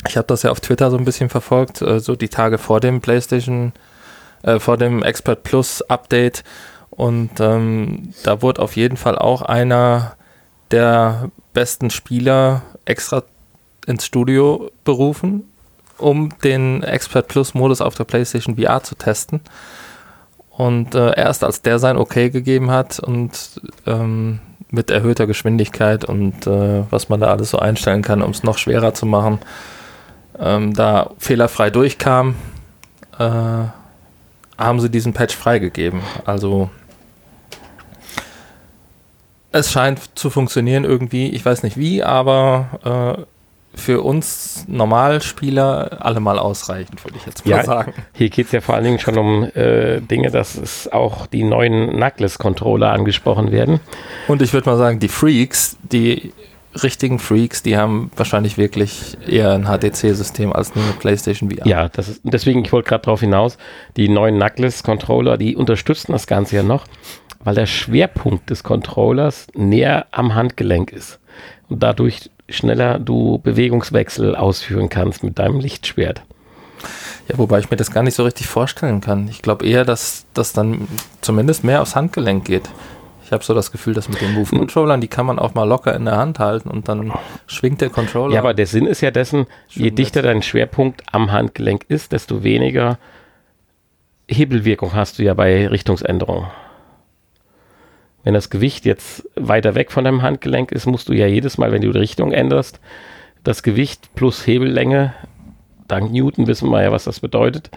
Ich 0.07 0.17
habe 0.17 0.27
das 0.27 0.43
ja 0.43 0.51
auf 0.51 0.61
Twitter 0.61 0.91
so 0.91 0.99
ein 0.99 1.05
bisschen 1.05 1.29
verfolgt, 1.29 1.81
äh, 1.81 2.01
so 2.01 2.17
die 2.17 2.29
Tage 2.29 2.59
vor 2.59 2.81
dem 2.81 3.01
PlayStation, 3.01 3.73
äh, 4.43 4.59
vor 4.59 4.77
dem 4.77 5.03
Expert 5.03 5.45
Plus 5.45 5.83
Update. 5.83 6.45
Und 6.91 7.39
ähm, 7.39 8.13
da 8.25 8.43
wurde 8.43 8.61
auf 8.61 8.77
jeden 8.77 8.97
Fall 8.97 9.17
auch 9.17 9.43
einer 9.43 10.17
der 10.71 11.31
besten 11.53 11.91
Spieler 11.91 12.63
extra 12.85 13.23
ins 13.87 14.05
Studio 14.05 14.71
berufen, 14.85 15.45
um 15.97 16.31
den 16.43 16.83
Expert 16.83 17.29
Plus 17.29 17.55
Modus 17.55 17.81
auf 17.81 17.95
der 17.95 18.05
PlayStation 18.05 18.57
VR 18.57 18.83
zu 18.83 18.97
testen. 18.97 19.41
Und 20.59 20.97
äh, 20.97 21.17
erst 21.17 21.45
als 21.45 21.63
der 21.63 21.79
sein 21.79 21.97
Okay 21.97 22.31
gegeben 22.31 22.73
hat 22.73 22.99
und 22.99 23.61
ähm, 23.87 24.41
mit 24.73 24.91
erhöhter 24.91 25.29
Geschwindigkeit 25.29 26.05
und 26.05 26.49
äh, 26.49 26.83
was 26.91 27.09
man 27.09 27.21
da 27.21 27.29
alles 27.29 27.51
so 27.51 27.61
einstellen 27.61 28.03
kann, 28.03 28.23
um 28.23 28.33
es 28.33 28.43
noch 28.43 28.59
schwerer 28.59 28.93
zu 28.93 29.07
machen, 29.07 29.39
ähm, 30.37 30.75
da 30.75 31.11
fehlerfrei 31.19 31.71
durchkam, 31.71 32.35
äh, 33.21 33.69
haben 34.59 34.81
sie 34.81 34.91
diesen 34.91 35.13
Patch 35.13 35.37
freigegeben. 35.37 36.01
Also 36.25 36.71
es 39.53 39.71
scheint 39.71 40.19
zu 40.19 40.29
funktionieren 40.29 40.83
irgendwie. 40.83 41.29
Ich 41.29 41.45
weiß 41.45 41.63
nicht 41.63 41.77
wie, 41.77 42.03
aber 42.03 43.17
äh, 43.17 43.23
für 43.79 44.03
uns 44.03 44.65
Normalspieler 44.69 46.05
allemal 46.05 46.39
ausreichend, 46.39 47.05
würde 47.05 47.17
ich 47.17 47.27
jetzt 47.27 47.47
mal 47.47 47.57
ja, 47.57 47.65
sagen. 47.65 47.95
Hier 48.13 48.29
geht 48.29 48.47
es 48.47 48.53
ja 48.53 48.61
vor 48.61 48.75
allen 48.75 48.85
Dingen 48.85 48.99
schon 48.99 49.17
um 49.17 49.45
äh, 49.45 50.01
Dinge, 50.01 50.31
dass 50.31 50.57
es 50.57 50.91
auch 50.93 51.27
die 51.27 51.45
neuen 51.45 51.91
Knuckles-Controller 51.91 52.91
angesprochen 52.91 53.53
werden. 53.53 53.81
Und 54.27 54.43
ich 54.43 54.53
würde 54.53 54.69
mal 54.69 54.77
sagen, 54.77 54.99
die 54.99 55.09
Freaks, 55.09 55.77
die 55.83 56.33
richtigen 56.83 57.19
Freaks, 57.19 57.63
die 57.63 57.77
haben 57.77 58.11
wahrscheinlich 58.17 58.59
wirklich 58.59 59.17
eher 59.27 59.53
ein 59.53 59.65
HTC-System 59.65 60.53
als 60.53 60.73
eine 60.75 60.85
PlayStation 60.99 61.51
VR. 61.51 61.67
Ja, 61.67 61.89
das 61.89 62.09
ist, 62.09 62.21
deswegen, 62.25 62.65
ich 62.65 62.73
wollte 62.73 62.89
gerade 62.89 63.05
darauf 63.05 63.21
hinaus, 63.21 63.59
die 63.97 64.09
neuen 64.09 64.37
Knuckles-Controller, 64.37 65.39
die 65.39 65.57
unterstützen 65.57 66.13
das 66.13 66.27
Ganze 66.27 66.57
ja 66.57 66.63
noch, 66.63 66.85
weil 67.43 67.55
der 67.55 67.67
Schwerpunkt 67.67 68.51
des 68.51 68.63
Controllers 68.63 69.47
näher 69.55 70.07
am 70.11 70.35
Handgelenk 70.35 70.93
ist. 70.93 71.19
Und 71.69 71.83
dadurch 71.83 72.31
schneller 72.49 72.99
du 72.99 73.39
Bewegungswechsel 73.39 74.35
ausführen 74.35 74.89
kannst 74.89 75.23
mit 75.23 75.39
deinem 75.39 75.61
Lichtschwert. 75.61 76.23
Ja, 77.29 77.39
wobei 77.39 77.59
ich 77.59 77.71
mir 77.71 77.77
das 77.77 77.91
gar 77.91 78.03
nicht 78.03 78.15
so 78.15 78.25
richtig 78.25 78.47
vorstellen 78.47 79.01
kann. 79.01 79.29
Ich 79.29 79.43
glaube 79.43 79.67
eher, 79.67 79.85
dass 79.85 80.27
das 80.33 80.53
dann 80.53 80.89
zumindest 81.21 81.65
mehr 81.65 81.83
aufs 81.83 81.95
Handgelenk 81.95 82.45
geht. 82.45 82.69
Ich 83.25 83.33
habe 83.33 83.45
so 83.45 83.53
das 83.53 83.71
Gefühl, 83.71 83.93
dass 83.93 84.09
mit 84.09 84.23
den 84.23 84.33
Move-Controllern, 84.33 85.03
die 85.03 85.09
kann 85.09 85.27
man 85.27 85.39
auch 85.39 85.53
mal 85.53 85.69
locker 85.69 85.95
in 85.95 86.07
der 86.07 86.17
Hand 86.17 86.39
halten 86.39 86.71
und 86.71 86.89
dann 86.89 87.13
schwingt 87.47 87.83
der 87.83 87.91
Controller. 87.91 88.33
Ja, 88.33 88.41
aber 88.41 88.55
der 88.55 88.67
Sinn 88.67 88.87
ist 88.87 89.03
ja 89.03 89.11
dessen, 89.11 89.47
je 89.69 89.91
dichter 89.91 90.23
dein 90.23 90.41
Schwerpunkt 90.41 91.03
am 91.13 91.31
Handgelenk 91.31 91.85
ist, 91.89 92.13
desto 92.13 92.43
weniger 92.43 92.97
Hebelwirkung 94.29 94.95
hast 94.95 95.19
du 95.19 95.25
ja 95.25 95.35
bei 95.35 95.69
Richtungsänderungen. 95.69 96.47
Wenn 98.29 98.35
das 98.35 98.51
Gewicht 98.51 98.85
jetzt 98.85 99.27
weiter 99.37 99.75
weg 99.75 99.91
von 99.91 100.05
deinem 100.05 100.21
Handgelenk 100.21 100.71
ist, 100.71 100.85
musst 100.85 101.09
du 101.09 101.15
ja 101.15 101.27
jedes 101.27 101.57
Mal, 101.57 101.73
wenn 101.73 101.81
du 101.81 101.91
die 101.91 101.99
Richtung 101.99 102.31
änderst, 102.31 102.79
das 103.43 103.63
Gewicht 103.63 104.11
plus 104.15 104.47
Hebellänge, 104.47 105.15
dank 105.87 106.13
Newton 106.13 106.47
wissen 106.47 106.69
wir 106.69 106.83
ja, 106.83 106.93
was 106.93 107.05
das 107.05 107.21
bedeutet, 107.21 107.71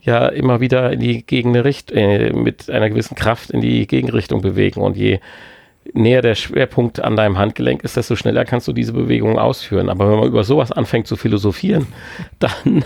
ja 0.00 0.26
immer 0.28 0.60
wieder 0.60 0.90
in 0.94 1.00
die 1.00 1.26
Gegenrichtung, 1.26 1.98
äh, 1.98 2.32
mit 2.32 2.70
einer 2.70 2.88
gewissen 2.88 3.16
Kraft 3.16 3.50
in 3.50 3.60
die 3.60 3.86
Gegenrichtung 3.86 4.40
bewegen. 4.40 4.80
Und 4.80 4.96
je 4.96 5.20
näher 5.92 6.22
der 6.22 6.36
Schwerpunkt 6.36 7.00
an 7.00 7.14
deinem 7.14 7.36
Handgelenk 7.36 7.84
ist, 7.84 7.98
desto 7.98 8.16
schneller 8.16 8.46
kannst 8.46 8.66
du 8.66 8.72
diese 8.72 8.94
Bewegung 8.94 9.38
ausführen. 9.38 9.90
Aber 9.90 10.10
wenn 10.10 10.20
man 10.20 10.28
über 10.28 10.42
sowas 10.42 10.72
anfängt 10.72 11.06
zu 11.06 11.16
philosophieren, 11.16 11.86
dann 12.38 12.82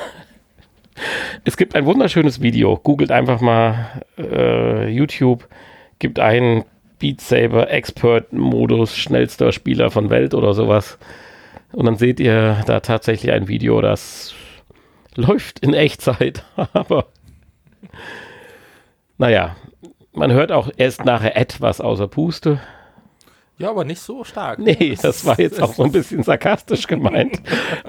es 1.45 1.57
gibt 1.57 1.77
ein 1.77 1.87
wunderschönes 1.87 2.43
Video. 2.43 2.77
Googelt 2.83 3.13
einfach 3.13 3.41
mal 3.41 4.03
äh, 4.19 4.89
YouTube, 4.89 5.47
gibt 6.01 6.19
einen 6.19 6.65
Beat 7.03 7.21
Saber 7.21 7.69
Expert 7.69 8.33
Modus, 8.33 8.97
schnellster 8.97 9.51
Spieler 9.51 9.91
von 9.91 10.09
Welt 10.09 10.35
oder 10.35 10.55
sowas. 10.55 10.99
Und 11.73 11.87
dann 11.87 11.97
seht 11.97 12.21
ihr 12.21 12.63
da 12.67 12.79
tatsächlich 12.79 13.33
ein 13.33 13.49
Video, 13.49 13.81
das 13.81 14.35
läuft 15.17 15.59
in 15.59 15.75
Echtzeit, 15.75 16.45
aber 16.73 17.07
naja, 19.19 19.57
man 20.13 20.31
hört 20.31 20.53
auch 20.53 20.71
erst 20.77 21.05
nachher 21.05 21.37
etwas 21.37 21.81
außer 21.81 22.07
Puste. 22.07 22.61
Ja, 23.59 23.71
aber 23.71 23.85
nicht 23.85 24.01
so 24.01 24.23
stark. 24.23 24.61
Nee, 24.61 24.97
das 25.03 25.25
war 25.25 25.41
jetzt 25.41 25.61
auch 25.61 25.75
so 25.75 25.83
ein 25.83 25.91
bisschen 25.91 26.23
sarkastisch 26.23 26.87
gemeint. 26.87 27.43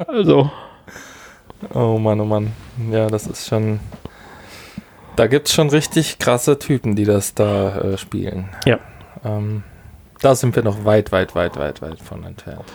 Also. 0.07 0.51
Oh 1.71 1.99
Mann, 1.99 2.19
oh 2.19 2.25
Mann. 2.25 2.51
Ja, 2.91 3.05
das 3.07 3.27
ist 3.27 3.47
schon. 3.47 3.79
Da 5.15 5.27
gibt 5.27 5.49
es 5.49 5.53
schon 5.53 5.69
richtig 5.69 6.17
krasse 6.17 6.57
Typen, 6.57 6.95
die 6.95 7.05
das 7.05 7.35
da 7.35 7.77
äh, 7.77 7.97
spielen. 7.99 8.49
Ja. 8.65 8.79
Ähm, 9.23 9.63
da 10.21 10.35
sind 10.35 10.55
wir 10.55 10.63
noch 10.63 10.85
weit, 10.85 11.11
weit, 11.11 11.35
weit, 11.35 11.57
weit, 11.57 11.81
weit 11.81 11.99
von 11.99 12.23
entfernt. 12.23 12.65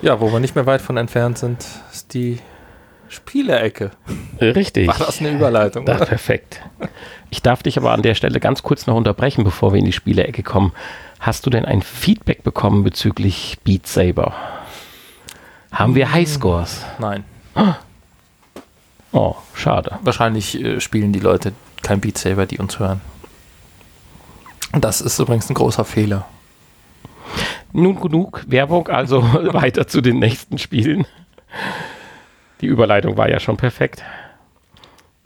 Ja, 0.00 0.20
wo 0.20 0.32
wir 0.32 0.40
nicht 0.40 0.54
mehr 0.54 0.66
weit 0.66 0.82
von 0.82 0.96
entfernt 0.96 1.38
sind, 1.38 1.64
ist 1.92 2.14
die 2.14 2.40
Spielecke. 3.08 3.90
Richtig. 4.40 4.88
War 4.88 4.98
das 4.98 5.20
eine 5.20 5.30
Überleitung? 5.30 5.84
Da, 5.84 5.96
perfekt. 6.04 6.60
Ich 7.30 7.42
darf 7.42 7.62
dich 7.62 7.76
aber 7.76 7.92
an 7.92 8.02
der 8.02 8.14
Stelle 8.14 8.40
ganz 8.40 8.62
kurz 8.62 8.86
noch 8.86 8.96
unterbrechen, 8.96 9.44
bevor 9.44 9.72
wir 9.72 9.78
in 9.78 9.84
die 9.84 9.92
Spielecke 9.92 10.42
kommen. 10.42 10.72
Hast 11.20 11.46
du 11.46 11.50
denn 11.50 11.64
ein 11.64 11.82
Feedback 11.82 12.42
bekommen 12.42 12.84
bezüglich 12.84 13.58
Beat 13.64 13.86
Saber? 13.86 14.34
Haben 15.70 15.94
wir 15.94 16.12
Highscores? 16.12 16.84
Nein. 16.98 17.24
Oh, 19.12 19.36
schade. 19.54 19.98
Wahrscheinlich 20.02 20.60
äh, 20.62 20.80
spielen 20.80 21.12
die 21.12 21.20
Leute 21.20 21.52
kein 21.82 22.00
Beat 22.00 22.18
Saber, 22.18 22.46
die 22.46 22.58
uns 22.58 22.78
hören. 22.78 23.00
Das 24.72 25.00
ist 25.00 25.18
übrigens 25.18 25.50
ein 25.50 25.54
großer 25.54 25.84
Fehler. 25.84 26.24
Nun 27.72 28.00
genug 28.00 28.44
Werbung, 28.46 28.88
also 28.88 29.22
weiter 29.52 29.86
zu 29.86 30.00
den 30.00 30.18
nächsten 30.18 30.58
Spielen. 30.58 31.06
Die 32.60 32.66
Überleitung 32.66 33.16
war 33.16 33.28
ja 33.28 33.40
schon 33.40 33.56
perfekt. 33.56 34.02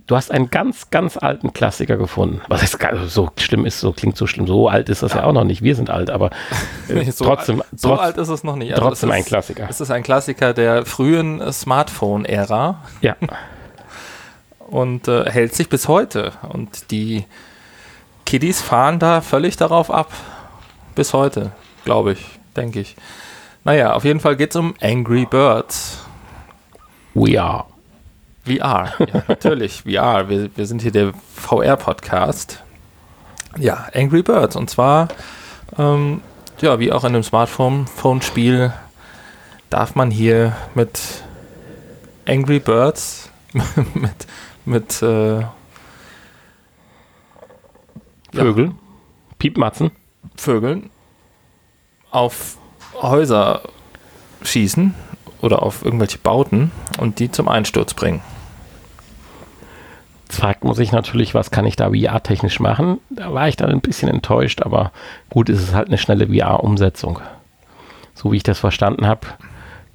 Du 0.07 0.15
hast 0.15 0.31
einen 0.31 0.51
ganz, 0.51 0.91
ganz 0.91 1.17
alten 1.17 1.53
Klassiker 1.53 1.97
gefunden. 1.97 2.41
Was 2.47 2.63
heißt, 2.63 2.79
so 3.09 3.31
schlimm 3.39 3.67
ist, 3.67 3.81
so 3.81 3.93
klingt 3.93 4.17
so 4.17 4.29
schlimm. 4.29 4.47
So 4.47 4.69
alt 4.69 4.89
ist 4.89 5.03
das 5.03 5.15
ja, 5.15 5.25
auch 5.25 5.33
noch 5.33 5.43
nicht. 5.43 5.63
Wir 5.63 5.75
sind 5.75 5.91
alt, 5.91 6.11
aber 6.11 6.31
äh, 6.89 7.11
so 7.11 7.25
trotzdem. 7.25 7.61
Alt, 7.61 7.71
so 7.81 7.89
trotz, 7.89 8.01
alt 8.01 8.17
ist 8.19 8.29
es 8.29 8.45
noch 8.45 8.55
nicht. 8.55 8.73
Also 8.73 8.87
trotzdem 8.87 9.11
ein 9.11 9.25
Klassiker. 9.25 9.67
Es 9.69 9.81
ist 9.81 9.91
ein 9.91 10.05
Klassiker 10.05 10.55
der 10.55 10.87
frühen 10.87 11.53
Smartphone-Ära. 11.53 12.83
Ja. 13.01 13.17
Und 14.67 15.09
äh, 15.09 15.31
hält 15.31 15.55
sich 15.55 15.69
bis 15.69 15.89
heute. 15.89 16.33
Und 16.49 16.91
die 16.91 17.25
Kiddies 18.25 18.61
fahren 18.61 18.99
da 18.99 19.21
völlig 19.21 19.57
darauf 19.57 19.91
ab. 19.91 20.13
Bis 20.95 21.13
heute, 21.13 21.53
glaube 21.85 22.13
ich 22.13 22.37
denke 22.57 22.81
ich. 22.81 22.97
Naja, 23.65 23.93
auf 23.93 24.05
jeden 24.05 24.21
Fall 24.21 24.37
geht 24.37 24.51
es 24.51 24.57
um 24.57 24.75
Angry 24.81 25.27
Birds. 25.27 26.05
We 27.15 27.41
are. 27.41 27.65
VR, 28.45 28.93
ja, 28.99 29.23
natürlich, 29.29 29.83
VR. 29.83 30.29
Wir, 30.29 30.51
wir 30.57 30.67
sind 30.67 30.83
hier 30.83 30.93
der 30.93 31.13
VR-Podcast. 31.35 32.63
Ja, 33.59 33.89
Angry 33.93 34.23
Birds. 34.23 34.55
Und 34.55 34.71
zwar, 34.71 35.09
ähm, 35.79 36.21
ja, 36.61 36.79
wie 36.79 36.93
auch 36.93 37.03
in 37.03 37.15
einem 37.15 37.25
Smartphone-Spiel, 37.25 38.73
darf 39.69 39.97
man 39.97 40.13
hier 40.13 40.57
mit 40.75 41.01
Angry 42.29 42.61
Birds, 42.61 43.31
mit, 43.95 44.27
mit 44.67 45.03
äh, 45.03 45.43
Vögeln, 48.33 48.71
ja, 48.71 48.77
Piepmatzen, 49.39 49.91
Vögeln 50.37 50.91
auf 52.11 52.59
Häuser 53.01 53.63
schießen 54.43 54.95
oder 55.41 55.63
auf 55.63 55.85
irgendwelche 55.85 56.19
Bauten 56.19 56.71
und 56.99 57.19
die 57.19 57.31
zum 57.31 57.49
Einsturz 57.49 57.95
bringen. 57.95 58.21
Jetzt 60.25 60.41
fragt 60.41 60.65
man 60.65 60.75
sich 60.75 60.93
natürlich, 60.93 61.35
was 61.35 61.51
kann 61.51 61.67
ich 61.67 61.77
da 61.77 61.91
VR-technisch 61.91 62.59
machen? 62.59 62.99
Da 63.11 63.33
war 63.33 63.49
ich 63.49 63.57
dann 63.57 63.71
ein 63.71 63.81
bisschen 63.81 64.09
enttäuscht, 64.09 64.61
aber 64.63 64.93
gut, 65.31 65.49
ist 65.49 65.63
es 65.63 65.75
halt 65.75 65.89
eine 65.89 65.99
schnelle 65.99 66.27
VR-Umsetzung. 66.27 67.21
So 68.15 68.33
wie 68.33 68.39
ich 68.39 68.43
das 68.43 68.59
verstanden 68.59 69.07
habe, 69.07 69.27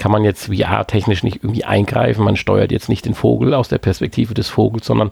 kann 0.01 0.11
man 0.11 0.23
jetzt 0.23 0.47
VR-technisch 0.47 1.21
nicht 1.21 1.43
irgendwie 1.43 1.63
eingreifen. 1.63 2.25
Man 2.25 2.35
steuert 2.35 2.71
jetzt 2.71 2.89
nicht 2.89 3.05
den 3.05 3.13
Vogel 3.13 3.53
aus 3.53 3.69
der 3.69 3.77
Perspektive 3.77 4.33
des 4.33 4.49
Vogels, 4.49 4.87
sondern 4.87 5.11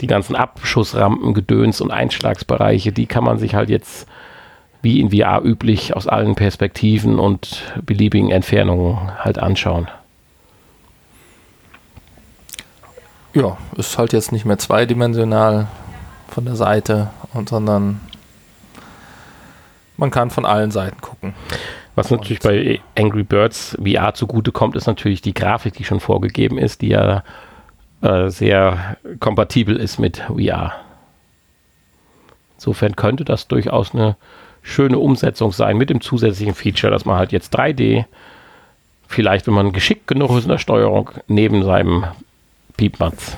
die 0.00 0.08
ganzen 0.08 0.34
Abschussrampen, 0.34 1.34
Gedöns 1.34 1.80
und 1.80 1.92
Einschlagsbereiche, 1.92 2.90
die 2.90 3.06
kann 3.06 3.22
man 3.22 3.38
sich 3.38 3.54
halt 3.54 3.70
jetzt 3.70 4.08
wie 4.82 4.98
in 4.98 5.12
VR 5.12 5.40
üblich 5.44 5.94
aus 5.94 6.08
allen 6.08 6.34
Perspektiven 6.34 7.20
und 7.20 7.62
beliebigen 7.86 8.32
Entfernungen 8.32 9.12
halt 9.20 9.38
anschauen. 9.38 9.86
Ja, 13.34 13.56
ist 13.76 13.96
halt 13.98 14.12
jetzt 14.12 14.32
nicht 14.32 14.46
mehr 14.46 14.58
zweidimensional 14.58 15.68
von 16.26 16.44
der 16.44 16.56
Seite, 16.56 17.10
sondern 17.48 18.00
man 19.96 20.10
kann 20.10 20.30
von 20.30 20.44
allen 20.44 20.72
Seiten 20.72 21.00
gucken. 21.00 21.34
Was 21.94 22.10
natürlich 22.10 22.40
bei 22.40 22.80
Angry 22.98 23.22
Birds 23.22 23.78
VR 23.82 24.14
zugute 24.14 24.50
kommt, 24.50 24.74
ist 24.76 24.86
natürlich 24.86 25.22
die 25.22 25.34
Grafik, 25.34 25.74
die 25.74 25.84
schon 25.84 26.00
vorgegeben 26.00 26.58
ist, 26.58 26.82
die 26.82 26.88
ja 26.88 27.22
äh, 28.02 28.30
sehr 28.30 28.96
kompatibel 29.20 29.76
ist 29.76 29.98
mit 29.98 30.18
VR. 30.18 30.72
Insofern 32.56 32.96
könnte 32.96 33.24
das 33.24 33.46
durchaus 33.46 33.94
eine 33.94 34.16
schöne 34.62 34.98
Umsetzung 34.98 35.52
sein 35.52 35.76
mit 35.76 35.90
dem 35.90 36.00
zusätzlichen 36.00 36.54
Feature, 36.54 36.90
dass 36.90 37.04
man 37.04 37.16
halt 37.16 37.30
jetzt 37.30 37.56
3D, 37.56 38.06
vielleicht 39.06 39.46
wenn 39.46 39.54
man 39.54 39.72
geschickt 39.72 40.06
genug 40.06 40.30
ist 40.36 40.44
in 40.44 40.50
der 40.50 40.58
Steuerung, 40.58 41.10
neben 41.28 41.62
seinem 41.62 42.06
Piepmatz 42.76 43.36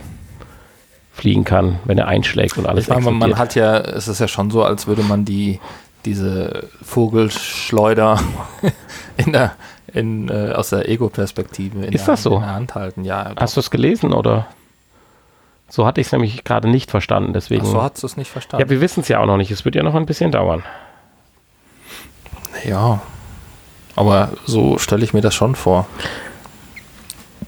fliegen 1.12 1.44
kann, 1.44 1.78
wenn 1.84 1.98
er 1.98 2.08
einschlägt 2.08 2.56
und 2.58 2.66
alles. 2.66 2.88
Ich 2.88 2.94
meine, 2.94 3.10
man 3.10 3.38
hat 3.38 3.54
ja, 3.54 3.78
es 3.78 4.06
ist 4.06 4.20
ja 4.20 4.28
schon 4.28 4.50
so, 4.50 4.62
als 4.62 4.86
würde 4.86 5.02
man 5.02 5.24
die 5.24 5.60
diese 6.06 6.68
Vogelschleuder 6.82 8.20
in 9.16 9.32
der, 9.32 9.52
in, 9.92 10.28
äh, 10.28 10.52
aus 10.52 10.70
der 10.70 10.88
Ego-Perspektive 10.88 11.84
in, 11.84 11.90
der, 11.90 12.16
so? 12.16 12.36
in 12.36 12.40
der 12.40 12.54
Hand 12.54 12.74
halten. 12.74 13.04
Ja, 13.04 13.32
Hast 13.36 13.56
du 13.56 13.60
es 13.60 13.70
gelesen 13.70 14.12
oder? 14.12 14.46
So 15.68 15.84
hatte 15.84 16.00
ich 16.00 16.06
es 16.06 16.12
nämlich 16.12 16.44
gerade 16.44 16.68
nicht 16.68 16.90
verstanden. 16.90 17.32
Deswegen. 17.32 17.66
Ach 17.66 17.70
so 17.70 17.82
hast 17.82 18.02
du 18.02 18.06
es 18.06 18.16
nicht 18.16 18.30
verstanden. 18.30 18.64
Ja, 18.64 18.70
wir 18.70 18.80
wissen 18.80 19.00
es 19.00 19.08
ja 19.08 19.20
auch 19.20 19.26
noch 19.26 19.36
nicht. 19.36 19.50
Es 19.50 19.64
wird 19.64 19.74
ja 19.74 19.82
noch 19.82 19.96
ein 19.96 20.06
bisschen 20.06 20.30
dauern. 20.30 20.62
Ja, 22.64 23.02
aber 23.96 24.30
so 24.46 24.78
stelle 24.78 25.04
ich 25.04 25.12
mir 25.12 25.20
das 25.20 25.34
schon 25.34 25.54
vor, 25.54 25.86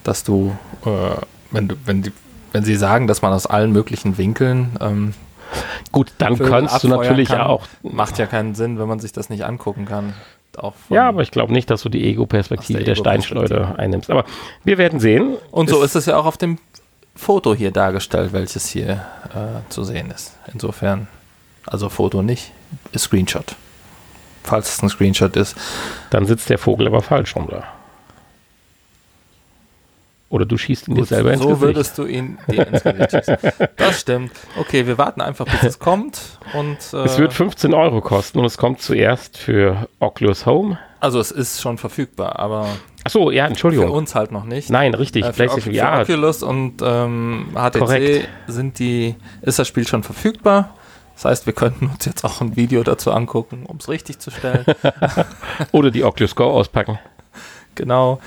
dass 0.02 0.24
du, 0.24 0.56
äh, 0.84 0.88
wenn 1.50 1.72
wenn 1.84 2.02
die, 2.02 2.12
wenn 2.52 2.64
sie 2.64 2.76
sagen, 2.76 3.06
dass 3.06 3.22
man 3.22 3.32
aus 3.32 3.46
allen 3.46 3.72
möglichen 3.72 4.18
Winkeln 4.18 4.76
ähm, 4.80 5.14
Gut, 5.92 6.12
dann 6.18 6.38
kannst 6.38 6.84
du 6.84 6.88
natürlich 6.88 7.28
kann, 7.28 7.40
auch. 7.40 7.66
Macht 7.82 8.18
ja 8.18 8.26
keinen 8.26 8.54
Sinn, 8.54 8.78
wenn 8.78 8.88
man 8.88 9.00
sich 9.00 9.12
das 9.12 9.30
nicht 9.30 9.44
angucken 9.44 9.84
kann. 9.86 10.14
ja, 10.90 11.08
aber 11.08 11.22
ich 11.22 11.30
glaube 11.30 11.52
nicht, 11.52 11.70
dass 11.70 11.82
du 11.82 11.88
die 11.88 12.04
Ego-Perspektive 12.04 12.78
der, 12.78 12.84
der 12.84 12.94
Ego 12.94 13.02
Steinschleuder 13.02 13.78
einnimmst. 13.78 14.10
Aber 14.10 14.24
wir 14.64 14.78
werden 14.78 15.00
sehen. 15.00 15.36
Und 15.50 15.70
so 15.70 15.82
ist 15.82 15.94
es 15.94 16.06
ja 16.06 16.16
auch 16.16 16.26
auf 16.26 16.36
dem 16.36 16.58
Foto 17.14 17.54
hier 17.54 17.70
dargestellt, 17.70 18.32
welches 18.32 18.68
hier 18.68 19.04
äh, 19.34 19.70
zu 19.70 19.84
sehen 19.84 20.10
ist. 20.10 20.36
Insofern, 20.52 21.08
also 21.66 21.88
Foto 21.88 22.22
nicht, 22.22 22.52
ist 22.92 23.04
Screenshot 23.04 23.56
falls 24.48 24.74
es 24.74 24.82
ein 24.82 24.88
Screenshot 24.88 25.36
ist. 25.36 25.56
Dann 26.10 26.26
sitzt 26.26 26.50
der 26.50 26.58
Vogel 26.58 26.86
aber 26.86 27.02
falsch 27.02 27.36
rum 27.36 27.48
da. 27.50 27.64
Oder 30.30 30.44
du 30.44 30.58
schießt 30.58 30.88
ihn 30.88 30.94
dir 30.94 31.00
Gut, 31.00 31.08
selber 31.08 31.32
ins 31.32 31.42
so 31.42 31.48
Gesicht. 31.48 31.62
würdest 31.62 31.96
du 31.98 32.04
ihn 32.04 32.38
dir 32.50 32.66
ins 32.66 32.82
Gesicht 32.82 33.10
schießen. 33.12 33.36
Das 33.76 34.00
stimmt. 34.00 34.32
Okay, 34.60 34.86
wir 34.86 34.98
warten 34.98 35.22
einfach, 35.22 35.46
bis 35.46 35.62
es 35.62 35.78
kommt. 35.78 36.20
Und, 36.52 36.76
äh, 36.92 37.04
Es 37.04 37.18
wird 37.18 37.32
15 37.32 37.72
Euro 37.72 38.00
kosten 38.02 38.38
und 38.38 38.44
es 38.44 38.58
kommt 38.58 38.82
zuerst 38.82 39.38
für 39.38 39.88
Oculus 40.00 40.44
Home. 40.44 40.78
also 41.00 41.18
es 41.18 41.30
ist 41.30 41.62
schon 41.62 41.78
verfügbar, 41.78 42.38
aber 42.38 42.66
Achso, 43.04 43.30
ja, 43.30 43.44
für 43.44 43.48
Entschuldigung. 43.50 43.90
uns 43.90 44.14
halt 44.14 44.30
noch 44.32 44.44
nicht. 44.44 44.68
Nein, 44.68 44.92
richtig. 44.92 45.24
Äh, 45.24 45.28
für, 45.28 45.32
PlayStation 45.32 45.74
für 45.74 45.80
VR. 45.80 46.02
Oculus 46.02 46.42
und 46.42 46.82
ähm, 46.82 47.46
HTC 47.54 47.78
Korrekt. 47.78 48.28
sind 48.48 48.78
die, 48.78 49.14
ist 49.40 49.58
das 49.58 49.66
Spiel 49.66 49.86
schon 49.88 50.02
verfügbar. 50.02 50.74
Das 51.14 51.24
heißt, 51.24 51.46
wir 51.46 51.52
könnten 51.54 51.86
uns 51.86 52.04
jetzt 52.04 52.22
auch 52.24 52.42
ein 52.42 52.54
Video 52.54 52.82
dazu 52.84 53.12
angucken, 53.12 53.64
um 53.66 53.78
es 53.78 53.88
richtig 53.88 54.18
zu 54.18 54.30
stellen. 54.30 54.64
Oder 55.72 55.90
die 55.90 56.04
Oculus 56.04 56.34
Go 56.36 56.44
auspacken. 56.50 56.98
genau. 57.74 58.20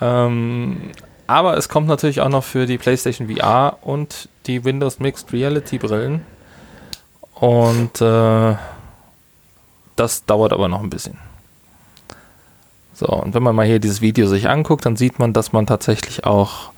Ähm, 0.00 0.90
aber 1.26 1.56
es 1.56 1.68
kommt 1.68 1.86
natürlich 1.86 2.20
auch 2.20 2.28
noch 2.28 2.44
für 2.44 2.66
die 2.66 2.78
PlayStation 2.78 3.28
VR 3.28 3.78
und 3.82 4.28
die 4.46 4.64
Windows 4.64 4.98
Mixed 4.98 5.32
Reality 5.32 5.78
Brillen. 5.78 6.24
Und 7.34 8.00
äh, 8.00 8.56
das 9.96 10.24
dauert 10.24 10.52
aber 10.52 10.68
noch 10.68 10.82
ein 10.82 10.90
bisschen. 10.90 11.18
So, 12.92 13.06
und 13.06 13.34
wenn 13.34 13.42
man 13.42 13.56
mal 13.56 13.66
hier 13.66 13.80
dieses 13.80 14.00
Video 14.00 14.26
sich 14.28 14.48
anguckt, 14.48 14.86
dann 14.86 14.96
sieht 14.96 15.18
man, 15.18 15.32
dass 15.32 15.52
man 15.52 15.66
tatsächlich 15.66 16.24
auch 16.24 16.70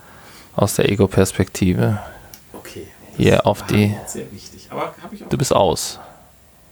aus 0.54 0.76
der 0.76 0.90
Ego-Perspektive 0.90 1.98
Okay. 2.54 2.86
hier 3.16 3.46
auf 3.46 3.66
die. 3.66 3.94
Sehr 4.06 4.30
wichtig. 4.32 4.68
Aber 4.70 4.94
ich 5.12 5.24
auch. 5.24 5.28
Du 5.28 5.36
bist 5.36 5.54
aus. 5.54 6.00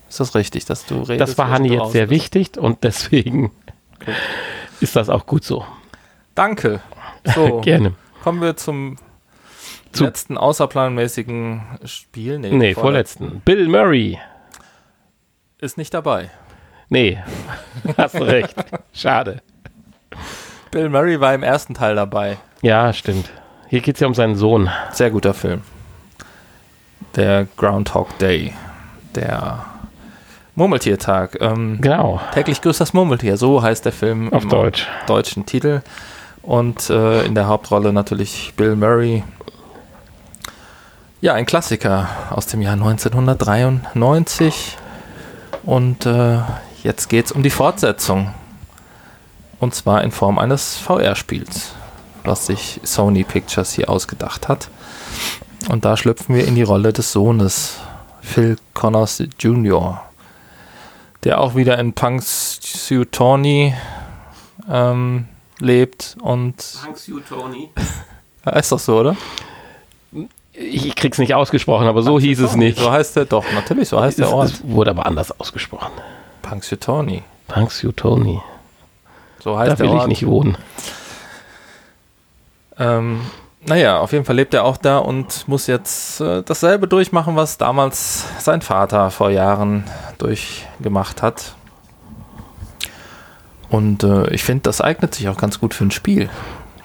Ist 0.08 0.20
das 0.20 0.34
richtig, 0.34 0.64
dass 0.64 0.86
du 0.86 1.02
redest? 1.02 1.20
Das 1.32 1.38
war 1.38 1.50
Hanni 1.50 1.74
jetzt 1.74 1.92
sehr 1.92 2.06
bist? 2.06 2.22
wichtig 2.34 2.56
und 2.58 2.84
deswegen 2.84 3.50
ist 4.80 4.96
das 4.96 5.08
auch 5.10 5.26
gut 5.26 5.44
so. 5.44 5.66
Danke. 6.34 6.80
So, 7.24 7.60
Gerne. 7.64 7.92
kommen 8.22 8.40
wir 8.40 8.56
zum 8.56 8.96
Zu- 9.92 10.04
letzten 10.04 10.36
außerplanmäßigen 10.38 11.62
Spiel. 11.84 12.38
Nee, 12.38 12.74
vorletzten. 12.74 13.40
Bill 13.44 13.68
Murray. 13.68 14.18
Ist 15.58 15.78
nicht 15.78 15.94
dabei. 15.94 16.30
Nee, 16.88 17.18
hast 17.96 18.14
recht. 18.16 18.54
Schade. 18.92 19.40
Bill 20.70 20.88
Murray 20.90 21.20
war 21.20 21.34
im 21.34 21.42
ersten 21.42 21.74
Teil 21.74 21.94
dabei. 21.94 22.36
Ja, 22.62 22.92
stimmt. 22.92 23.30
Hier 23.68 23.80
geht 23.80 23.96
es 23.96 24.00
ja 24.00 24.06
um 24.06 24.14
seinen 24.14 24.36
Sohn. 24.36 24.70
Sehr 24.92 25.10
guter 25.10 25.32
Film. 25.34 25.62
Der 27.16 27.46
Groundhog 27.56 28.18
Day. 28.18 28.52
Der 29.14 29.64
Murmeltiertag. 30.56 31.38
Ähm, 31.40 31.78
Genau, 31.80 32.20
täglich 32.32 32.60
grüßt 32.60 32.80
das 32.80 32.92
Murmeltier. 32.92 33.36
So 33.36 33.62
heißt 33.62 33.84
der 33.84 33.92
Film 33.92 34.32
auf 34.32 34.42
im 34.44 34.48
Deutsch. 34.50 34.86
deutschen 35.06 35.46
Titel. 35.46 35.82
Und 36.44 36.90
äh, 36.90 37.24
in 37.24 37.34
der 37.34 37.46
Hauptrolle 37.46 37.92
natürlich 37.92 38.52
Bill 38.56 38.76
Murray. 38.76 39.24
Ja, 41.22 41.32
ein 41.32 41.46
Klassiker 41.46 42.08
aus 42.30 42.46
dem 42.46 42.60
Jahr 42.60 42.74
1993. 42.74 44.76
Und 45.62 46.04
äh, 46.04 46.40
jetzt 46.82 47.08
geht 47.08 47.26
es 47.26 47.32
um 47.32 47.42
die 47.42 47.50
Fortsetzung. 47.50 48.34
Und 49.58 49.74
zwar 49.74 50.04
in 50.04 50.10
Form 50.10 50.38
eines 50.38 50.76
VR-Spiels, 50.76 51.72
was 52.24 52.46
sich 52.46 52.80
Sony 52.82 53.24
Pictures 53.24 53.72
hier 53.72 53.88
ausgedacht 53.88 54.48
hat. 54.48 54.68
Und 55.70 55.86
da 55.86 55.96
schlüpfen 55.96 56.34
wir 56.34 56.46
in 56.46 56.56
die 56.56 56.62
Rolle 56.62 56.92
des 56.92 57.12
Sohnes, 57.12 57.78
Phil 58.20 58.58
Connors 58.74 59.22
Jr., 59.38 60.02
der 61.24 61.40
auch 61.40 61.54
wieder 61.54 61.78
in 61.78 61.94
Punxsutawney 61.94 63.74
ähm, 64.70 65.28
lebt 65.60 66.16
und 66.20 66.56
ja, 68.46 68.52
ist 68.52 68.72
doch 68.72 68.78
so, 68.78 68.98
oder? 69.00 69.16
Ich 70.52 70.94
krieg's 70.94 71.18
nicht 71.18 71.34
ausgesprochen, 71.34 71.86
aber 71.88 72.02
so 72.02 72.20
hieß 72.20 72.40
es 72.40 72.54
nicht. 72.54 72.78
So 72.78 72.90
heißt 72.90 73.16
der 73.16 73.24
doch, 73.24 73.44
natürlich, 73.54 73.88
so 73.88 74.00
heißt 74.00 74.18
der 74.18 74.26
Es, 74.26 74.32
Ort. 74.32 74.48
es 74.50 74.60
wurde 74.68 74.90
aber 74.90 75.04
anders 75.06 75.38
ausgesprochen. 75.40 75.90
Punxsutawney. 76.42 77.22
Punxsutawney. 77.48 78.40
So 79.42 79.52
Da 79.54 79.58
heißt 79.58 79.70
der 79.72 79.78
will 79.80 79.94
ich 79.94 80.00
Ort. 80.00 80.08
nicht 80.08 80.26
wohnen. 80.26 80.56
Ähm, 82.78 83.20
naja, 83.66 83.98
auf 83.98 84.12
jeden 84.12 84.24
Fall 84.24 84.36
lebt 84.36 84.54
er 84.54 84.64
auch 84.64 84.76
da 84.76 84.98
und 84.98 85.48
muss 85.48 85.66
jetzt 85.66 86.20
äh, 86.20 86.42
dasselbe 86.42 86.86
durchmachen, 86.86 87.34
was 87.36 87.56
damals 87.58 88.24
sein 88.38 88.62
Vater 88.62 89.10
vor 89.10 89.30
Jahren 89.30 89.84
durchgemacht 90.18 91.22
hat. 91.22 91.54
Und 93.74 94.04
äh, 94.04 94.32
ich 94.32 94.44
finde, 94.44 94.62
das 94.62 94.80
eignet 94.80 95.16
sich 95.16 95.28
auch 95.28 95.36
ganz 95.36 95.58
gut 95.58 95.74
für 95.74 95.84
ein 95.84 95.90
Spiel. 95.90 96.28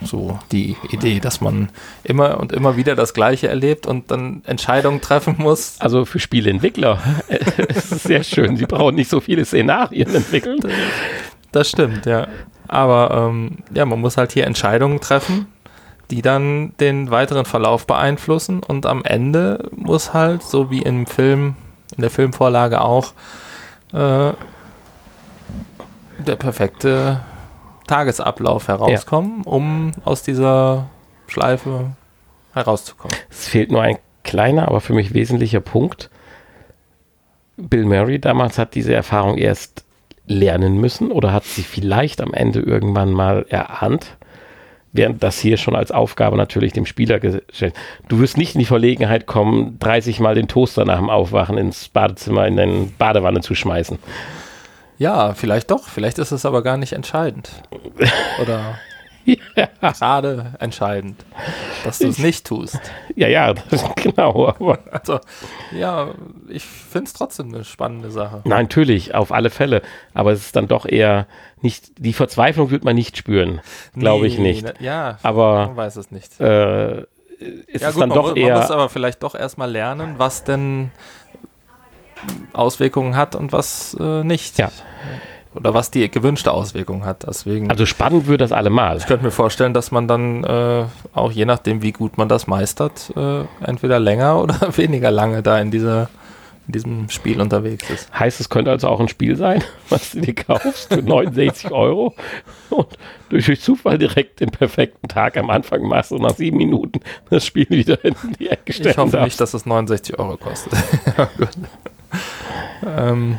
So 0.02 0.40
die 0.52 0.76
Idee, 0.90 1.20
dass 1.20 1.40
man 1.40 1.70
immer 2.04 2.40
und 2.40 2.52
immer 2.52 2.78
wieder 2.78 2.96
das 2.96 3.14
Gleiche 3.14 3.48
erlebt 3.48 3.86
und 3.86 4.10
dann 4.10 4.42
Entscheidungen 4.48 5.00
treffen 5.00 5.36
muss. 5.38 5.76
Also 5.78 6.06
für 6.06 6.18
Spieleentwickler 6.18 7.00
ist 7.68 7.92
es 7.92 8.02
sehr 8.02 8.24
schön. 8.24 8.58
Sie 8.58 8.66
brauchen 8.66 8.96
nicht 8.96 9.12
so 9.12 9.20
viele 9.20 9.46
Szenarien 9.46 10.16
entwickeln. 10.16 10.62
Das 11.52 11.70
stimmt, 11.70 12.08
ja. 12.08 12.28
Aber 12.68 13.30
ähm, 13.30 13.58
ja, 13.72 13.86
man 13.86 14.02
muss 14.02 14.18
halt 14.18 14.32
hier 14.32 14.48
Entscheidungen 14.48 15.00
treffen, 15.00 15.46
die 16.10 16.24
dann 16.24 16.74
den 16.80 17.12
weiteren 17.12 17.46
Verlauf 17.46 17.86
beeinflussen 17.86 18.64
und 18.64 18.88
am 18.88 19.04
Ende 19.06 19.70
muss 19.76 20.16
halt, 20.16 20.42
so 20.42 20.72
wie 20.72 20.82
im 20.82 21.06
Film, 21.06 21.54
in 21.96 22.02
der 22.02 22.10
Filmvorlage 22.10 22.82
auch, 22.82 23.14
äh, 23.94 24.32
der 26.26 26.36
perfekte 26.36 27.22
Tagesablauf 27.88 28.68
herauskommen, 28.68 29.42
um 29.44 29.92
aus 30.06 30.22
dieser 30.22 30.90
Schleife 31.28 31.92
herauszukommen. 32.54 33.16
Es 33.30 33.48
fehlt 33.48 33.72
nur 33.72 33.82
ein 33.82 33.98
kleiner, 34.24 34.68
aber 34.68 34.82
für 34.82 34.94
mich 34.94 35.14
wesentlicher 35.14 35.60
Punkt. 35.60 36.10
Bill 37.58 37.86
Murray 37.86 38.20
damals 38.20 38.58
hat 38.58 38.76
diese 38.76 38.94
Erfahrung 38.94 39.38
erst 39.38 39.86
lernen 40.28 40.78
müssen 40.78 41.12
oder 41.12 41.34
hat 41.34 41.44
sie 41.44 41.64
vielleicht 41.64 42.22
am 42.22 42.34
Ende 42.34 42.60
irgendwann 42.60 43.12
mal 43.12 43.46
erahnt, 43.50 44.18
während 44.92 45.24
das 45.24 45.40
hier 45.40 45.58
schon 45.58 45.76
als 45.76 45.92
Aufgabe 45.92 46.38
natürlich 46.38 46.74
dem 46.74 46.86
Spieler 46.86 47.20
gestellt. 47.20 47.74
Du 48.08 48.20
wirst 48.20 48.38
nicht 48.38 48.56
in 48.56 48.60
die 48.60 48.66
Verlegenheit 48.66 49.26
kommen, 49.26 49.78
30 49.80 50.20
Mal 50.20 50.36
den 50.36 50.48
Toaster 50.48 50.86
nach 50.86 51.00
dem 51.00 51.10
Aufwachen 51.10 51.58
ins 51.58 51.90
Badezimmer 51.90 52.48
in 52.48 52.56
den 52.56 52.94
Badewanne 52.98 53.42
zu 53.42 53.56
schmeißen. 53.56 53.98
Ja, 55.00 55.34
vielleicht 55.34 55.72
doch, 55.72 55.86
vielleicht 55.86 56.20
ist 56.20 56.32
es 56.32 56.46
aber 56.46 56.62
gar 56.62 56.78
nicht 56.78 56.94
entscheidend. 56.94 57.50
Oder 58.42 58.78
gerade 59.82 60.54
entscheidend, 60.60 61.24
dass 61.84 62.00
du 62.00 62.08
es 62.08 62.18
nicht 62.20 62.46
tust. 62.46 62.80
Ja, 63.16 63.28
ja, 63.28 63.54
genau. 63.96 64.54
Also, 64.92 65.20
ja, 65.72 66.10
ich 66.50 66.64
finde 66.64 67.06
es 67.08 67.14
trotzdem 67.14 67.54
eine 67.54 67.64
spannende 67.64 68.12
Sache. 68.12 68.42
Nein, 68.44 68.64
natürlich, 68.64 69.16
auf 69.16 69.32
alle 69.32 69.50
Fälle. 69.50 69.82
Aber 70.14 70.32
es 70.32 70.42
ist 70.48 70.56
dann 70.56 70.68
doch 70.68 70.86
eher 70.86 71.28
nicht, 71.62 71.92
die 71.98 72.14
Verzweiflung 72.14 72.70
wird 72.72 72.84
man 72.84 72.96
nicht 72.96 73.18
spüren. 73.18 73.62
Glaube 73.96 74.28
ich 74.28 74.38
Nee, 74.38 74.44
nicht. 74.52 74.64
ne- 74.64 74.74
Ja, 74.80 75.18
Aber 75.24 75.68
man 75.68 75.78
weiß 75.78 75.96
es 75.98 76.12
nicht. 76.12 76.40
äh, 76.40 77.02
es 77.72 77.82
ja, 77.82 77.88
ist 77.90 77.94
gut, 77.94 78.02
dann 78.02 78.10
man, 78.10 78.16
doch 78.18 78.36
mu- 78.36 78.42
man 78.42 78.52
muss 78.54 78.70
eher. 78.70 78.72
aber 78.72 78.90
vielleicht 78.90 79.24
doch 79.24 79.34
erstmal 79.36 79.72
lernen, 79.72 80.16
was 80.18 80.44
denn 80.44 80.92
Auswirkungen 82.54 83.16
hat 83.16 83.36
und 83.36 83.52
was 83.52 83.96
äh, 84.00 84.24
nicht. 84.24 84.58
Ja. 84.58 84.72
Oder 85.56 85.74
was 85.74 85.90
die 85.90 86.10
gewünschte 86.10 86.52
Auswirkung 86.52 87.06
hat. 87.06 87.26
Deswegen. 87.28 87.70
Also 87.72 87.86
spannend 87.86 88.28
wird 88.28 88.42
das 88.42 88.52
allemal. 88.52 88.98
ich 88.98 89.08
könnte 89.08 89.26
mir 89.26 89.32
vorstellen, 89.32 89.74
dass 89.74 89.92
man 89.92 90.08
dann 90.08 90.44
äh, 90.44 90.86
auch 91.14 91.32
je 91.32 91.46
nachdem, 91.46 91.82
wie 91.82 91.92
gut 91.92 92.18
man 92.18 92.30
das 92.30 92.46
meistert, 92.48 93.12
äh, 93.16 93.44
entweder 93.66 94.00
länger 94.00 94.42
oder 94.42 94.56
weniger 94.78 95.12
lange 95.12 95.42
da 95.42 95.60
in 95.60 95.72
dieser 95.72 96.10
in 96.68 96.74
diesem 96.74 97.10
Spiel 97.10 97.42
unterwegs 97.42 97.90
ist. 97.90 98.14
Heißt, 98.14 98.40
es 98.40 98.48
könnte 98.48 98.70
also 98.70 98.90
auch 98.90 99.00
ein 99.00 99.08
Spiel 99.08 99.36
sein, 99.36 99.64
was 99.90 100.12
du 100.12 100.22
dir 100.22 100.36
kaufst 100.36 100.94
für 100.94 101.02
69 101.02 101.72
Euro 101.72 102.14
und 102.70 102.88
durch, 103.30 103.60
Zufall 103.60 103.98
direkt 103.98 104.40
den 104.40 104.52
perfekten 104.52 105.08
Tag 105.08 105.36
am 105.38 105.50
Anfang 105.50 105.82
machst 105.88 106.12
und 106.12 106.22
nach 106.22 106.36
sieben 106.36 106.58
Minuten 106.58 107.00
das 107.32 107.44
Spiel 107.44 107.68
wieder 107.70 108.06
in 108.06 108.14
die 108.40 108.50
Ecke 108.50 108.72
stellen 108.72 108.92
Ich 108.92 108.98
hoffe 108.98 109.14
darfst. 109.14 109.26
nicht, 109.26 109.42
dass 109.42 109.56
es 109.56 109.66
69 109.66 110.20
Euro 110.20 110.38
kostet. 110.38 110.74
Ähm, 112.86 113.38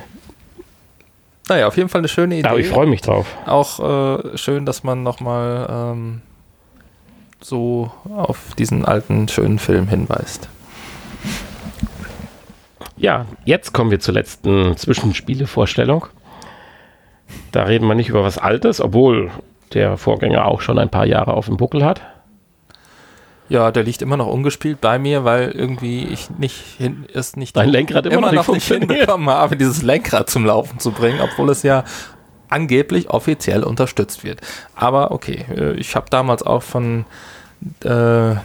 naja, 1.48 1.66
auf 1.66 1.76
jeden 1.76 1.88
Fall 1.88 2.00
eine 2.00 2.08
schöne 2.08 2.36
Idee. 2.38 2.48
Aber 2.48 2.58
ich 2.58 2.68
freue 2.68 2.86
mich 2.86 3.00
drauf. 3.00 3.26
Auch 3.46 3.80
äh, 3.80 4.38
schön, 4.38 4.66
dass 4.66 4.84
man 4.84 5.02
nochmal 5.02 5.66
ähm, 5.68 6.22
so 7.40 7.90
auf 8.14 8.54
diesen 8.56 8.84
alten, 8.84 9.28
schönen 9.28 9.58
Film 9.58 9.88
hinweist. 9.88 10.48
Ja, 12.96 13.26
jetzt 13.44 13.72
kommen 13.72 13.90
wir 13.90 13.98
zur 13.98 14.14
letzten 14.14 14.76
Zwischenspielevorstellung. 14.76 16.06
Da 17.50 17.64
reden 17.64 17.86
wir 17.86 17.94
nicht 17.94 18.10
über 18.10 18.22
was 18.22 18.38
Altes, 18.38 18.80
obwohl 18.80 19.30
der 19.72 19.96
Vorgänger 19.96 20.44
auch 20.44 20.60
schon 20.60 20.78
ein 20.78 20.90
paar 20.90 21.06
Jahre 21.06 21.34
auf 21.34 21.46
dem 21.46 21.56
Buckel 21.56 21.84
hat. 21.84 22.02
Ja, 23.50 23.72
der 23.72 23.82
liegt 23.82 24.00
immer 24.00 24.16
noch 24.16 24.28
ungespielt 24.28 24.80
bei 24.80 25.00
mir, 25.00 25.24
weil 25.24 25.50
irgendwie 25.50 26.04
ich 26.04 26.30
nicht 26.30 26.54
hin, 26.78 27.04
es 27.12 27.34
nicht 27.34 27.56
Dein 27.56 27.68
Lenkrad 27.68 28.06
immer, 28.06 28.18
immer 28.18 28.32
noch 28.32 28.46
noch 28.46 28.54
nicht 28.54 28.70
nicht 28.70 28.78
hinbekommen 28.78 29.28
habe, 29.28 29.56
dieses 29.56 29.82
Lenkrad 29.82 30.30
zum 30.30 30.46
Laufen 30.46 30.78
zu 30.78 30.92
bringen, 30.92 31.20
obwohl 31.20 31.50
es 31.50 31.64
ja 31.64 31.82
angeblich 32.48 33.10
offiziell 33.10 33.64
unterstützt 33.64 34.22
wird. 34.22 34.40
Aber 34.76 35.10
okay, 35.10 35.44
äh, 35.52 35.72
ich 35.72 35.96
habe 35.96 36.06
damals 36.10 36.44
auch 36.44 36.62
von 36.62 37.06
äh, 37.82 38.36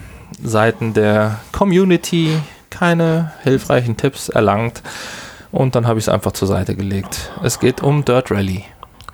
Seiten 0.43 0.95
der 0.95 1.39
Community 1.51 2.39
keine 2.71 3.31
hilfreichen 3.43 3.97
Tipps 3.97 4.29
erlangt 4.29 4.81
und 5.51 5.75
dann 5.75 5.85
habe 5.85 5.99
ich 5.99 6.05
es 6.05 6.09
einfach 6.09 6.31
zur 6.31 6.47
Seite 6.47 6.75
gelegt. 6.75 7.31
Es 7.43 7.59
geht 7.59 7.83
um 7.83 8.03
Dirt 8.03 8.31
Rally. 8.31 8.65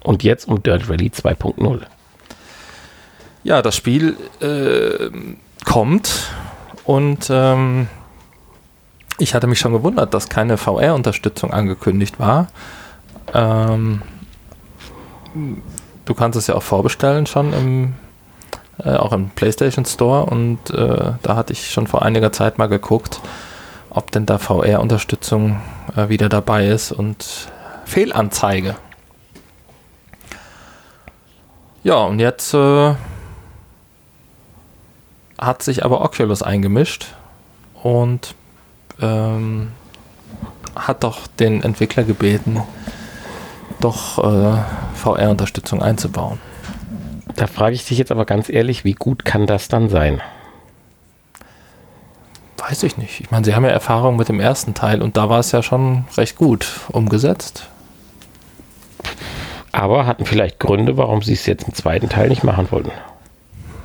Und 0.03 0.23
jetzt 0.23 0.47
um 0.47 0.63
Dirt 0.63 0.89
Rally 0.89 1.09
2.0. 1.09 1.81
Ja, 3.43 3.61
das 3.61 3.75
Spiel 3.75 4.15
äh, 4.39 5.09
kommt 5.65 6.31
und 6.83 7.29
ähm, 7.29 7.87
ich 9.17 9.35
hatte 9.35 9.47
mich 9.47 9.59
schon 9.59 9.73
gewundert, 9.73 10.13
dass 10.13 10.29
keine 10.29 10.57
VR-Unterstützung 10.57 11.53
angekündigt 11.53 12.19
war. 12.19 12.47
Ähm, 13.33 14.01
du 16.05 16.13
kannst 16.13 16.37
es 16.37 16.47
ja 16.47 16.55
auch 16.55 16.63
vorbestellen 16.63 17.25
schon 17.25 17.53
im 17.53 17.93
äh, 18.83 18.95
auch 18.95 19.13
im 19.13 19.29
PlayStation 19.29 19.85
Store 19.85 20.25
und 20.25 20.69
äh, 20.71 21.13
da 21.21 21.35
hatte 21.35 21.53
ich 21.53 21.71
schon 21.71 21.87
vor 21.87 22.03
einiger 22.03 22.31
Zeit 22.31 22.57
mal 22.57 22.67
geguckt, 22.67 23.21
ob 23.89 24.11
denn 24.11 24.25
da 24.25 24.37
VR-Unterstützung 24.37 25.61
äh, 25.95 26.09
wieder 26.09 26.29
dabei 26.29 26.67
ist 26.67 26.91
und 26.91 27.49
Fehlanzeige. 27.85 28.75
Ja, 31.83 31.95
und 32.03 32.19
jetzt 32.19 32.53
äh, 32.53 32.95
hat 35.41 35.63
sich 35.63 35.83
aber 35.83 36.01
Oculus 36.01 36.43
eingemischt 36.43 37.07
und 37.81 38.35
ähm, 39.01 39.71
hat 40.75 41.03
doch 41.03 41.27
den 41.27 41.63
Entwickler 41.63 42.03
gebeten, 42.03 42.61
doch 43.79 44.19
äh, 44.19 44.57
VR-Unterstützung 44.93 45.81
einzubauen. 45.81 46.39
Da 47.35 47.47
frage 47.47 47.75
ich 47.75 47.85
dich 47.85 47.97
jetzt 47.97 48.11
aber 48.11 48.25
ganz 48.25 48.49
ehrlich, 48.49 48.83
wie 48.85 48.93
gut 48.93 49.25
kann 49.25 49.47
das 49.47 49.67
dann 49.67 49.89
sein? 49.89 50.21
Weiß 52.57 52.83
ich 52.83 52.97
nicht. 52.97 53.19
Ich 53.19 53.31
meine, 53.31 53.43
sie 53.43 53.55
haben 53.55 53.65
ja 53.65 53.71
Erfahrung 53.71 54.17
mit 54.17 54.29
dem 54.29 54.39
ersten 54.39 54.75
Teil 54.75 55.01
und 55.01 55.17
da 55.17 55.29
war 55.29 55.39
es 55.39 55.51
ja 55.51 55.63
schon 55.63 56.05
recht 56.15 56.35
gut 56.35 56.67
umgesetzt. 56.89 57.67
Aber 59.71 60.05
hatten 60.05 60.25
vielleicht 60.25 60.59
Gründe, 60.59 60.97
warum 60.97 61.23
sie 61.23 61.33
es 61.33 61.45
jetzt 61.47 61.67
im 61.67 61.73
zweiten 61.73 62.09
Teil 62.09 62.29
nicht 62.29 62.43
machen 62.43 62.69
wollten. 62.71 62.91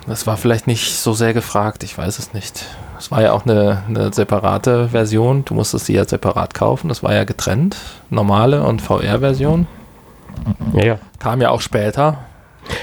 Das 0.06 0.26
war 0.26 0.36
vielleicht 0.36 0.68
nicht 0.68 0.94
so 0.94 1.12
sehr 1.12 1.34
gefragt, 1.34 1.82
ich 1.82 1.96
weiß 1.98 2.18
es 2.18 2.32
nicht. 2.32 2.64
Es 2.98 3.10
war 3.10 3.22
ja 3.22 3.32
auch 3.32 3.44
eine, 3.44 3.82
eine 3.88 4.12
separate 4.12 4.88
Version, 4.90 5.44
du 5.44 5.54
musstest 5.54 5.86
sie 5.86 5.94
ja 5.94 6.04
separat 6.04 6.54
kaufen, 6.54 6.88
das 6.88 7.02
war 7.02 7.12
ja 7.12 7.24
getrennt, 7.24 7.76
normale 8.08 8.62
und 8.62 8.80
VR-Version. 8.80 9.66
Ja, 10.74 10.84
ja. 10.84 10.98
Kam 11.18 11.40
ja 11.40 11.50
auch 11.50 11.60
später. 11.60 12.18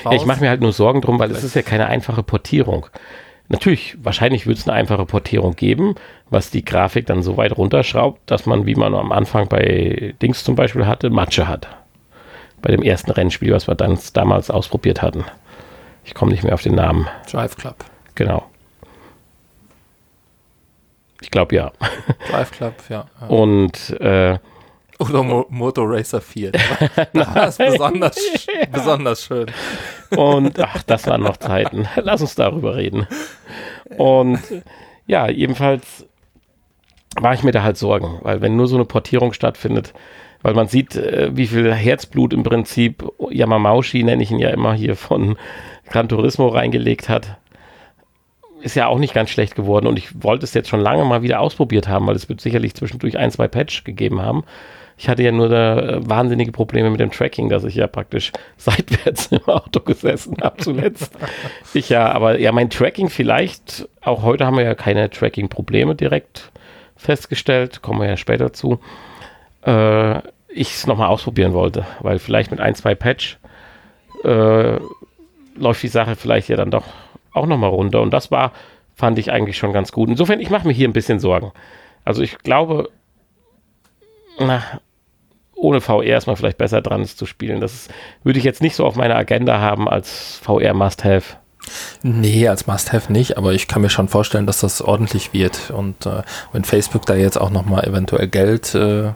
Ja, 0.04 0.12
ich 0.12 0.26
mache 0.26 0.42
mir 0.42 0.50
halt 0.50 0.62
nur 0.62 0.74
Sorgen 0.74 1.02
drum, 1.02 1.20
weil 1.20 1.32
es 1.32 1.44
ist 1.44 1.56
ja 1.56 1.62
keine 1.62 1.88
einfache 1.88 2.24
Portierung. 2.24 2.88
Natürlich, 3.50 3.98
wahrscheinlich 4.02 4.48
wird 4.48 4.58
es 4.58 4.68
eine 4.68 4.78
einfache 4.78 5.06
Portierung 5.06 5.56
geben, 5.56 5.96
was 6.30 6.50
die 6.50 6.66
Grafik 6.66 7.06
dann 7.06 7.24
so 7.24 7.38
weit 7.38 7.58
runterschraubt, 7.58 8.20
dass 8.26 8.46
man, 8.46 8.66
wie 8.66 8.76
man 8.76 8.96
am 8.96 9.12
Anfang 9.12 9.48
bei 9.48 10.16
Dings 10.22 10.44
zum 10.44 10.56
Beispiel 10.56 10.88
hatte, 10.88 11.10
Matsche 11.10 11.48
hat. 11.48 11.68
Bei 12.62 12.72
dem 12.72 12.82
ersten 12.82 13.12
Rennspiel, 13.12 13.54
was 13.54 13.68
wir 13.68 13.76
dann 13.76 14.00
damals 14.14 14.50
ausprobiert 14.50 15.02
hatten. 15.02 15.26
Ich 16.04 16.14
komme 16.14 16.32
nicht 16.32 16.44
mehr 16.44 16.54
auf 16.54 16.62
den 16.62 16.76
Namen. 16.76 17.08
Drive 17.32 17.56
Club. 17.56 17.86
Genau. 18.16 18.46
Ich 21.22 21.32
glaube 21.32 21.56
ja. 21.56 21.72
Drive 22.30 22.52
Club, 22.52 22.74
ja. 22.90 23.06
ja. 23.22 23.28
Und 23.28 23.90
äh, 24.02 24.38
oder 25.00 25.24
Mo 25.24 25.46
Motor 25.50 25.90
Racer 25.90 26.22
4. 26.22 26.52
Das 27.14 27.60
ist 27.60 27.72
besonders, 27.72 28.18
besonders 28.72 29.24
schön. 29.24 29.48
Und 30.16 30.60
ach, 30.60 30.84
das 30.84 31.08
waren 31.08 31.22
noch 31.22 31.38
Zeiten. 31.38 31.88
Lass 31.96 32.22
uns 32.22 32.36
darüber 32.36 32.76
reden. 32.76 33.08
Und 33.98 34.40
ja, 35.08 35.30
jedenfalls 35.30 36.06
war 37.16 37.34
ich 37.34 37.44
mir 37.44 37.52
da 37.52 37.64
halt 37.64 37.78
Sorgen, 37.78 38.20
weil 38.22 38.42
wenn 38.42 38.56
nur 38.56 38.68
so 38.68 38.76
eine 38.76 38.86
Portierung 38.86 39.34
stattfindet, 39.34 39.94
weil 40.42 40.54
man 40.54 40.68
sieht, 40.68 40.96
äh, 40.96 41.32
wie 41.34 41.48
viel 41.48 41.74
Herzblut 41.74 42.34
im 42.34 42.44
Prinzip 42.44 43.04
Yamamaushi, 43.30 44.04
nenne 44.04 44.24
ich 44.24 44.32
ihn 44.32 44.40
ja 44.40 44.50
immer 44.50 44.74
hier 44.74 44.96
von 44.96 45.38
Gran 45.94 46.10
Turismo 46.10 46.48
reingelegt 46.48 47.08
hat, 47.08 47.38
ist 48.62 48.76
ja 48.76 48.88
auch 48.88 48.98
nicht 48.98 49.14
ganz 49.14 49.30
schlecht 49.30 49.56
geworden 49.56 49.86
und 49.86 49.98
ich 50.00 50.24
wollte 50.24 50.44
es 50.44 50.56
jetzt 50.56 50.68
schon 50.68 50.80
lange 50.80 51.06
mal 51.06 51.22
wieder 51.22 51.40
ausprobiert 51.40 51.88
haben, 51.88 52.08
weil 52.08 52.16
es 52.16 52.28
wird 52.28 52.42
sicherlich 52.42 52.74
zwischendurch 52.74 53.18
ein, 53.20 53.30
zwei 53.30 53.48
Patch 53.48 53.84
gegeben 53.84 54.20
haben. 54.20 54.44
Ich 54.98 55.08
hatte 55.08 55.22
ja 55.22 55.32
nur 55.32 55.50
da 55.50 55.78
äh, 55.78 56.10
wahnsinnige 56.10 56.52
Probleme 56.52 56.90
mit 56.90 57.00
dem 57.00 57.12
Tracking, 57.12 57.48
dass 57.50 57.64
ich 57.64 57.76
ja 57.76 57.86
praktisch 57.86 58.32
seitwärts 58.58 59.28
im 59.28 59.44
Auto 59.46 59.82
gesessen 59.82 60.38
habe 60.42 60.58
zuletzt. 60.58 61.16
ich 61.76 61.90
ja, 61.90 62.12
aber 62.12 62.40
ja, 62.40 62.52
mein 62.52 62.72
Tracking 62.72 63.10
vielleicht, 63.10 63.88
auch 64.02 64.24
heute 64.24 64.48
haben 64.48 64.58
wir 64.58 64.64
ja 64.64 64.74
keine 64.74 65.12
Tracking-Probleme 65.12 65.94
direkt 65.94 66.52
festgestellt, 66.96 67.84
kommen 67.84 68.02
wir 68.02 68.08
ja 68.08 68.18
später 68.18 68.52
zu. 68.52 68.80
Äh, 69.64 70.20
ich 70.48 70.72
es 70.74 70.88
nochmal 70.88 71.10
ausprobieren 71.10 71.54
wollte, 71.54 71.86
weil 72.00 72.18
vielleicht 72.18 72.50
mit 72.50 72.60
ein, 72.60 72.74
zwei 72.74 72.96
Patch 72.96 73.38
äh, 74.24 74.78
läuft 75.56 75.84
die 75.84 75.88
Sache 75.88 76.16
vielleicht 76.16 76.50
ja 76.50 76.56
dann 76.56 76.72
doch 76.72 76.86
auch 77.34 77.46
nochmal 77.46 77.70
runter. 77.70 78.02
Und 78.02 78.12
das 78.12 78.32
war, 78.32 78.52
fand 78.96 79.20
ich 79.20 79.32
eigentlich 79.32 79.58
schon 79.58 79.74
ganz 79.74 79.92
gut. 79.92 80.10
Insofern, 80.10 80.40
ich 80.40 80.50
mache 80.50 80.68
mir 80.68 80.74
hier 80.74 80.88
ein 80.88 80.94
bisschen 80.94 81.20
Sorgen. 81.20 81.52
Also 82.06 82.22
ich 82.22 82.38
glaube, 82.40 82.90
na, 84.40 84.64
ohne 85.56 85.82
VR 85.82 86.18
ist 86.18 86.28
man 86.28 86.36
vielleicht 86.36 86.58
besser 86.58 86.82
dran, 86.82 87.02
es 87.02 87.16
zu 87.16 87.26
spielen. 87.26 87.62
Das 87.62 87.74
ist, 87.74 87.94
würde 88.24 88.40
ich 88.40 88.46
jetzt 88.46 88.62
nicht 88.62 88.76
so 88.76 88.86
auf 88.86 88.96
meiner 88.96 89.16
Agenda 89.16 89.60
haben 89.60 89.88
als 89.88 90.40
VR 90.44 90.74
Must-Have. 90.74 91.38
Nee, 92.02 92.48
als 92.50 92.68
Must-Have 92.68 93.12
nicht, 93.12 93.38
aber 93.38 93.54
ich 93.54 93.68
kann 93.68 93.82
mir 93.82 93.90
schon 93.90 94.10
vorstellen, 94.10 94.46
dass 94.46 94.60
das 94.60 94.82
ordentlich 94.82 95.34
wird. 95.34 95.72
Und 95.72 96.06
äh, 96.06 96.24
wenn 96.52 96.66
Facebook 96.66 97.06
da 97.06 97.16
jetzt 97.16 97.38
auch 97.38 97.50
nochmal 97.50 97.86
eventuell 97.86 98.28
Geld 98.28 98.76
äh, 98.76 99.14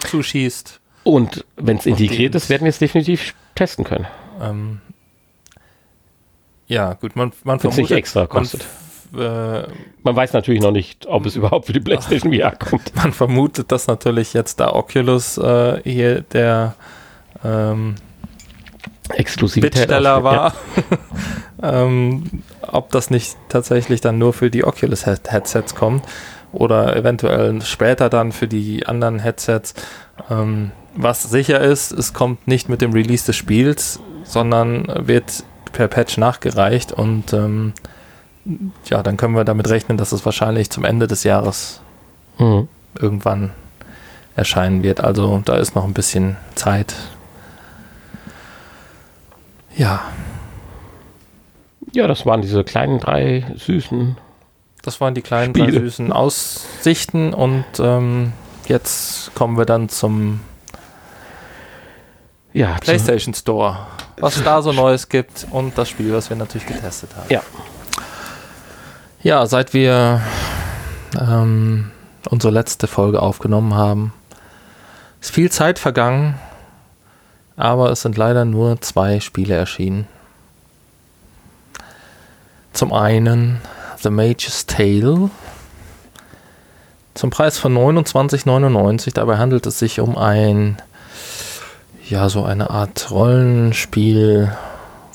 zuschießt. 0.00 0.80
Und 1.04 1.44
wenn 1.56 1.78
es 1.78 1.86
integriert 1.86 2.34
ist, 2.34 2.50
werden 2.50 2.64
wir 2.64 2.70
es 2.70 2.78
definitiv 2.78 3.34
testen 3.54 3.84
können. 3.84 4.06
Ähm, 4.42 4.80
ja, 6.68 6.92
gut, 6.94 7.16
man, 7.16 7.32
man 7.44 7.58
vermutet, 7.58 7.84
nicht 7.84 7.90
extra 7.92 8.26
kostet. 8.26 8.66
Man, 9.10 9.22
äh, 9.22 9.66
man, 10.02 10.14
weiß 10.14 10.34
natürlich 10.34 10.60
noch 10.60 10.70
nicht, 10.70 11.06
ob 11.06 11.24
es 11.24 11.34
überhaupt 11.34 11.66
für 11.66 11.72
die 11.72 11.80
PlayStation 11.80 12.32
VR 12.32 12.52
kommt. 12.58 12.94
Man 12.94 13.12
vermutet, 13.12 13.72
dass 13.72 13.86
natürlich 13.86 14.34
jetzt 14.34 14.60
da 14.60 14.72
Oculus 14.72 15.38
äh, 15.38 15.80
hier 15.82 16.20
der 16.20 16.74
ähm, 17.42 17.94
Bittsteller 19.16 20.22
war. 20.22 20.54
Ja. 21.62 21.82
ähm, 21.82 22.42
ob 22.60 22.90
das 22.90 23.08
nicht 23.08 23.36
tatsächlich 23.48 24.02
dann 24.02 24.18
nur 24.18 24.34
für 24.34 24.50
die 24.50 24.64
Oculus 24.64 25.06
Headsets 25.06 25.74
kommt 25.74 26.04
oder 26.52 26.94
eventuell 26.94 27.62
später 27.62 28.10
dann 28.10 28.32
für 28.32 28.46
die 28.46 28.86
anderen 28.86 29.20
Headsets. 29.20 29.74
Ähm, 30.30 30.72
was 30.94 31.22
sicher 31.22 31.60
ist, 31.60 31.92
es 31.92 32.12
kommt 32.12 32.46
nicht 32.46 32.68
mit 32.68 32.82
dem 32.82 32.92
Release 32.92 33.24
des 33.24 33.36
Spiels, 33.36 34.00
sondern 34.24 34.86
wird 35.06 35.44
per 35.72 35.88
Patch 35.88 36.18
nachgereicht 36.18 36.92
und 36.92 37.32
ähm, 37.32 37.72
ja, 38.86 39.02
dann 39.02 39.16
können 39.16 39.34
wir 39.34 39.44
damit 39.44 39.68
rechnen, 39.68 39.98
dass 39.98 40.12
es 40.12 40.24
wahrscheinlich 40.24 40.70
zum 40.70 40.84
Ende 40.84 41.06
des 41.06 41.24
Jahres 41.24 41.80
mhm. 42.38 42.68
irgendwann 42.98 43.52
erscheinen 44.36 44.82
wird. 44.82 45.00
Also 45.00 45.42
da 45.44 45.56
ist 45.56 45.74
noch 45.74 45.84
ein 45.84 45.94
bisschen 45.94 46.36
Zeit. 46.54 46.94
Ja. 49.76 50.00
Ja, 51.92 52.06
das 52.06 52.26
waren 52.26 52.42
diese 52.42 52.64
kleinen 52.64 53.00
drei 53.00 53.44
süßen. 53.56 54.16
Das 54.82 55.00
waren 55.00 55.14
die 55.14 55.22
kleinen 55.22 55.54
Spiele. 55.54 55.72
drei 55.72 55.80
süßen 55.80 56.12
Aussichten 56.12 57.34
und 57.34 57.64
ähm, 57.78 58.32
jetzt 58.66 59.34
kommen 59.34 59.58
wir 59.58 59.66
dann 59.66 59.88
zum 59.88 60.40
ja, 62.52 62.76
PlayStation 62.80 63.34
Store 63.34 63.86
was 64.20 64.36
es 64.36 64.44
da 64.44 64.62
so 64.62 64.72
Neues 64.72 65.08
gibt 65.08 65.46
und 65.50 65.76
das 65.78 65.88
Spiel, 65.88 66.12
was 66.12 66.30
wir 66.30 66.36
natürlich 66.36 66.66
getestet 66.66 67.10
haben. 67.16 67.26
Ja. 67.28 67.42
Ja, 69.22 69.46
seit 69.46 69.74
wir 69.74 70.20
ähm, 71.18 71.90
unsere 72.30 72.52
letzte 72.52 72.86
Folge 72.86 73.20
aufgenommen 73.20 73.74
haben, 73.74 74.12
ist 75.20 75.32
viel 75.32 75.50
Zeit 75.50 75.78
vergangen, 75.78 76.38
aber 77.56 77.90
es 77.90 78.02
sind 78.02 78.16
leider 78.16 78.44
nur 78.44 78.80
zwei 78.80 79.20
Spiele 79.20 79.54
erschienen. 79.54 80.06
Zum 82.72 82.92
einen 82.92 83.60
The 84.00 84.10
Mage's 84.10 84.66
Tale 84.66 85.30
zum 87.14 87.30
Preis 87.30 87.58
von 87.58 87.76
29,99. 87.76 89.12
Dabei 89.14 89.38
handelt 89.38 89.66
es 89.66 89.80
sich 89.80 89.98
um 89.98 90.16
ein 90.16 90.80
ja, 92.08 92.28
so 92.28 92.44
eine 92.44 92.70
Art 92.70 93.10
Rollenspiel, 93.10 94.52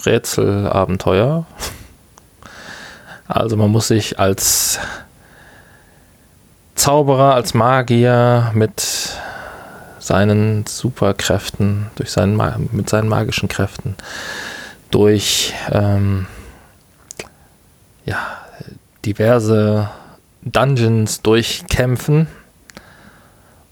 Rätselabenteuer. 0.05 1.45
Also 3.27 3.57
man 3.57 3.71
muss 3.71 3.87
sich 3.87 4.19
als 4.19 4.79
Zauberer, 6.75 7.33
als 7.33 7.53
Magier 7.53 8.51
mit 8.53 9.17
seinen 9.99 10.65
Superkräften, 10.67 11.87
durch 11.95 12.11
seinen, 12.11 12.39
mit 12.71 12.89
seinen 12.89 13.07
magischen 13.07 13.47
Kräften 13.47 13.95
durch 14.91 15.53
ähm, 15.71 16.27
ja, 18.05 18.19
diverse 19.05 19.89
Dungeons 20.43 21.21
durchkämpfen 21.21 22.27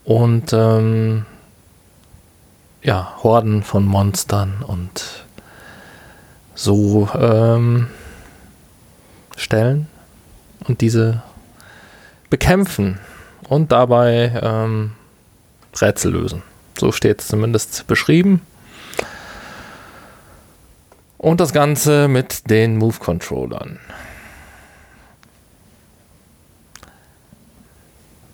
und 0.05 0.53
ähm, 0.53 1.25
ja, 2.81 3.15
Horden 3.23 3.63
von 3.63 3.85
Monstern 3.85 4.63
und 4.65 5.25
so 6.55 7.09
ähm, 7.15 7.87
stellen 9.35 9.87
und 10.67 10.81
diese 10.81 11.21
bekämpfen 12.29 12.99
und 13.49 13.71
dabei 13.71 14.39
ähm, 14.41 14.93
Rätsel 15.79 16.13
lösen. 16.13 16.43
So 16.77 16.91
steht 16.91 17.21
es 17.21 17.27
zumindest 17.27 17.85
beschrieben. 17.87 18.41
Und 21.17 21.39
das 21.39 21.53
Ganze 21.53 22.07
mit 22.07 22.49
den 22.49 22.77
Move-Controllern. 22.77 23.79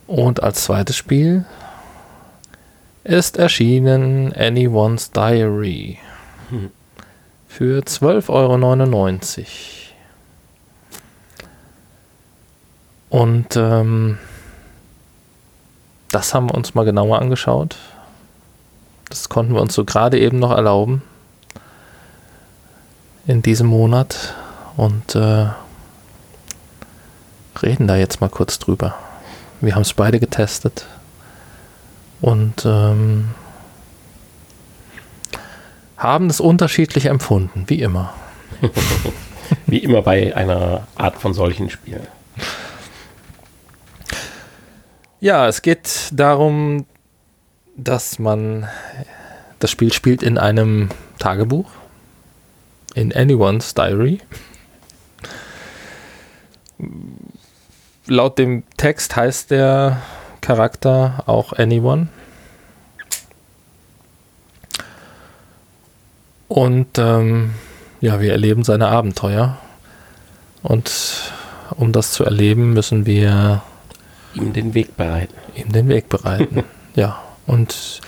Und 0.08 0.42
als 0.42 0.64
zweites 0.64 0.96
Spiel 0.96 1.46
ist 3.08 3.38
erschienen 3.38 4.34
Anyone's 4.34 5.12
Diary 5.12 5.98
für 7.48 7.82
12,99 7.82 8.30
Euro. 8.30 9.48
Und 13.10 13.56
ähm, 13.56 14.18
das 16.12 16.34
haben 16.34 16.50
wir 16.50 16.56
uns 16.56 16.76
mal 16.76 16.84
genauer 16.84 17.22
angeschaut. 17.22 17.78
Das 19.08 19.30
konnten 19.30 19.54
wir 19.54 19.62
uns 19.62 19.74
so 19.74 19.86
gerade 19.86 20.20
eben 20.20 20.40
noch 20.40 20.52
erlauben 20.52 21.02
in 23.26 23.42
diesem 23.42 23.68
Monat 23.68 24.36
und 24.76 25.16
äh, 25.16 25.48
reden 27.64 27.88
da 27.88 27.96
jetzt 27.96 28.20
mal 28.20 28.30
kurz 28.30 28.60
drüber. 28.60 28.96
Wir 29.62 29.76
haben 29.76 29.84
es 29.84 29.94
beide 29.94 30.20
getestet 30.20 30.86
und 32.22 32.66
ähm, 32.66 33.30
haben 35.98 36.30
es 36.30 36.40
unterschiedlich 36.40 37.06
empfunden, 37.06 37.66
wie 37.68 37.82
immer. 37.82 38.14
wie 39.66 39.80
immer 39.80 40.02
bei 40.02 40.36
einer 40.36 40.88
Art 40.96 41.18
von 41.18 41.34
solchen 41.34 41.70
Spielen. 41.70 42.08
Ja, 45.20 45.48
es 45.48 45.62
geht 45.64 46.10
darum, 46.12 46.86
dass 47.76 48.20
man 48.20 48.68
das 49.60 49.72
Spiel 49.72 49.92
spielt 49.92 50.22
in 50.22 50.38
einem 50.38 50.90
Tagebuch, 51.18 51.70
in 52.94 53.14
Anyone's 53.14 53.74
Diary. 53.74 54.20
Laut 58.06 58.38
dem 58.38 58.64
Text 58.78 59.16
heißt 59.16 59.50
der 59.52 60.02
Charakter 60.48 61.24
auch 61.26 61.52
Anyone. 61.52 62.08
Und 66.48 66.98
ähm, 66.98 67.54
ja, 68.00 68.22
wir 68.22 68.32
erleben 68.32 68.64
seine 68.64 68.88
Abenteuer. 68.88 69.58
Und 70.64 71.34
um 71.72 71.92
das 71.92 72.14
zu 72.14 72.24
erleben, 72.24 72.72
müssen 72.72 73.06
wir 73.06 73.62
ihm 74.36 74.54
den 74.54 74.74
Weg 74.74 74.96
bereiten. 74.96 75.36
Ihm 75.54 75.74
den 75.74 75.90
Weg 75.90 76.08
bereiten. 76.08 76.64
ja. 76.96 77.22
Und 77.46 78.00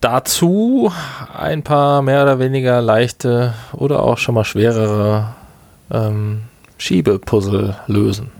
dazu 0.00 0.92
ein 1.36 1.64
paar 1.64 2.00
mehr 2.00 2.22
oder 2.22 2.38
weniger 2.38 2.80
leichte 2.80 3.54
oder 3.72 4.04
auch 4.04 4.18
schon 4.18 4.36
mal 4.36 4.44
schwerere 4.44 5.34
ähm, 5.90 6.42
Schiebepuzzle 6.78 7.76
lösen. 7.88 8.30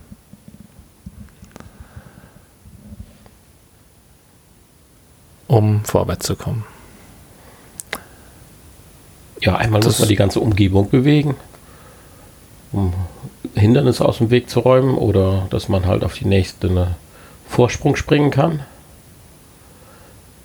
Um 5.50 5.84
vorwärts 5.84 6.26
zu 6.26 6.36
kommen. 6.36 6.64
Ja, 9.40 9.56
einmal 9.56 9.80
das 9.80 9.94
muss 9.94 9.98
man 9.98 10.08
die 10.08 10.14
ganze 10.14 10.38
Umgebung 10.38 10.90
bewegen, 10.90 11.34
um 12.70 12.94
Hindernisse 13.56 14.04
aus 14.04 14.18
dem 14.18 14.30
Weg 14.30 14.48
zu 14.48 14.60
räumen 14.60 14.96
oder 14.96 15.48
dass 15.50 15.68
man 15.68 15.86
halt 15.86 16.04
auf 16.04 16.14
die 16.14 16.26
nächste 16.26 16.94
Vorsprung 17.48 17.96
springen 17.96 18.30
kann. 18.30 18.60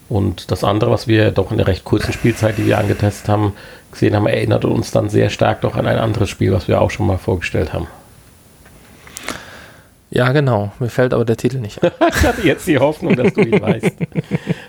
Und 0.10 0.50
das 0.50 0.64
andere, 0.64 0.90
was 0.90 1.08
wir 1.08 1.30
doch 1.30 1.52
in 1.52 1.58
der 1.58 1.68
recht 1.68 1.84
kurzen 1.84 2.12
Spielzeit, 2.12 2.58
die 2.58 2.66
wir 2.66 2.80
angetestet 2.80 3.30
haben, 3.30 3.54
gesehen 3.92 4.16
haben, 4.16 4.26
erinnert 4.26 4.66
uns 4.66 4.90
dann 4.90 5.10
sehr 5.10 5.30
stark 5.30 5.62
doch 5.62 5.76
an 5.76 5.86
ein 5.86 6.00
anderes 6.00 6.32
Spiel, 6.32 6.52
was 6.52 6.68
wir 6.68 6.82
auch 6.82 6.90
schon 6.90 7.06
mal 7.06 7.20
vorgestellt 7.20 7.74
haben. 7.74 7.86
Ja, 10.16 10.32
genau. 10.32 10.72
Mir 10.80 10.88
fällt 10.88 11.14
aber 11.14 11.26
der 11.26 11.36
Titel 11.36 11.58
nicht. 11.58 11.82
ich 11.84 12.24
hatte 12.24 12.42
jetzt 12.44 12.66
die 12.68 12.80
Hoffnung, 12.80 13.18
dass 13.18 13.34
du 13.34 13.42
ihn 13.42 13.62
weißt. 13.62 13.92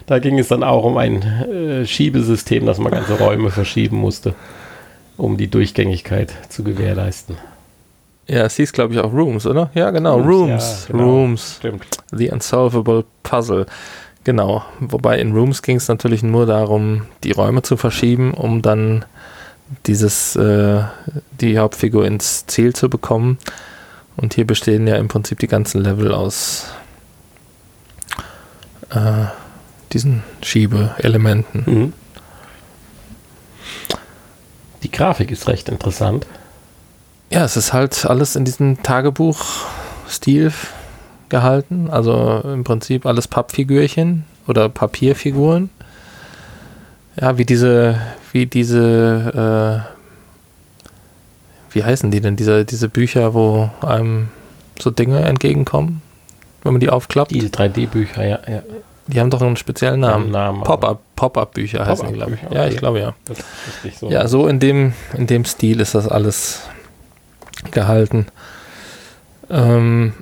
Da 0.07 0.21
ging 0.21 0.39
es 0.39 0.49
dann 0.49 0.63
auch 0.63 0.85
um 0.85 0.97
ein 0.97 1.23
äh, 1.23 1.87
Schiebesystem, 1.87 2.65
das 2.65 2.79
man 2.79 2.93
ganze 2.93 3.19
Räume 3.19 3.51
verschieben 3.51 3.97
musste, 3.97 4.35
um 5.17 5.37
die 5.37 5.49
Durchgängigkeit 5.49 6.33
zu 6.49 6.63
gewährleisten. 6.63 7.37
Ja, 8.29 8.45
es 8.45 8.57
hieß, 8.57 8.73
glaube 8.73 8.95
ich, 8.95 9.01
auch 9.01 9.13
Rooms, 9.13 9.47
oder? 9.47 9.71
Ja, 9.75 9.91
genau. 9.91 10.21
Rooms. 10.21 10.87
Ja, 10.89 10.93
genau. 10.93 11.05
Rooms. 11.05 11.57
Stimmt. 11.59 11.87
The 12.13 12.31
Unsolvable 12.31 13.05
Puzzle. 13.23 13.67
Genau. 14.25 14.65
Wobei 14.81 15.21
in 15.21 15.33
Rooms 15.33 15.63
ging 15.63 15.77
es 15.77 15.87
natürlich 15.87 16.23
nur 16.25 16.47
darum, 16.47 17.03
die 17.23 17.31
Räume 17.31 17.63
zu 17.63 17.77
verschieben, 17.77 18.35
um 18.35 18.63
dann 18.63 19.05
dieses, 19.87 20.35
äh, 20.35 20.83
die 21.41 21.59
Hauptfigur 21.59 22.05
ins 22.05 22.47
Ziel 22.47 22.75
zu 22.75 22.89
bekommen. 22.89 23.39
Und 24.17 24.35
hier 24.35 24.47
bestehen 24.47 24.87
ja 24.87 24.97
im 24.97 25.09
Prinzip 25.09 25.39
die 25.39 25.47
ganzen 25.47 25.83
Level 25.83 26.13
aus 26.13 26.67
äh, 28.91 29.27
diesen 29.93 30.23
Schiebeelementen. 30.43 31.63
Mhm. 31.67 31.93
Die 34.83 34.91
Grafik 34.91 35.31
ist 35.31 35.49
recht 35.49 35.69
interessant. 35.69 36.27
Ja, 37.31 37.45
es 37.45 37.57
ist 37.57 37.73
halt 37.73 38.07
alles 38.07 38.37
in 38.37 38.45
diesem 38.45 38.83
Tagebuch-Stil 38.83 40.53
gehalten. 41.29 41.89
Also 41.91 42.43
im 42.45 42.65
Prinzip 42.65 43.07
alles 43.07 43.27
Pappfigürchen 43.29 44.25
oder 44.47 44.69
Papierfiguren. 44.69 45.71
Ja, 47.21 47.39
wie 47.39 47.45
diese, 47.45 47.99
wie 48.33 48.47
diese, 48.47 49.85
äh, 49.85 51.75
wie 51.75 51.83
heißen 51.83 52.11
die 52.11 52.21
denn? 52.21 52.37
Diese, 52.37 52.65
diese 52.65 52.89
Bücher, 52.89 53.35
wo 53.35 53.71
einem 53.81 54.29
so 54.79 54.91
Dinge 54.91 55.21
entgegenkommen, 55.23 56.03
wenn 56.63 56.73
man 56.75 56.81
die 56.81 56.91
aufklappt. 56.91 57.31
Diese 57.31 57.49
3D-Bücher, 57.49 58.25
ja, 58.25 58.39
ja. 58.47 58.63
Die 59.09 59.21
haben 59.21 59.31
doch 59.31 59.41
einen 59.41 59.57
speziellen 59.57 60.01
Namen. 60.01 60.33
Namen 60.33 60.63
Pop-up, 60.63 61.01
Pop-up-Bücher 61.15 61.79
Pop 61.79 61.89
heißen 61.89 62.09
die, 62.09 62.15
glaube 62.15 62.35
ich. 62.35 62.43
Okay. 62.45 62.55
Ja, 62.55 62.67
ich 62.67 62.77
glaube 62.77 63.01
ja. 63.01 63.15
So 63.99 64.11
ja, 64.11 64.27
so 64.27 64.49
in 64.49 64.59
dem, 64.59 64.95
in 65.17 65.27
dem 65.27 65.45
Stil 65.45 65.81
ist 65.81 65.95
das 65.95 66.09
alles 66.09 66.63
gehalten. 67.71 68.27
Ähm, 69.49 70.13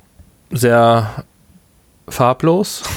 sehr 0.51 1.25
farblos. 2.09 2.83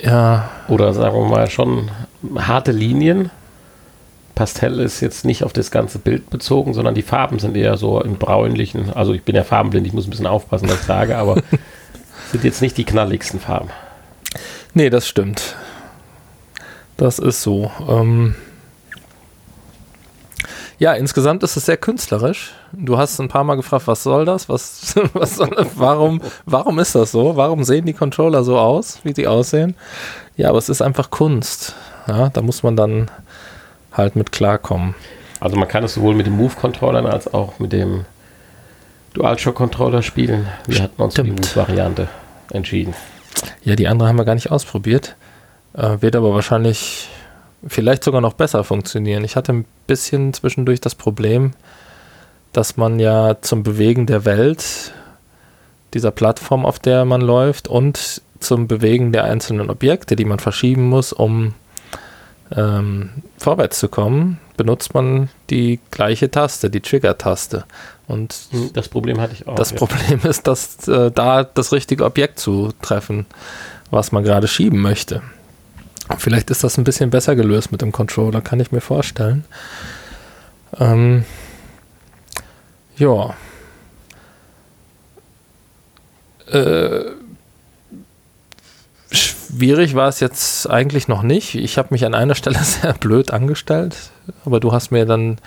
Ja. 0.00 0.48
Oder 0.68 0.94
sagen 0.94 1.16
wir 1.16 1.24
mal 1.24 1.50
schon 1.50 1.90
harte 2.36 2.70
Linien. 2.70 3.32
Pastell 4.40 4.80
ist 4.80 5.02
jetzt 5.02 5.26
nicht 5.26 5.44
auf 5.44 5.52
das 5.52 5.70
ganze 5.70 5.98
Bild 5.98 6.30
bezogen, 6.30 6.72
sondern 6.72 6.94
die 6.94 7.02
Farben 7.02 7.38
sind 7.38 7.54
eher 7.58 7.76
so 7.76 8.00
im 8.00 8.16
bräunlichen. 8.16 8.90
Also 8.90 9.12
ich 9.12 9.22
bin 9.22 9.36
ja 9.36 9.44
farbenblind, 9.44 9.86
ich 9.86 9.92
muss 9.92 10.06
ein 10.06 10.10
bisschen 10.10 10.26
aufpassen, 10.26 10.66
was 10.66 10.80
ich 10.80 10.86
sage, 10.86 11.18
aber 11.18 11.42
sind 12.32 12.42
jetzt 12.42 12.62
nicht 12.62 12.78
die 12.78 12.84
knalligsten 12.84 13.38
Farben. 13.38 13.68
Nee, 14.72 14.88
das 14.88 15.06
stimmt. 15.06 15.56
Das 16.96 17.18
ist 17.18 17.42
so. 17.42 17.70
Ähm 17.86 18.34
ja, 20.78 20.94
insgesamt 20.94 21.42
ist 21.42 21.58
es 21.58 21.66
sehr 21.66 21.76
künstlerisch. 21.76 22.54
Du 22.72 22.96
hast 22.96 23.20
ein 23.20 23.28
paar 23.28 23.44
Mal 23.44 23.56
gefragt, 23.56 23.88
was 23.88 24.02
soll 24.02 24.24
das? 24.24 24.48
Was, 24.48 24.94
was 25.12 25.36
soll 25.36 25.50
das? 25.50 25.66
Warum, 25.74 26.22
warum 26.46 26.78
ist 26.78 26.94
das 26.94 27.12
so? 27.12 27.36
Warum 27.36 27.62
sehen 27.62 27.84
die 27.84 27.92
Controller 27.92 28.42
so 28.42 28.58
aus, 28.58 29.00
wie 29.02 29.12
sie 29.12 29.26
aussehen? 29.26 29.74
Ja, 30.38 30.48
aber 30.48 30.56
es 30.56 30.70
ist 30.70 30.80
einfach 30.80 31.10
Kunst. 31.10 31.74
Ja, 32.08 32.30
da 32.30 32.40
muss 32.40 32.62
man 32.62 32.74
dann 32.74 33.10
halt 33.92 34.16
mit 34.16 34.32
klarkommen. 34.32 34.94
Also 35.40 35.56
man 35.56 35.68
kann 35.68 35.84
es 35.84 35.94
sowohl 35.94 36.14
mit 36.14 36.26
den 36.26 36.36
Move-Controllern 36.36 37.06
als 37.06 37.32
auch 37.32 37.58
mit 37.58 37.72
dem 37.72 38.04
DualShock-Controller 39.14 40.02
spielen. 40.02 40.46
Wir 40.66 40.82
hatten 40.82 41.00
uns 41.02 41.14
Stimmt. 41.14 41.28
für 41.28 41.34
die 41.34 41.40
Move-Variante 41.40 42.08
entschieden. 42.52 42.94
Ja, 43.62 43.74
die 43.76 43.88
andere 43.88 44.08
haben 44.08 44.18
wir 44.18 44.24
gar 44.24 44.34
nicht 44.34 44.50
ausprobiert. 44.50 45.16
Äh, 45.72 46.00
wird 46.00 46.16
aber 46.16 46.34
wahrscheinlich 46.34 47.08
vielleicht 47.66 48.04
sogar 48.04 48.20
noch 48.20 48.34
besser 48.34 48.64
funktionieren. 48.64 49.24
Ich 49.24 49.36
hatte 49.36 49.52
ein 49.52 49.64
bisschen 49.86 50.32
zwischendurch 50.32 50.80
das 50.80 50.94
Problem, 50.94 51.52
dass 52.52 52.76
man 52.76 52.98
ja 52.98 53.36
zum 53.40 53.62
Bewegen 53.62 54.06
der 54.06 54.24
Welt, 54.24 54.92
dieser 55.94 56.10
Plattform, 56.10 56.64
auf 56.64 56.78
der 56.78 57.04
man 57.04 57.20
läuft, 57.20 57.68
und 57.68 58.22
zum 58.40 58.66
Bewegen 58.66 59.12
der 59.12 59.24
einzelnen 59.24 59.70
Objekte, 59.70 60.16
die 60.16 60.24
man 60.24 60.38
verschieben 60.38 60.88
muss, 60.88 61.12
um 61.12 61.54
ähm, 62.56 63.10
vorwärts 63.38 63.78
zu 63.78 63.88
kommen, 63.88 64.38
benutzt 64.56 64.94
man 64.94 65.28
die 65.50 65.80
gleiche 65.90 66.30
Taste, 66.30 66.70
die 66.70 66.80
Trigger-Taste. 66.80 67.64
Und 68.06 68.34
Hm, 68.50 68.70
Das 68.72 68.88
Problem 68.88 69.20
hatte 69.20 69.34
ich 69.34 69.46
auch. 69.46 69.54
das 69.54 69.70
ja. 69.70 69.76
Problem 69.76 70.20
ist, 70.24 70.46
dass 70.46 70.86
äh, 70.88 71.10
da 71.10 71.44
das 71.44 71.72
richtige 71.72 72.04
Objekt 72.04 72.38
zu 72.40 72.72
treffen, 72.82 73.26
was 73.90 74.12
man 74.12 74.24
gerade 74.24 74.48
schieben 74.48 74.80
möchte. 74.80 75.22
Vielleicht 76.18 76.50
ist 76.50 76.64
das 76.64 76.76
ein 76.76 76.84
bisschen 76.84 77.10
besser 77.10 77.36
gelöst 77.36 77.70
mit 77.70 77.82
dem 77.82 77.92
Controller, 77.92 78.40
kann 78.40 78.58
ich 78.58 78.72
mir 78.72 78.80
vorstellen. 78.80 79.44
Ähm, 80.78 81.24
ja. 82.96 83.34
Äh, 86.50 87.02
schwierig 89.56 89.94
war 89.94 90.08
es 90.08 90.20
jetzt 90.20 90.68
eigentlich 90.68 91.08
noch 91.08 91.22
nicht. 91.22 91.54
Ich 91.54 91.78
habe 91.78 91.88
mich 91.90 92.04
an 92.04 92.14
einer 92.14 92.34
Stelle 92.34 92.58
sehr 92.62 92.92
blöd 92.94 93.32
angestellt, 93.32 93.96
aber 94.44 94.60
du 94.60 94.72
hast 94.72 94.90
mir 94.90 95.06
dann 95.06 95.38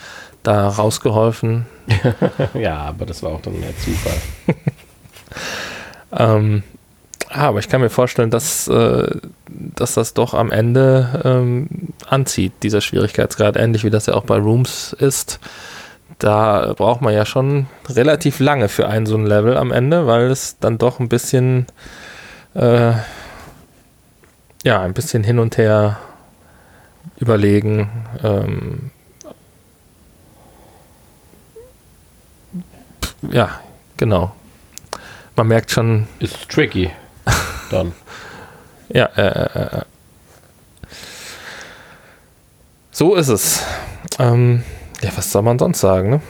da 0.44 0.68
rausgeholfen, 0.68 1.66
ja, 2.54 2.78
aber 2.80 3.06
das 3.06 3.24
war 3.24 3.32
auch 3.32 3.42
dann 3.42 3.60
mehr 3.60 3.76
Zufall. 3.78 4.18
Ähm, 6.16 6.64
ah, 7.30 7.48
aber 7.48 7.60
ich 7.60 7.70
kann 7.70 7.82
mir 7.82 7.90
vorstellen, 7.90 8.30
dass, 8.30 8.68
äh, 8.68 9.10
dass 9.48 9.94
das 9.94 10.14
doch 10.14 10.34
am 10.34 10.52
Ende 10.52 11.22
ähm, 11.24 11.68
anzieht, 12.08 12.54
dieser 12.62 12.82
Schwierigkeitsgrad, 12.82 13.58
ähnlich 13.58 13.84
wie 13.84 13.90
das 13.90 14.06
ja 14.06 14.14
auch 14.14 14.26
bei 14.26 14.38
Rooms 14.38 14.94
ist. 14.94 15.40
Da 16.20 16.74
braucht 16.78 17.02
man 17.02 17.14
ja 17.14 17.26
schon 17.26 17.68
relativ 17.90 18.40
lange 18.40 18.70
für 18.70 18.88
ein 18.88 19.06
so 19.06 19.16
ein 19.18 19.26
Level 19.26 19.58
am 19.58 19.72
Ende, 19.72 20.08
weil 20.08 20.30
es 20.30 20.58
dann 20.60 20.78
doch 20.78 21.00
ein 21.00 21.10
bisschen, 21.10 21.66
äh, 22.54 22.92
ja, 24.64 24.82
ein 24.82 24.94
bisschen 24.94 25.24
hin 25.24 25.40
und 25.40 25.58
her 25.58 26.00
überlegen. 27.18 27.90
Ähm, 28.24 28.92
ja, 33.30 33.60
genau. 33.98 34.34
Man 35.36 35.48
merkt 35.48 35.72
schon, 35.72 36.08
Ist 36.20 36.50
tricky. 36.50 36.92
Dann. 37.70 37.94
Ja, 38.90 39.06
äh, 39.16 39.22
äh, 39.22 39.78
äh. 39.78 39.82
so 42.92 43.16
ist 43.16 43.30
es. 43.30 43.64
Ähm, 44.20 44.64
ja, 45.02 45.10
was 45.16 45.32
soll 45.32 45.42
man 45.42 45.58
sonst 45.58 45.80
sagen, 45.80 46.10
ne? 46.12 46.22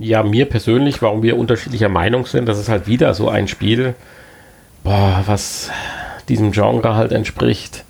Ja, 0.00 0.22
mir 0.22 0.46
persönlich, 0.46 1.00
warum 1.02 1.22
wir 1.22 1.38
unterschiedlicher 1.38 1.88
Meinung 1.88 2.26
sind, 2.26 2.46
das 2.46 2.58
ist 2.58 2.68
halt 2.68 2.86
wieder 2.86 3.14
so 3.14 3.28
ein 3.28 3.48
Spiel, 3.48 3.94
boah, 4.84 5.22
was 5.26 5.70
diesem 6.28 6.52
Genre 6.52 6.94
halt 6.94 7.12
entspricht. 7.12 7.84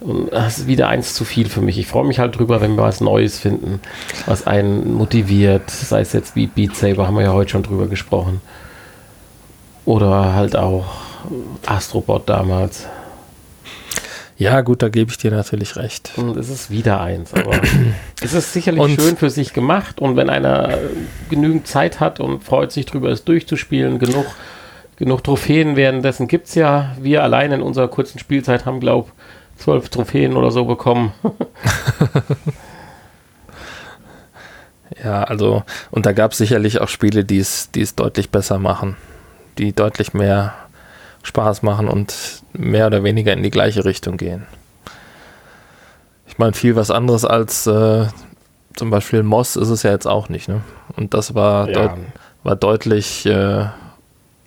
Und 0.00 0.32
das 0.32 0.58
ist 0.58 0.66
wieder 0.66 0.88
eins 0.88 1.14
zu 1.14 1.24
viel 1.24 1.48
für 1.48 1.60
mich. 1.60 1.78
Ich 1.78 1.86
freue 1.86 2.04
mich 2.04 2.18
halt 2.18 2.36
drüber, 2.36 2.60
wenn 2.60 2.74
wir 2.76 2.82
was 2.82 3.00
Neues 3.00 3.38
finden, 3.38 3.80
was 4.26 4.46
einen 4.46 4.92
motiviert. 4.94 5.70
Sei 5.70 6.00
es 6.00 6.12
jetzt 6.12 6.36
wie 6.36 6.46
Beat 6.46 6.76
Saber, 6.76 7.06
haben 7.06 7.14
wir 7.14 7.22
ja 7.22 7.32
heute 7.32 7.52
schon 7.52 7.62
drüber 7.62 7.86
gesprochen. 7.86 8.40
Oder 9.84 10.34
halt 10.34 10.56
auch 10.56 10.84
Astrobot 11.64 12.28
damals. 12.28 12.86
Ja, 14.36 14.62
gut, 14.62 14.82
da 14.82 14.88
gebe 14.88 15.10
ich 15.12 15.18
dir 15.18 15.30
natürlich 15.30 15.76
recht. 15.76 16.10
Und 16.16 16.36
es 16.36 16.48
ist 16.48 16.68
wieder 16.70 17.00
eins. 17.00 17.32
Aber 17.34 17.52
es 18.22 18.32
ist 18.32 18.52
sicherlich 18.52 18.80
Und- 18.82 19.00
schön 19.00 19.16
für 19.16 19.30
sich 19.30 19.52
gemacht. 19.52 20.00
Und 20.00 20.16
wenn 20.16 20.28
einer 20.28 20.78
genügend 21.30 21.66
Zeit 21.68 22.00
hat 22.00 22.18
und 22.18 22.42
freut 22.42 22.72
sich 22.72 22.86
drüber, 22.86 23.10
es 23.10 23.22
durchzuspielen, 23.24 23.98
genug, 24.00 24.26
genug 24.96 25.22
Trophäen 25.22 25.76
währenddessen 25.76 26.26
gibt 26.26 26.48
es 26.48 26.56
ja. 26.56 26.96
Wir 27.00 27.22
allein 27.22 27.52
in 27.52 27.62
unserer 27.62 27.86
kurzen 27.88 28.18
Spielzeit 28.18 28.66
haben, 28.66 28.80
glaube 28.80 29.08
ich, 29.56 29.62
zwölf 29.62 29.88
Trophäen 29.88 30.36
oder 30.36 30.50
so 30.50 30.64
bekommen. 30.64 31.12
Ja, 35.02 35.24
also, 35.24 35.64
und 35.90 36.06
da 36.06 36.12
gab 36.12 36.32
es 36.32 36.38
sicherlich 36.38 36.80
auch 36.80 36.88
Spiele, 36.88 37.24
die 37.24 37.38
es 37.38 37.70
die 37.72 37.80
es 37.80 37.94
deutlich 37.94 38.30
besser 38.30 38.58
machen, 38.58 38.96
die 39.58 39.72
deutlich 39.72 40.14
mehr 40.14 40.54
Spaß 41.24 41.62
machen 41.62 41.88
und 41.88 42.14
mehr 42.52 42.86
oder 42.86 43.02
weniger 43.02 43.32
in 43.32 43.42
die 43.42 43.50
gleiche 43.50 43.84
Richtung 43.84 44.16
gehen. 44.16 44.46
Ich 46.26 46.38
meine, 46.38 46.52
viel 46.52 46.76
was 46.76 46.90
anderes 46.90 47.24
als 47.24 47.66
äh, 47.66 48.06
zum 48.76 48.90
Beispiel 48.90 49.22
Moss 49.22 49.56
ist 49.56 49.68
es 49.70 49.82
ja 49.82 49.90
jetzt 49.90 50.06
auch 50.06 50.28
nicht, 50.28 50.48
ne? 50.48 50.60
Und 50.96 51.14
das 51.14 51.34
war, 51.34 51.68
Ja, 51.68 51.74
deut 51.88 51.90
war 52.42 52.56
deutlich 52.56 53.24
äh, 53.26 53.66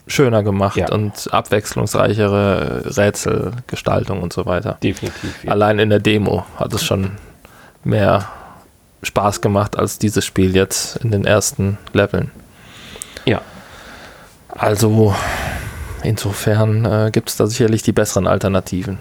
schöner 0.05 0.43
gemacht 0.43 0.77
Ja. 0.77 0.91
und 0.91 1.29
abwechslungsreichere 1.33 2.95
Rätselgestaltung 2.97 4.21
und 4.21 4.31
so 4.33 4.45
weiter. 4.45 4.77
definitiv. 4.83 5.43
Ja. 5.43 5.51
Allein 5.51 5.79
in 5.79 5.89
der 5.89 5.99
Demo 5.99 6.45
hat 6.57 6.73
es 6.73 6.83
schon 6.83 7.11
mehr 7.83 8.27
Spaß 9.03 9.41
gemacht 9.41 9.77
als 9.77 9.97
dieses 9.99 10.25
Spiel 10.25 10.55
jetzt 10.55 10.97
in 10.97 11.11
den 11.11 11.25
ersten 11.25 11.77
Leveln. 11.93 12.31
ja. 13.25 13.41
Also 14.49 15.13
insofern 16.07 16.85
äh, 16.85 17.11
gibt 17.11 17.29
es 17.29 17.35
da 17.35 17.47
sicherlich 17.47 17.83
die 17.83 17.91
besseren 17.91 18.27
Alternativen. 18.27 18.99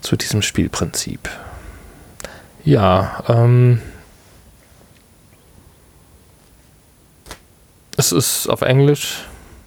Zu 0.00 0.16
diesem 0.16 0.42
Spielprinzip. 0.42 1.28
Ja, 2.64 3.24
ähm, 3.28 3.80
es 7.96 8.12
ist 8.12 8.48
auf 8.48 8.62
Englisch, 8.62 9.24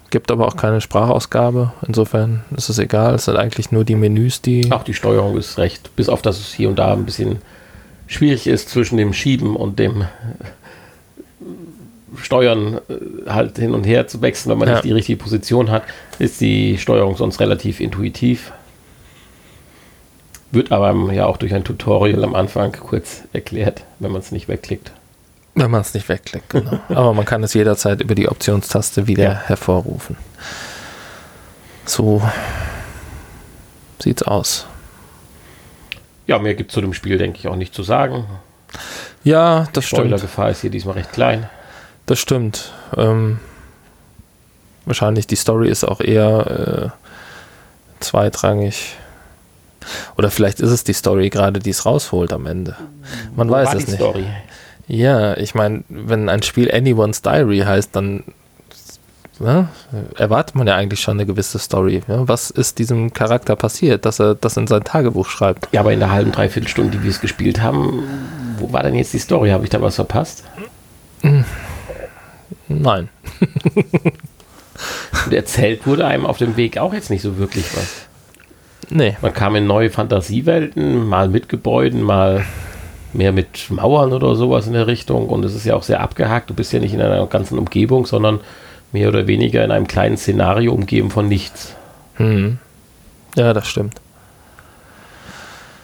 gibt 0.09 0.31
aber 0.31 0.47
auch 0.47 0.55
keine 0.55 0.81
Sprachausgabe. 0.81 1.73
Insofern 1.87 2.43
ist 2.55 2.69
es 2.69 2.79
egal. 2.79 3.15
Es 3.15 3.25
sind 3.25 3.37
eigentlich 3.37 3.71
nur 3.71 3.83
die 3.83 3.95
Menüs, 3.95 4.41
die. 4.41 4.71
Auch 4.71 4.83
die 4.83 4.93
Steuerung 4.93 5.37
ist 5.37 5.57
recht, 5.57 5.95
bis 5.95 6.09
auf 6.09 6.21
dass 6.21 6.39
es 6.39 6.53
hier 6.53 6.69
und 6.69 6.77
da 6.77 6.93
ein 6.93 7.05
bisschen 7.05 7.39
schwierig 8.07 8.47
ist 8.47 8.69
zwischen 8.69 8.97
dem 8.97 9.13
Schieben 9.13 9.55
und 9.55 9.79
dem 9.79 10.05
Steuern 12.21 12.79
äh, 12.89 13.29
halt 13.29 13.57
hin 13.57 13.73
und 13.73 13.83
her 13.83 14.07
zu 14.07 14.21
wechseln, 14.21 14.51
wenn 14.51 14.59
man 14.59 14.67
Ja. 14.69 14.73
nicht 14.75 14.85
die 14.85 14.91
richtige 14.93 15.21
Position 15.21 15.69
hat, 15.71 15.83
ist 16.19 16.39
die 16.41 16.77
Steuerung 16.77 17.17
sonst 17.17 17.39
relativ 17.39 17.79
intuitiv. 17.79 18.51
Wird 20.51 20.71
aber 20.71 20.93
ja 21.11 21.25
auch 21.25 21.37
durch 21.37 21.53
ein 21.53 21.65
Tutorial 21.65 22.23
am 22.23 22.33
Anfang 22.33 22.71
kurz 22.71 23.23
erklärt, 23.33 23.83
wenn 23.99 24.11
man 24.11 24.21
es 24.21 24.31
nicht 24.31 24.47
wegklickt. 24.47 24.91
Wenn 25.55 25.71
man 25.71 25.81
es 25.81 25.93
nicht 25.93 26.07
wegklickt, 26.07 26.49
genau. 26.51 26.79
Aber 26.89 27.13
man 27.15 27.25
kann 27.25 27.43
es 27.43 27.53
jederzeit 27.55 27.99
über 28.01 28.13
die 28.15 28.29
Optionstaste 28.29 29.07
wieder 29.07 29.23
Ja. 29.23 29.33
hervorrufen. 29.47 30.15
So 31.85 32.21
sieht's 33.99 34.21
aus. 34.23 34.67
Ja, 36.27 36.37
mehr 36.39 36.53
gibt 36.53 36.71
es 36.71 36.75
zu 36.75 36.81
dem 36.81 36.93
Spiel, 36.93 37.17
denke 37.17 37.39
ich, 37.39 37.47
auch 37.47 37.55
nicht 37.55 37.73
zu 37.73 37.83
sagen. 37.83 38.25
Ja, 39.23 39.67
das 39.73 39.85
stimmt. 39.85 40.01
Spoilergefahr 40.01 40.51
ist 40.51 40.61
hier 40.61 40.69
diesmal 40.69 40.95
recht 40.95 41.11
klein. 41.11 41.49
Das 42.07 42.19
stimmt. 42.19 42.71
Ähm, 42.95 43.39
wahrscheinlich 44.85 45.27
die 45.27 45.35
Story 45.35 45.69
ist 45.69 45.83
auch 45.83 45.99
eher 46.01 46.91
äh, 47.99 48.03
zweitrangig. 48.03 48.95
Oder 50.17 50.31
vielleicht 50.31 50.59
ist 50.59 50.71
es 50.71 50.83
die 50.83 50.93
Story 50.93 51.29
gerade, 51.29 51.59
die 51.59 51.69
es 51.69 51.85
rausholt 51.85 52.33
am 52.33 52.45
Ende. 52.45 52.75
Man 53.35 53.49
Wo 53.49 53.53
weiß 53.53 53.73
es 53.73 53.87
nicht. 53.87 53.97
Story? 53.97 54.25
Ja, 54.87 55.35
ich 55.35 55.53
meine, 55.53 55.83
wenn 55.89 56.29
ein 56.29 56.43
Spiel 56.43 56.71
Anyone's 56.71 57.21
Diary 57.21 57.59
heißt, 57.59 57.93
dann 57.93 58.23
ne, 59.39 59.67
erwartet 60.15 60.55
man 60.55 60.65
ja 60.65 60.75
eigentlich 60.75 61.01
schon 61.01 61.17
eine 61.17 61.25
gewisse 61.25 61.59
Story. 61.59 62.03
Ja? 62.07 62.25
Was 62.27 62.49
ist 62.49 62.79
diesem 62.79 63.11
Charakter 63.11 63.57
passiert, 63.57 64.05
dass 64.05 64.19
er 64.19 64.35
das 64.35 64.55
in 64.55 64.67
sein 64.67 64.85
Tagebuch 64.85 65.27
schreibt? 65.27 65.67
Ja, 65.73 65.81
aber 65.81 65.91
in 65.91 65.99
der 65.99 66.11
halben, 66.11 66.31
dreiviertel 66.31 66.69
Stunde, 66.69 66.97
die 66.97 67.03
wir 67.03 67.11
es 67.11 67.19
gespielt 67.19 67.61
haben, 67.61 68.03
wo 68.59 68.71
war 68.71 68.83
denn 68.83 68.95
jetzt 68.95 69.11
die 69.11 69.19
Story? 69.19 69.49
Habe 69.49 69.65
ich 69.65 69.69
da 69.69 69.81
was 69.81 69.95
verpasst? 69.95 70.45
Nein. 72.67 73.09
Und 75.25 75.33
erzählt 75.33 75.87
wurde 75.87 76.05
einem 76.05 76.25
auf 76.25 76.37
dem 76.37 76.57
Weg 76.57 76.77
auch 76.77 76.93
jetzt 76.93 77.09
nicht 77.09 77.21
so 77.21 77.37
wirklich 77.37 77.65
was. 77.75 78.07
Nee. 78.89 79.17
Man 79.21 79.33
kam 79.33 79.55
in 79.55 79.67
neue 79.67 79.89
Fantasiewelten, 79.89 81.07
mal 81.07 81.27
mit 81.29 81.49
Gebäuden, 81.49 82.01
mal 82.01 82.45
mehr 83.13 83.31
mit 83.31 83.69
Mauern 83.69 84.13
oder 84.13 84.35
sowas 84.35 84.67
in 84.67 84.73
der 84.73 84.87
Richtung. 84.87 85.27
Und 85.27 85.43
es 85.43 85.55
ist 85.55 85.65
ja 85.65 85.75
auch 85.75 85.83
sehr 85.83 86.01
abgehakt. 86.01 86.49
Du 86.49 86.53
bist 86.53 86.71
ja 86.73 86.79
nicht 86.79 86.93
in 86.93 87.01
einer 87.01 87.25
ganzen 87.27 87.57
Umgebung, 87.57 88.05
sondern 88.05 88.39
mehr 88.91 89.09
oder 89.09 89.27
weniger 89.27 89.63
in 89.63 89.71
einem 89.71 89.87
kleinen 89.87 90.17
Szenario 90.17 90.73
umgeben 90.73 91.11
von 91.11 91.27
nichts. 91.27 91.75
Hm. 92.15 92.59
Ja, 93.35 93.53
das 93.53 93.67
stimmt. 93.67 93.95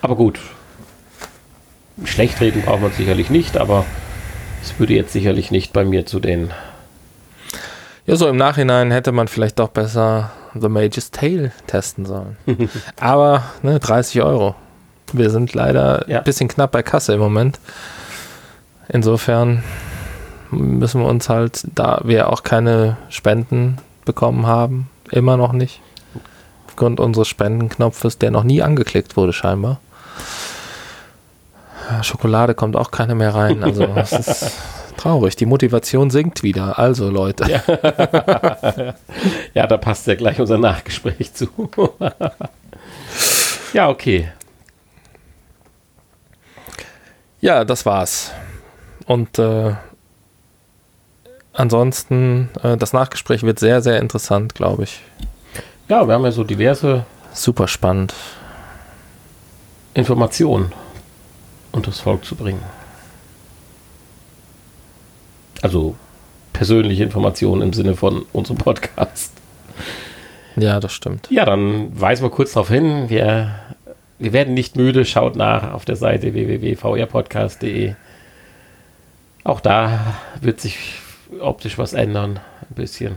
Aber 0.02 0.16
gut. 0.16 0.40
Schlecht 2.06 2.42
reden 2.42 2.64
braucht 2.64 2.82
man 2.82 2.92
sicherlich 2.92 3.30
nicht, 3.30 3.58
aber 3.58 3.86
es 4.64 4.80
würde 4.80 4.94
jetzt 4.94 5.14
sicherlich 5.14 5.52
nicht 5.52 5.74
bei 5.74 5.86
mir 5.86 6.06
zu 6.06 6.20
den. 6.20 6.52
Ja, 8.06 8.16
so 8.18 8.28
im 8.28 8.36
Nachhinein 8.36 8.92
hätte 8.92 9.12
man 9.12 9.28
vielleicht 9.28 9.60
doch 9.60 9.70
besser 9.70 10.32
The 10.60 10.68
Mage's 10.70 11.12
Tale 11.12 11.52
testen 11.68 12.06
sollen. 12.06 12.38
Aber 13.00 13.44
ne, 13.62 13.80
30 13.80 14.22
Euro. 14.22 14.56
Wir 15.14 15.30
sind 15.30 15.54
leider 15.54 16.08
Ja. 16.10 16.18
ein 16.20 16.24
bisschen 16.24 16.48
knapp 16.50 16.72
bei 16.72 16.84
Kasse 16.84 17.14
im 17.14 17.20
Moment. 17.20 17.60
Insofern 18.90 19.64
müssen 20.52 21.02
wir 21.02 21.08
uns 21.08 21.30
halt, 21.30 21.64
da 21.76 22.02
wir 22.04 22.30
auch 22.32 22.44
keine 22.44 22.98
Spenden 23.10 23.78
bekommen 24.06 24.46
haben, 24.48 24.90
immer 25.10 25.38
noch 25.38 25.54
nicht, 25.54 25.82
aufgrund 26.68 27.00
unseres 27.00 27.28
Spendenknopfes, 27.30 28.18
der 28.18 28.32
noch 28.32 28.44
nie 28.44 28.62
angeklickt 28.62 29.16
wurde 29.16 29.32
scheinbar. 29.34 29.80
Schokolade 32.02 32.54
kommt 32.56 32.76
auch 32.76 32.92
keine 32.92 33.16
mehr 33.16 33.34
rein, 33.34 33.64
also 33.64 33.84
es 33.96 34.12
ist 34.12 34.52
traurig. 34.94 35.36
Die 35.36 35.46
Motivation 35.46 36.10
sinkt 36.10 36.44
wieder. 36.44 36.80
Also 36.80 37.10
Leute. 37.10 37.50
Ja, 37.50 37.62
ja 39.54 39.68
da 39.68 39.78
passt 39.78 40.08
ja 40.08 40.16
gleich 40.16 40.40
unser 40.40 40.58
Nachgespräch 40.58 41.34
zu. 41.34 41.48
ja, 43.74 43.90
okay. 43.90 44.30
Ja, 47.42 47.66
das 47.66 47.86
war's. 47.86 48.32
Und 49.06 49.38
äh, 49.40 49.74
ansonsten, 51.52 52.50
äh, 52.64 52.78
das 52.78 52.94
Nachgespräch 52.94 53.44
wird 53.44 53.60
sehr, 53.60 53.82
sehr 53.82 54.00
interessant, 54.00 54.56
glaube 54.56 54.84
ich. 54.84 55.02
Ja, 55.90 56.08
wir 56.08 56.14
haben 56.14 56.24
ja 56.24 56.32
so 56.32 56.44
diverse 56.44 57.06
Super 57.34 57.68
spannend. 57.68 58.14
Informationen 59.96 60.72
unter 61.72 61.90
das 61.90 62.00
Volk 62.00 62.24
zu 62.24 62.36
bringen. 62.36 62.62
Also 65.64 65.96
persönliche 66.52 67.04
Informationen 67.04 67.62
im 67.62 67.72
Sinne 67.72 67.96
von 67.96 68.26
unserem 68.34 68.58
Podcast. 68.58 69.32
Ja, 70.58 70.82
das 70.82 70.92
stimmt. 70.92 71.30
Ja, 71.32 71.46
dann 71.46 72.00
weisen 72.00 72.24
wir 72.24 72.30
kurz 72.30 72.52
darauf 72.52 72.68
hin. 72.68 73.10
Wir, 73.10 73.56
wir 74.20 74.34
werden 74.34 74.54
nicht 74.54 74.76
müde. 74.76 75.06
Schaut 75.06 75.38
nach 75.38 75.74
auf 75.74 75.86
der 75.86 75.96
Seite 75.96 76.34
www.vrpodcast.de. 76.34 77.94
Auch 79.46 79.62
da 79.62 80.16
wird 80.42 80.60
sich 80.60 80.78
optisch 81.40 81.78
was 81.78 81.94
ändern. 81.94 82.42
Ein 82.70 82.76
bisschen. 82.76 83.16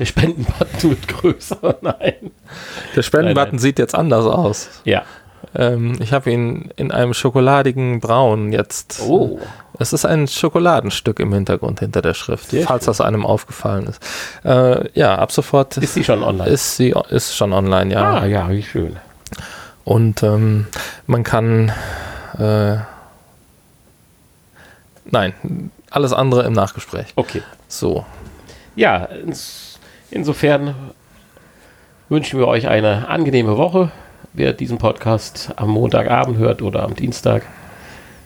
Der 0.00 0.06
Spendenbutton 0.06 0.90
wird 0.90 1.06
größer. 1.20 1.78
Nein. 1.82 2.32
Der 2.96 3.02
Spendenbutton 3.02 3.60
sieht 3.60 3.78
jetzt 3.78 3.94
anders 3.94 4.26
aus. 4.26 4.82
Ja. 4.84 5.04
Ähm, 5.54 5.96
ich 6.00 6.12
habe 6.12 6.30
ihn 6.30 6.70
in 6.76 6.92
einem 6.92 7.14
schokoladigen 7.14 8.00
Braun 8.00 8.52
jetzt. 8.52 9.00
Oh. 9.02 9.38
Es 9.78 9.92
ist 9.92 10.04
ein 10.04 10.28
Schokoladenstück 10.28 11.20
im 11.20 11.32
Hintergrund 11.32 11.80
hinter 11.80 12.02
der 12.02 12.14
Schrift, 12.14 12.50
Sehr 12.50 12.66
falls 12.66 12.84
das 12.84 13.00
einem 13.00 13.24
aufgefallen 13.24 13.86
ist. 13.86 14.02
Äh, 14.44 14.90
ja, 14.98 15.16
ab 15.16 15.32
sofort 15.32 15.78
Ist 15.78 15.94
sie 15.94 16.04
schon 16.04 16.22
online? 16.22 16.50
ist 16.50 16.76
sie 16.76 16.94
ist 17.08 17.34
schon 17.34 17.52
online, 17.52 17.92
ja. 17.92 18.20
ah, 18.20 18.26
ja, 18.26 18.50
wie 18.50 18.62
schön. 18.62 18.96
Und 19.84 20.22
ähm, 20.22 20.66
man 21.06 21.24
kann 21.24 21.72
äh, 22.38 22.76
nein, 25.06 25.70
alles 25.90 26.12
andere 26.12 26.44
im 26.44 26.52
Nachgespräch. 26.52 27.06
Okay. 27.16 27.42
So. 27.68 28.04
Ja, 28.76 29.04
ins, 29.04 29.78
insofern 30.10 30.74
wünschen 32.08 32.38
wir 32.38 32.46
euch 32.46 32.68
eine 32.68 33.08
angenehme 33.08 33.56
Woche. 33.56 33.90
Wer 34.32 34.52
diesen 34.52 34.78
Podcast 34.78 35.52
am 35.56 35.70
Montagabend 35.70 36.38
hört 36.38 36.62
oder 36.62 36.84
am 36.84 36.94
Dienstag, 36.94 37.42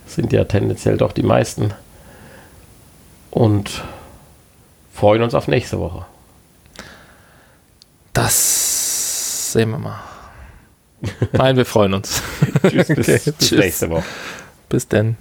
sind 0.06 0.34
ja 0.34 0.44
tendenziell 0.44 0.98
doch 0.98 1.12
die 1.12 1.22
meisten. 1.22 1.72
Und 3.30 3.82
freuen 4.92 5.22
uns 5.22 5.34
auf 5.34 5.48
nächste 5.48 5.80
Woche. 5.80 6.04
Das 8.12 9.52
sehen 9.52 9.70
wir 9.70 9.78
mal. 9.78 9.98
Nein, 11.32 11.56
wir 11.56 11.64
freuen 11.64 11.94
uns. 11.94 12.22
Tschüss, 12.62 12.88
bis, 12.88 12.88
Okay, 13.08 13.20
bis 13.24 13.36
tschüss. 13.38 13.58
nächste 13.58 13.88
Woche. 13.90 14.04
Bis 14.68 14.86
denn. 14.86 15.16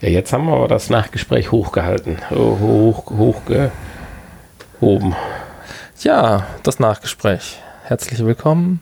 Ja, 0.00 0.08
jetzt 0.08 0.32
haben 0.32 0.46
wir 0.46 0.54
aber 0.54 0.68
das 0.68 0.88
Nachgespräch 0.88 1.52
hochgehalten. 1.52 2.16
Oh, 2.30 2.58
Hoch, 2.58 3.10
hochgehoben. 3.10 3.74
Ja, 6.00 6.46
das 6.62 6.80
Nachgespräch. 6.80 7.60
Herzlich 7.84 8.24
willkommen 8.24 8.80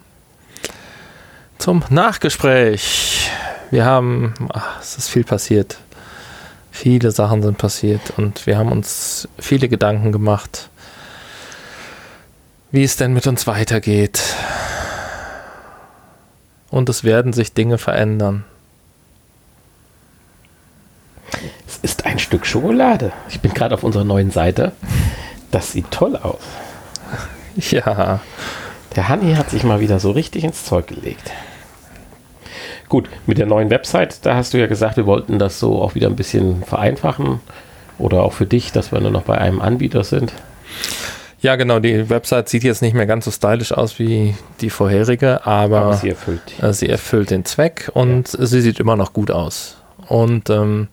zum 1.61 1.85
Nachgespräch. 1.91 3.31
Wir 3.71 3.85
haben, 3.85 4.35
ach, 4.53 4.81
es 4.81 4.97
ist 4.97 5.09
viel 5.09 5.25
passiert. 5.25 5.79
Viele 6.73 7.11
Sachen 7.11 7.43
sind 7.43 7.59
passiert 7.59 8.15
und 8.17 8.47
wir 8.47 8.57
haben 8.57 8.73
uns 8.73 9.29
viele 9.39 9.69
Gedanken 9.69 10.11
gemacht, 10.11 10.71
wie 12.71 12.83
es 12.83 12.97
denn 12.97 13.13
mit 13.13 13.27
uns 13.27 13.47
weitergeht. 13.47 14.21
Und 16.71 16.89
es 16.89 17.05
werden 17.05 17.33
sich 17.33 17.53
Dinge 17.53 17.77
verändern. 17.77 18.45
Es 21.67 21.79
ist 21.83 22.07
ein 22.07 22.19
Stück 22.19 22.47
Schokolade. 22.47 23.13
Ich 23.29 23.41
bin 23.41 23.53
gerade 23.53 23.75
auf 23.75 23.85
unserer 23.85 24.05
neuen 24.05 24.31
Seite. 24.31 24.73
Das 25.51 25.73
sieht 25.73 25.91
toll 25.91 26.17
aus. 26.17 26.41
Ja, 27.57 28.21
Der 28.95 29.09
Hanni 29.09 29.35
hat 29.35 29.51
sich 29.51 29.65
mal 29.65 29.81
wieder 29.81 29.99
so 29.99 30.13
richtig 30.13 30.45
ins 30.45 30.65
Zeug 30.65 30.87
gelegt. 30.87 31.31
Gut, 32.91 33.09
mit 33.24 33.38
der 33.38 33.47
neuen 33.47 33.70
Website, 33.70 34.26
da 34.26 34.34
hast 34.34 34.53
du 34.53 34.59
ja 34.59 34.66
gesagt, 34.66 34.97
wir 34.97 35.07
wollten 35.07 35.38
das 35.38 35.61
so 35.61 35.80
auch 35.80 35.95
wieder 35.95 36.09
ein 36.09 36.16
bisschen 36.16 36.64
vereinfachen. 36.64 37.38
Oder 37.99 38.24
auch 38.24 38.32
für 38.32 38.47
dich, 38.47 38.72
dass 38.72 38.91
wir 38.91 39.01
nur 39.01 39.12
noch 39.12 39.22
bei 39.22 39.38
einem 39.38 39.61
Anbieter 39.61 40.03
sind. 40.03 40.32
ja 41.41 41.55
genau, 41.55 41.78
die 41.78 42.11
Website 42.11 42.49
sieht 42.49 42.64
jetzt 42.64 42.82
nicht 42.82 42.95
mehr 42.95 43.07
ganz 43.07 43.26
so 43.26 43.30
stylisch 43.30 43.70
aus 43.72 44.01
wie 44.01 44.34
die 44.61 44.70
vorherige, 44.70 45.47
aber, 45.47 45.80
Aber 45.82 45.97
sie 45.97 46.09
erfüllt. 46.09 46.43
Äh, 46.61 46.72
Sie 46.72 46.88
erfüllt 46.88 47.30
den 47.30 47.45
Zweck 47.45 47.91
und 47.95 48.26
sie 48.28 48.61
sieht 48.61 48.80
immer 48.80 48.97
noch 48.97 49.12
gut 49.12 49.30
aus. 49.30 49.76
Und 50.09 50.51
ähm, 50.51 50.88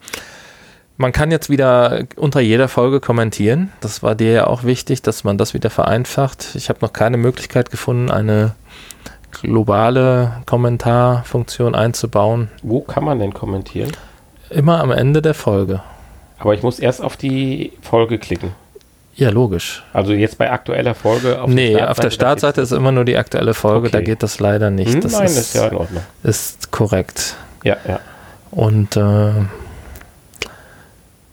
man 0.97 1.11
kann 1.11 1.31
jetzt 1.31 1.49
wieder 1.49 2.03
unter 2.15 2.41
jeder 2.41 2.67
Folge 2.67 2.99
kommentieren. 2.99 3.71
Das 3.79 4.03
war 4.03 4.13
dir 4.13 4.31
ja 4.31 4.47
auch 4.47 4.63
wichtig, 4.65 5.01
dass 5.01 5.23
man 5.23 5.39
das 5.39 5.55
wieder 5.55 5.71
vereinfacht. 5.71 6.49
Ich 6.53 6.69
habe 6.69 6.79
noch 6.81 6.93
keine 6.93 7.17
Möglichkeit 7.17 7.71
gefunden, 7.71 8.11
eine 8.11 8.53
globale 9.41 10.41
Kommentarfunktion 10.45 11.75
einzubauen. 11.75 12.49
Wo 12.63 12.81
kann 12.81 13.03
man 13.03 13.19
denn 13.19 13.33
kommentieren? 13.33 13.91
Immer 14.49 14.79
am 14.81 14.91
Ende 14.91 15.21
der 15.21 15.33
Folge. 15.33 15.81
Aber 16.39 16.53
ich 16.53 16.63
muss 16.63 16.79
erst 16.79 17.01
auf 17.01 17.17
die 17.17 17.73
Folge 17.81 18.17
klicken. 18.19 18.51
Ja, 19.15 19.29
logisch. 19.31 19.83
Also 19.93 20.13
jetzt 20.13 20.37
bei 20.37 20.51
aktueller 20.51 20.93
Folge 20.93 21.41
auf 21.41 21.49
nee, 21.49 21.73
der 21.73 21.89
auf 21.89 21.99
der 21.99 22.11
Startseite 22.11 22.61
ist 22.61 22.71
immer 22.71 22.91
nur 22.91 23.03
die 23.03 23.17
aktuelle 23.17 23.55
Folge, 23.55 23.89
da 23.89 23.97
Okay. 23.97 24.05
geht 24.05 24.21
das 24.23 24.39
leider 24.39 24.69
nicht. 24.69 24.93
Hm, 24.93 25.01
das 25.01 25.13
Nein, 25.13 25.25
ist, 25.25 25.37
ist 25.37 25.53
ja 25.55 25.67
in 25.67 25.75
Ordnung. 25.75 26.03
ist 26.21 26.71
korrekt. 26.71 27.35
Ja, 27.63 27.77
ja. 27.87 27.99
Und 28.51 28.95
äh, 28.95 29.31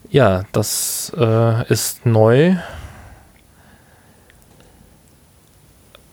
ja, 0.09 0.43
das 0.51 1.11
äh, 1.15 1.71
ist 1.71 2.05
neu. 2.07 2.55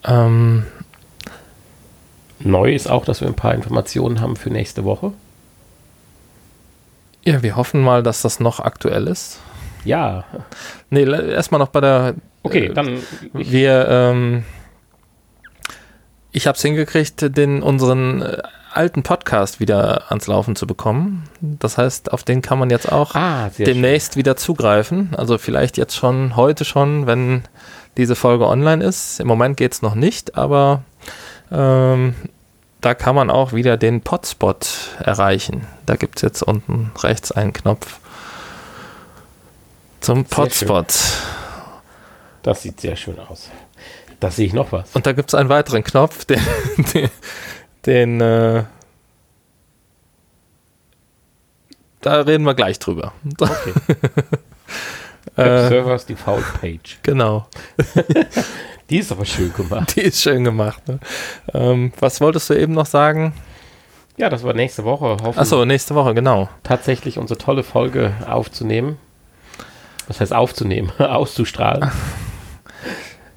Ähm, 0.05 0.64
Neu 2.45 2.74
ist 2.74 2.90
auch, 2.90 3.05
dass 3.05 3.20
wir 3.20 3.28
ein 3.28 3.34
paar 3.34 3.55
Informationen 3.55 4.20
haben 4.20 4.36
für 4.36 4.51
nächste 4.51 4.84
Woche. 4.84 5.12
ja, 7.24 7.43
wir 7.43 7.57
hoffen 7.57 7.82
mal, 7.82 8.03
dass 8.03 8.22
das 8.22 8.40
noch 8.40 8.61
aktuell 8.61 9.07
ist. 9.07 9.38
Ja. 9.84 10.24
Nee, 10.90 11.05
erstmal 11.05 11.59
noch 11.59 11.68
bei 11.68 11.80
der. 11.80 12.14
Okay, 12.43 12.66
äh, 12.66 12.74
dann 12.74 12.99
ich, 13.34 13.53
wir. 13.53 13.86
Ähm, 13.88 14.45
ich 16.32 16.47
habe 16.47 16.57
es 16.57 16.62
hingekriegt, 16.62 17.36
den 17.36 17.62
unseren 17.62 18.22
äh, 18.22 18.38
alten 18.72 19.03
Podcast 19.03 19.61
wieder 19.61 20.11
ans 20.11 20.26
Laufen 20.26 20.57
zu 20.57 20.66
bekommen. 20.66 21.24
Das 21.40 21.76
heißt, 21.76 22.12
auf 22.12 22.22
den 22.24 22.40
kann 22.40 22.59
man 22.59 22.70
jetzt 22.70 22.90
auch 22.90 23.14
Ah, 23.14 23.51
demnächst 23.59 24.16
wieder 24.16 24.36
zugreifen. 24.36 25.11
Also 25.16 25.36
vielleicht 25.36 25.76
jetzt 25.76 25.95
schon, 25.95 26.34
heute 26.36 26.64
schon, 26.64 27.07
wenn 27.07 27.43
diese 27.99 28.14
Folge 28.14 28.47
online 28.47 28.82
ist. 28.82 29.20
Im 29.20 29.26
Moment 29.26 29.59
geht 29.59 29.72
es 29.72 29.82
noch 29.82 29.95
nicht, 29.95 30.36
aber 30.36 30.82
ähm, 31.53 32.14
da 32.80 32.94
kann 32.94 33.14
man 33.14 33.30
auch 33.30 33.53
wieder 33.53 33.76
den 33.76 34.00
Potspot 34.00 34.96
erreichen. 34.98 35.66
Da 35.86 35.96
gibt 35.96 36.16
es 36.16 36.22
jetzt 36.22 36.42
unten 36.42 36.90
rechts 37.00 37.30
einen 37.30 37.53
Knopf 37.53 37.98
zum 40.00 40.24
Potspot. 40.24 40.92
Das 42.42 42.62
sieht 42.62 42.80
sehr 42.80 42.96
schön 42.96 43.18
aus. 43.20 43.50
Da 44.18 44.30
sehe 44.30 44.46
ich 44.46 44.53
noch 44.53 44.72
was. 44.72 44.94
Und 44.94 45.07
da 45.07 45.12
gibt 45.12 45.30
es 45.30 45.34
einen 45.34 45.48
weiteren 45.48 45.84
Knopf, 45.84 46.24
den, 46.26 46.40
den, 46.92 47.11
den 47.86 48.20
äh, 48.20 48.64
da 52.00 52.20
reden 52.20 52.44
wir 52.44 52.55
gleich 52.55 52.78
drüber. 52.78 53.12
Okay. 53.38 53.72
Äh, 55.36 55.68
Servers 55.68 56.05
Default 56.05 56.44
Page. 56.61 56.98
genau. 57.03 57.46
Die 58.93 58.99
ist 58.99 59.11
aber 59.11 59.24
schön 59.24 59.51
gemacht. 59.55 59.97
Die 59.97 60.03
ist 60.03 60.20
schön 60.20 60.45
gemacht. 60.45 60.86
Ne? 60.86 60.99
Ähm, 61.55 61.95
was 61.99 62.20
wolltest 62.20 62.51
du 62.51 62.55
eben 62.55 62.74
noch 62.74 62.84
sagen? 62.84 63.32
Ja, 64.18 64.28
das 64.28 64.43
war 64.45 64.53
nächste 64.53 64.84
Woche. 64.84 65.16
Achso, 65.34 65.64
nächste 65.64 65.95
Woche, 65.95 66.12
genau. 66.12 66.51
tatsächlich 66.62 67.18
unsere 67.18 67.38
tolle 67.38 67.62
Folge 67.62 68.12
aufzunehmen. 68.28 68.99
Was 70.09 70.20
heißt 70.20 70.34
aufzunehmen? 70.34 70.93
Auszustrahlen. 70.99 71.90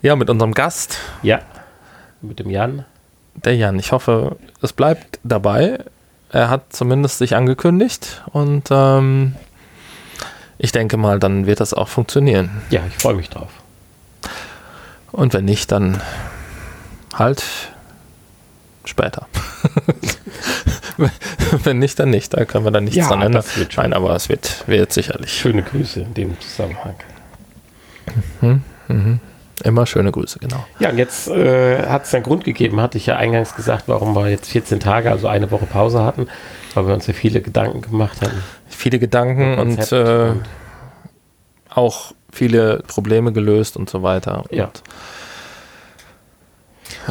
Ja, 0.01 0.17
mit 0.17 0.29
unserem 0.29 0.53
Gast, 0.53 0.97
Ja. 1.23 1.39
Mit 2.21 2.39
dem 2.39 2.49
Jan. 2.49 2.83
der 3.35 3.55
Jan. 3.55 3.79
Ich 3.79 3.93
hoffe, 3.93 4.35
es 4.61 4.73
bleibt 4.73 5.19
dabei. 5.23 5.79
Er 6.33 6.49
hat 6.49 6.73
zumindest 6.73 7.19
sich 7.19 7.33
angekündigt 7.33 8.23
und 8.33 8.67
ähm, 8.71 9.35
ich 10.57 10.73
denke 10.73 10.97
mal, 10.97 11.17
dann 11.19 11.45
wird 11.45 11.61
das 11.61 11.73
auch 11.73 11.87
funktionieren. 11.87 12.61
Ja, 12.71 12.81
ich 12.89 12.95
freue 12.95 13.13
mich 13.13 13.29
drauf. 13.29 13.47
Und 15.15 15.33
wenn 15.33 15.45
nicht, 15.45 15.71
dann 15.71 16.01
halt 17.13 17.43
später. 18.83 19.27
wenn 21.63 21.79
nicht, 21.79 21.99
dann 21.99 22.09
nicht. 22.09 22.33
Da 22.33 22.45
können 22.45 22.65
wir 22.65 22.71
dann 22.71 22.83
nichts 22.83 22.97
Ja, 22.97 23.07
dran 23.07 23.21
ändern. 23.21 23.43
Nein, 23.77 23.93
aber 23.93 24.15
es 24.15 24.29
wird, 24.29 24.67
wird 24.67 24.91
sicherlich. 24.91 25.31
Schöne 25.33 25.63
Grüße 25.63 26.01
in 26.01 26.13
dem 26.13 26.39
Zusammenhang. 26.39 26.95
Immer 29.63 29.85
schöne 29.85 30.11
Grüße, 30.11 30.39
genau. 30.39 30.65
Ja, 30.79 30.89
und 30.89 30.97
jetzt 30.97 31.29
äh, 31.29 31.87
hat 31.87 32.03
es 32.03 32.13
einen 32.13 32.23
Grund 32.23 32.43
gegeben, 32.43 32.81
hatte 32.81 32.97
ich 32.97 33.05
ja 33.05 33.15
eingangs 33.15 33.55
gesagt, 33.55 33.85
warum 33.87 34.13
wir 34.15 34.27
jetzt 34.29 34.49
14 34.49 34.79
Tage, 34.81 35.09
also 35.09 35.27
eine 35.27 35.49
Woche 35.49 35.65
Pause 35.65 36.03
hatten, 36.03 36.27
weil 36.73 36.87
wir 36.87 36.93
uns 36.93 37.07
ja 37.07 37.13
viele 37.13 37.41
Gedanken 37.41 37.81
gemacht 37.81 38.21
hatten. 38.21 38.43
Viele 38.67 38.99
Gedanken 38.99 39.57
und, 39.57 39.77
Konzept 39.77 39.91
äh, 39.93 40.29
und- 40.31 40.43
auch 41.69 42.11
viele 42.35 42.83
Probleme 42.87 43.31
gelöst 43.33 43.77
und 43.77 43.89
so 43.89 44.03
weiter. 44.03 44.43
Ja. 44.51 44.65
Und, 44.65 44.83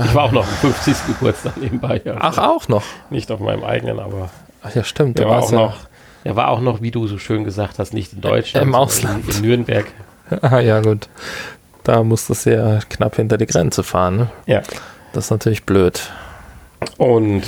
Ich 0.06 0.14
war 0.14 0.24
auch 0.24 0.32
noch 0.32 0.46
am 0.46 0.54
50. 0.54 0.94
Geburtstag 1.06 1.56
nebenbei. 1.56 2.00
Also 2.04 2.18
ach, 2.20 2.38
auch 2.38 2.68
noch. 2.68 2.82
Nicht 3.10 3.30
auf 3.30 3.40
meinem 3.40 3.64
eigenen, 3.64 3.98
aber 4.00 4.30
Ach 4.62 4.74
ja, 4.74 4.84
stimmt. 4.84 5.18
der 5.18 5.26
da 5.26 5.30
war 5.32 5.42
auch 5.42 5.52
ja- 5.52 5.58
noch, 5.58 5.76
der 6.24 6.36
war 6.36 6.48
auch 6.48 6.60
noch, 6.60 6.80
wie 6.82 6.90
du 6.90 7.06
so 7.06 7.18
schön 7.18 7.44
gesagt 7.44 7.78
hast, 7.78 7.92
nicht 7.92 8.12
in 8.12 8.20
Deutschland, 8.20 8.66
Im 8.66 8.74
Ausland. 8.74 9.24
In, 9.28 9.36
in 9.36 9.42
Nürnberg. 9.42 9.86
Ah, 10.40 10.58
ja, 10.58 10.80
gut. 10.80 11.08
Da 11.82 12.02
musstest 12.02 12.46
du 12.46 12.54
ja 12.56 12.78
knapp 12.88 13.16
hinter 13.16 13.36
die 13.36 13.44
Grenze 13.46 13.82
fahren. 13.82 14.16
Ne? 14.16 14.30
Ja. 14.46 14.62
Das 15.12 15.26
ist 15.26 15.30
natürlich 15.30 15.64
blöd. 15.66 16.10
Und 16.96 17.42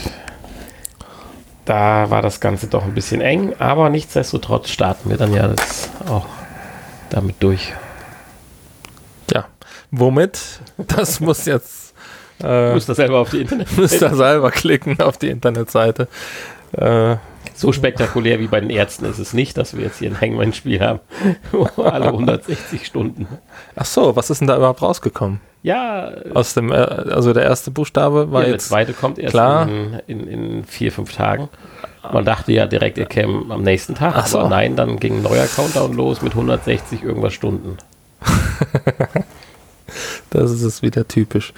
da 1.64 2.11
war 2.11 2.20
das 2.20 2.39
Ganze 2.41 2.66
doch 2.66 2.85
ein 2.85 2.93
bisschen 2.93 3.22
eng, 3.22 3.55
aber 3.59 3.89
nichtsdestotrotz 3.89 4.68
starten 4.68 5.09
wir 5.09 5.16
dann 5.16 5.33
ja 5.33 5.49
das 5.49 5.89
auch 6.09 6.27
damit 7.11 7.36
durch. 7.40 7.72
Ja. 9.32 9.46
Womit? 9.90 10.38
Das 10.78 11.20
muss 11.20 11.44
jetzt. 11.46 11.94
Du 12.38 12.46
Äh, 12.46 12.74
musst 12.74 12.88
das 12.88 12.96
selber 12.98 13.18
auf 13.18 13.30
die 13.30 13.40
Internet. 13.40 13.68
müsst 13.78 14.00
ihr 14.02 14.14
selber 14.14 14.50
klicken 14.50 15.00
auf 15.00 15.16
die 15.16 15.28
Internetseite. 15.30 16.09
Äh, 16.72 17.16
So 17.54 17.72
spektakulär 17.72 18.38
wie 18.40 18.48
bei 18.48 18.61
den 18.61 18.68
Ärzten 18.68 19.07
ist 19.07 19.18
es 19.18 19.32
nicht, 19.32 19.57
dass 19.57 19.74
wir 19.74 19.84
jetzt 19.84 19.98
hier 20.00 20.11
ein 20.11 20.20
Hangman-Spiel 20.20 20.80
haben. 20.80 21.00
Alle 21.78 22.07
160 22.09 22.84
Stunden. 22.84 23.26
ach 23.74 23.86
so, 23.86 24.14
was 24.16 24.28
ist 24.28 24.40
denn 24.40 24.48
da 24.48 24.57
überhaupt 24.59 24.82
rausgekommen? 24.82 25.40
Ja, 25.62 26.11
Aus 26.34 26.52
dem, 26.54 26.70
äh, 26.70 26.74
also 26.76 27.32
der 27.32 27.44
erste 27.44 27.70
Buchstabe 27.70 28.30
war 28.30 28.40
ja, 28.42 28.46
der 28.46 28.52
jetzt. 28.54 28.68
zweite 28.68 28.92
kommt 28.92 29.18
erst 29.18 29.32
klar. 29.32 29.66
In, 29.66 29.94
in, 30.07 30.28
in 30.28 30.64
vier, 30.64 30.92
fünf 30.92 31.14
Tagen. 31.14 31.48
Man 32.12 32.24
dachte 32.24 32.52
ja 32.52 32.66
direkt, 32.66 32.98
er 32.98 33.07
käme 33.07 33.52
am 33.52 33.62
nächsten 33.62 33.94
Tag. 33.94 34.14
Ach 34.16 34.26
so. 34.26 34.40
Aber 34.40 34.48
nein, 34.48 34.76
dann 34.76 34.98
ging 34.98 35.16
ein 35.16 35.22
neuer 35.22 35.46
Countdown 35.46 35.94
los 35.94 36.22
mit 36.22 36.32
160 36.32 37.02
irgendwas 37.02 37.32
Stunden. 37.34 37.76
Das 40.30 40.50
ist 40.50 40.62
es 40.62 40.82
wieder 40.82 41.07
typisch. 41.07 41.52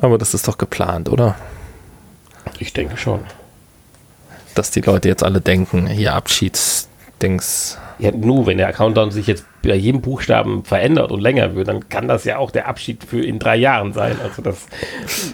Aber 0.00 0.18
das 0.18 0.34
ist 0.34 0.46
doch 0.48 0.58
geplant, 0.58 1.08
oder? 1.08 1.36
Ich 2.58 2.72
denke 2.72 2.96
schon. 2.96 3.20
Dass 4.54 4.70
die 4.70 4.80
Leute 4.80 5.08
jetzt 5.08 5.22
alle 5.22 5.40
denken, 5.40 5.86
hier 5.86 6.14
Abschiedsdings. 6.14 7.78
Ja, 7.98 8.12
nur 8.12 8.46
wenn 8.46 8.58
der 8.58 8.72
Countdown 8.72 9.10
sich 9.10 9.26
jetzt 9.26 9.44
bei 9.62 9.74
jedem 9.74 10.02
Buchstaben 10.02 10.64
verändert 10.64 11.12
und 11.12 11.20
länger 11.20 11.54
wird, 11.54 11.68
dann 11.68 11.88
kann 11.88 12.08
das 12.08 12.24
ja 12.24 12.38
auch 12.38 12.50
der 12.50 12.68
Abschied 12.68 13.04
für 13.04 13.24
in 13.24 13.38
drei 13.38 13.56
Jahren 13.56 13.92
sein. 13.92 14.16
Also 14.22 14.42
das 14.42 14.66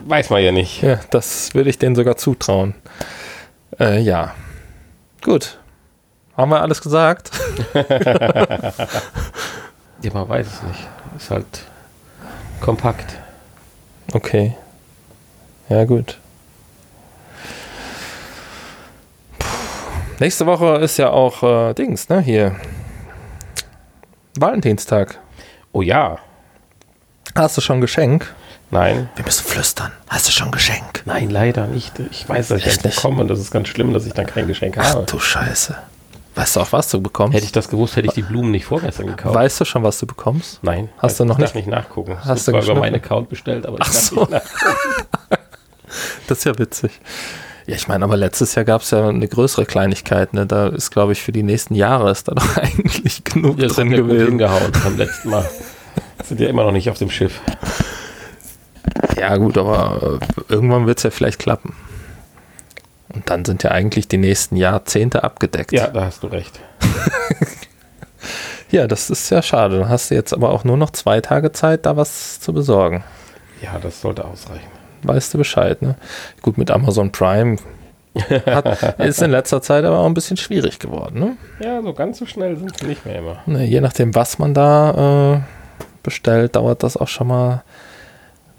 weiß 0.06 0.30
man 0.30 0.42
ja 0.42 0.52
nicht. 0.52 0.82
Ja, 0.82 1.00
das 1.10 1.54
würde 1.54 1.70
ich 1.70 1.78
denen 1.78 1.96
sogar 1.96 2.16
zutrauen. 2.16 2.74
Äh, 3.78 4.00
ja. 4.00 4.34
Gut. 5.22 5.58
Haben 6.36 6.50
wir 6.50 6.60
alles 6.62 6.80
gesagt? 6.80 7.30
Ja, 10.02 10.12
man 10.12 10.28
weiß 10.28 10.46
es 10.48 10.62
nicht. 10.64 10.88
Ist 11.16 11.30
halt 11.30 11.46
kompakt. 12.60 13.14
Okay. 14.12 14.56
Ja, 15.68 15.84
gut. 15.84 16.18
Puh. 19.38 19.46
Nächste 20.18 20.44
Woche 20.46 20.78
ist 20.78 20.96
ja 20.96 21.10
auch 21.10 21.42
äh, 21.44 21.74
Dings, 21.74 22.08
ne? 22.08 22.20
Hier. 22.20 22.56
Valentinstag. 24.36 25.20
Oh 25.70 25.82
ja. 25.82 26.18
Hast 27.36 27.56
du 27.56 27.60
schon 27.60 27.80
Geschenk? 27.80 28.34
Nein. 28.72 29.08
Wir 29.16 29.24
müssen 29.24 29.44
flüstern. 29.44 29.92
Hast 30.08 30.26
du 30.26 30.32
schon 30.32 30.50
Geschenk? 30.50 31.02
Nein, 31.04 31.30
leider 31.30 31.66
nicht. 31.66 31.92
Ich 32.10 32.28
weiß, 32.28 32.48
dass 32.48 32.58
ich 32.58 32.66
nicht? 32.66 32.82
bekomme 32.82 33.20
und 33.20 33.28
das 33.28 33.38
ist 33.38 33.50
ganz 33.52 33.68
schlimm, 33.68 33.92
dass 33.92 34.06
ich 34.06 34.14
dann 34.14 34.26
kein 34.26 34.48
Geschenk 34.48 34.76
Ach 34.78 34.94
habe. 34.94 35.06
du 35.06 35.18
Scheiße. 35.20 35.76
Weißt 36.34 36.56
du 36.56 36.60
auch, 36.60 36.72
was 36.72 36.88
du 36.88 37.00
bekommst? 37.00 37.34
Hätte 37.36 37.44
ich 37.44 37.52
das 37.52 37.68
gewusst, 37.68 37.94
hätte 37.96 38.08
ich 38.08 38.14
die 38.14 38.22
Blumen 38.22 38.50
nicht 38.50 38.64
vorgestern 38.64 39.06
gekauft. 39.06 39.34
Weißt 39.34 39.60
du 39.60 39.66
schon, 39.66 39.82
was 39.82 39.98
du 39.98 40.06
bekommst? 40.06 40.58
Nein. 40.62 40.88
Hast 40.98 41.20
du 41.20 41.26
noch 41.26 41.38
ich 41.38 41.44
darf 41.44 41.54
nicht- 41.54 41.66
nicht 41.66 41.74
nachgucken. 41.76 42.16
Es 42.18 42.24
Hast 42.24 42.48
du 42.48 42.52
zwar 42.52 42.62
über 42.62 42.74
meinen? 42.76 42.94
Account 42.96 43.28
bestellt, 43.28 43.66
aber 43.66 43.76
ich 43.76 43.82
Ach 43.82 43.92
darf 43.92 44.02
so. 44.02 44.20
nicht 44.20 44.30
nachgucken. 44.30 45.06
Das 46.26 46.38
ist 46.38 46.44
ja 46.44 46.58
witzig. 46.58 47.00
Ja, 47.66 47.76
ich 47.76 47.86
meine, 47.86 48.04
aber 48.04 48.16
letztes 48.16 48.54
Jahr 48.54 48.64
gab 48.64 48.80
es 48.80 48.90
ja 48.92 49.06
eine 49.08 49.28
größere 49.28 49.66
Kleinigkeit. 49.66 50.32
Ne? 50.32 50.46
Da 50.46 50.68
ist, 50.68 50.90
glaube 50.90 51.12
ich, 51.12 51.20
für 51.22 51.32
die 51.32 51.42
nächsten 51.42 51.74
Jahre 51.74 52.10
ist 52.10 52.28
da 52.28 52.32
doch 52.36 52.56
eigentlich 52.56 53.22
genug 53.24 53.58
Ja, 53.58 53.66
das 53.68 53.76
drin 53.76 53.88
hat 53.88 53.96
mir 53.96 54.02
gut 54.02 54.10
gewesen. 54.12 54.28
hingehauen 54.30 54.72
beim 54.82 54.96
letzten 54.96 55.28
Mal. 55.28 55.48
Sind 56.24 56.40
ja 56.40 56.48
immer 56.48 56.64
noch 56.64 56.72
nicht 56.72 56.88
auf 56.88 56.96
dem 56.96 57.10
Schiff. 57.10 57.40
Ja, 59.16 59.36
gut, 59.36 59.58
aber 59.58 60.18
äh, 60.20 60.52
irgendwann 60.52 60.86
wird 60.86 60.98
es 60.98 61.04
ja 61.04 61.10
vielleicht 61.10 61.38
klappen. 61.38 61.74
Und 63.14 63.28
dann 63.28 63.44
sind 63.44 63.62
ja 63.62 63.70
eigentlich 63.70 64.08
die 64.08 64.16
nächsten 64.16 64.56
Jahrzehnte 64.56 65.22
abgedeckt. 65.22 65.72
Ja, 65.72 65.88
da 65.88 66.06
hast 66.06 66.22
du 66.22 66.28
recht. 66.28 66.60
ja, 68.70 68.86
das 68.86 69.10
ist 69.10 69.28
ja 69.30 69.42
schade. 69.42 69.80
Dann 69.80 69.88
hast 69.88 70.10
du 70.10 70.14
jetzt 70.14 70.32
aber 70.32 70.50
auch 70.50 70.64
nur 70.64 70.76
noch 70.76 70.90
zwei 70.90 71.20
Tage 71.20 71.52
Zeit, 71.52 71.84
da 71.84 71.96
was 71.96 72.40
zu 72.40 72.52
besorgen. 72.52 73.04
Ja, 73.60 73.78
das 73.78 74.00
sollte 74.00 74.24
ausreichen. 74.24 74.66
Weißt 75.02 75.34
du 75.34 75.38
Bescheid, 75.38 75.82
ne? 75.82 75.96
Gut, 76.40 76.58
mit 76.58 76.70
Amazon 76.70 77.12
Prime 77.12 77.58
hat, 78.46 78.98
ist 79.00 79.22
in 79.22 79.30
letzter 79.30 79.62
Zeit 79.62 79.84
aber 79.84 79.98
auch 79.98 80.06
ein 80.06 80.14
bisschen 80.14 80.36
schwierig 80.36 80.78
geworden, 80.78 81.18
ne? 81.18 81.36
Ja, 81.60 81.82
so 81.82 81.92
ganz 81.92 82.18
so 82.18 82.26
schnell 82.26 82.56
sind 82.56 82.76
sie 82.78 82.86
nicht 82.86 83.04
mehr 83.04 83.18
immer. 83.18 83.36
Ne, 83.46 83.64
je 83.64 83.80
nachdem, 83.80 84.14
was 84.14 84.38
man 84.38 84.54
da 84.54 85.34
äh, 85.34 85.40
bestellt, 86.02 86.56
dauert 86.56 86.82
das 86.82 86.96
auch 86.96 87.08
schon 87.08 87.28
mal 87.28 87.62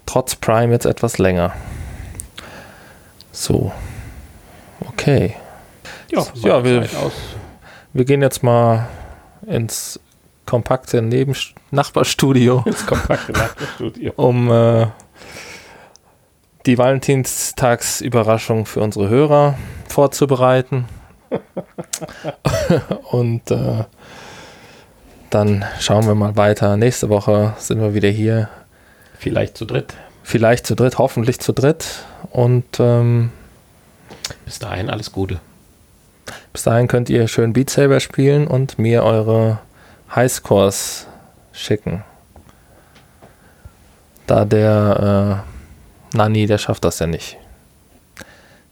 trotz 0.06 0.36
Prime 0.36 0.72
jetzt 0.72 0.86
etwas 0.86 1.18
länger. 1.18 1.52
So. 3.32 3.72
Okay. 4.86 5.34
Ja, 6.10 6.24
Ja, 6.34 6.64
wir-. 6.64 6.88
Wir 7.92 8.04
gehen 8.04 8.22
jetzt 8.22 8.42
mal 8.42 8.88
ins 9.46 10.00
kompakte 10.46 11.00
Neben 11.02 11.34
Nachbarstudio, 11.70 12.62
ins 12.66 12.86
kompakte 12.86 13.32
Nachbarstudio. 13.32 14.12
um 14.16 14.50
äh, 14.50 14.86
die 16.66 16.78
Valentinstagsüberraschung 16.78 18.66
für 18.66 18.80
unsere 18.80 19.08
Hörer 19.08 19.56
vorzubereiten. 19.88 20.86
Und 23.10 23.50
äh, 23.50 23.84
dann 25.30 25.64
schauen 25.80 26.06
wir 26.06 26.14
mal 26.14 26.36
weiter. 26.36 26.76
Nächste 26.76 27.08
Woche 27.08 27.54
sind 27.58 27.80
wir 27.80 27.94
wieder 27.94 28.08
hier. 28.08 28.48
Vielleicht 29.24 29.56
zu 29.58 29.64
dritt. 29.64 29.94
Vielleicht 30.22 30.66
zu 30.66 30.74
dritt, 30.76 30.98
hoffentlich 30.98 31.40
zu 31.40 31.52
dritt. 31.52 32.04
Und 32.30 32.64
ähm, 32.78 33.30
Bis 34.44 34.58
dahin 34.58 34.88
alles 34.90 35.12
Gute. 35.12 35.40
bis 36.52 36.62
dahin 36.62 36.88
könnt 36.88 37.08
ihr 37.10 37.26
schön 37.28 37.52
Beat 37.52 37.70
Saber 37.70 38.00
spielen 38.00 38.46
und 38.46 38.78
mir 38.78 39.02
eure 39.02 39.58
Highscores 40.14 41.06
schicken. 41.52 42.04
Da 44.26 44.44
der 44.44 45.42
äh, 46.14 46.16
Nani, 46.16 46.46
der 46.46 46.58
schafft 46.58 46.84
das 46.84 46.98
ja 46.98 47.06
nicht. 47.06 47.36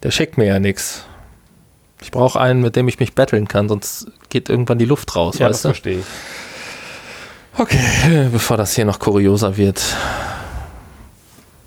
Der 0.02 0.10
schickt 0.10 0.38
mir 0.38 0.46
ja 0.46 0.58
nichts. 0.58 1.04
Ich 2.00 2.10
brauche 2.10 2.40
einen, 2.40 2.60
mit 2.62 2.74
dem 2.76 2.88
ich 2.88 2.98
mich 2.98 3.14
betteln 3.14 3.46
kann, 3.48 3.68
sonst 3.68 4.06
geht 4.28 4.48
irgendwann 4.48 4.78
die 4.78 4.84
Luft 4.86 5.14
raus, 5.14 5.38
Ja, 5.38 5.48
das 5.48 5.56
weißt 5.58 5.64
du? 5.64 5.68
verstehe 5.68 5.98
ich. 6.00 6.04
Okay, 7.58 8.28
bevor 8.32 8.56
das 8.56 8.74
hier 8.74 8.84
noch 8.86 8.98
kurioser 8.98 9.56
wird, 9.58 9.82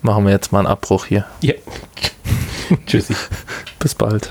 machen 0.06 0.26
wir 0.26 0.32
jetzt 0.32 0.52
mal 0.52 0.60
einen 0.60 0.68
Abbruch 0.68 1.06
hier. 1.06 1.26
Ja. 1.42 1.54
Tschüssi. 2.86 3.16
Bis 3.80 3.94
bald. 3.96 4.30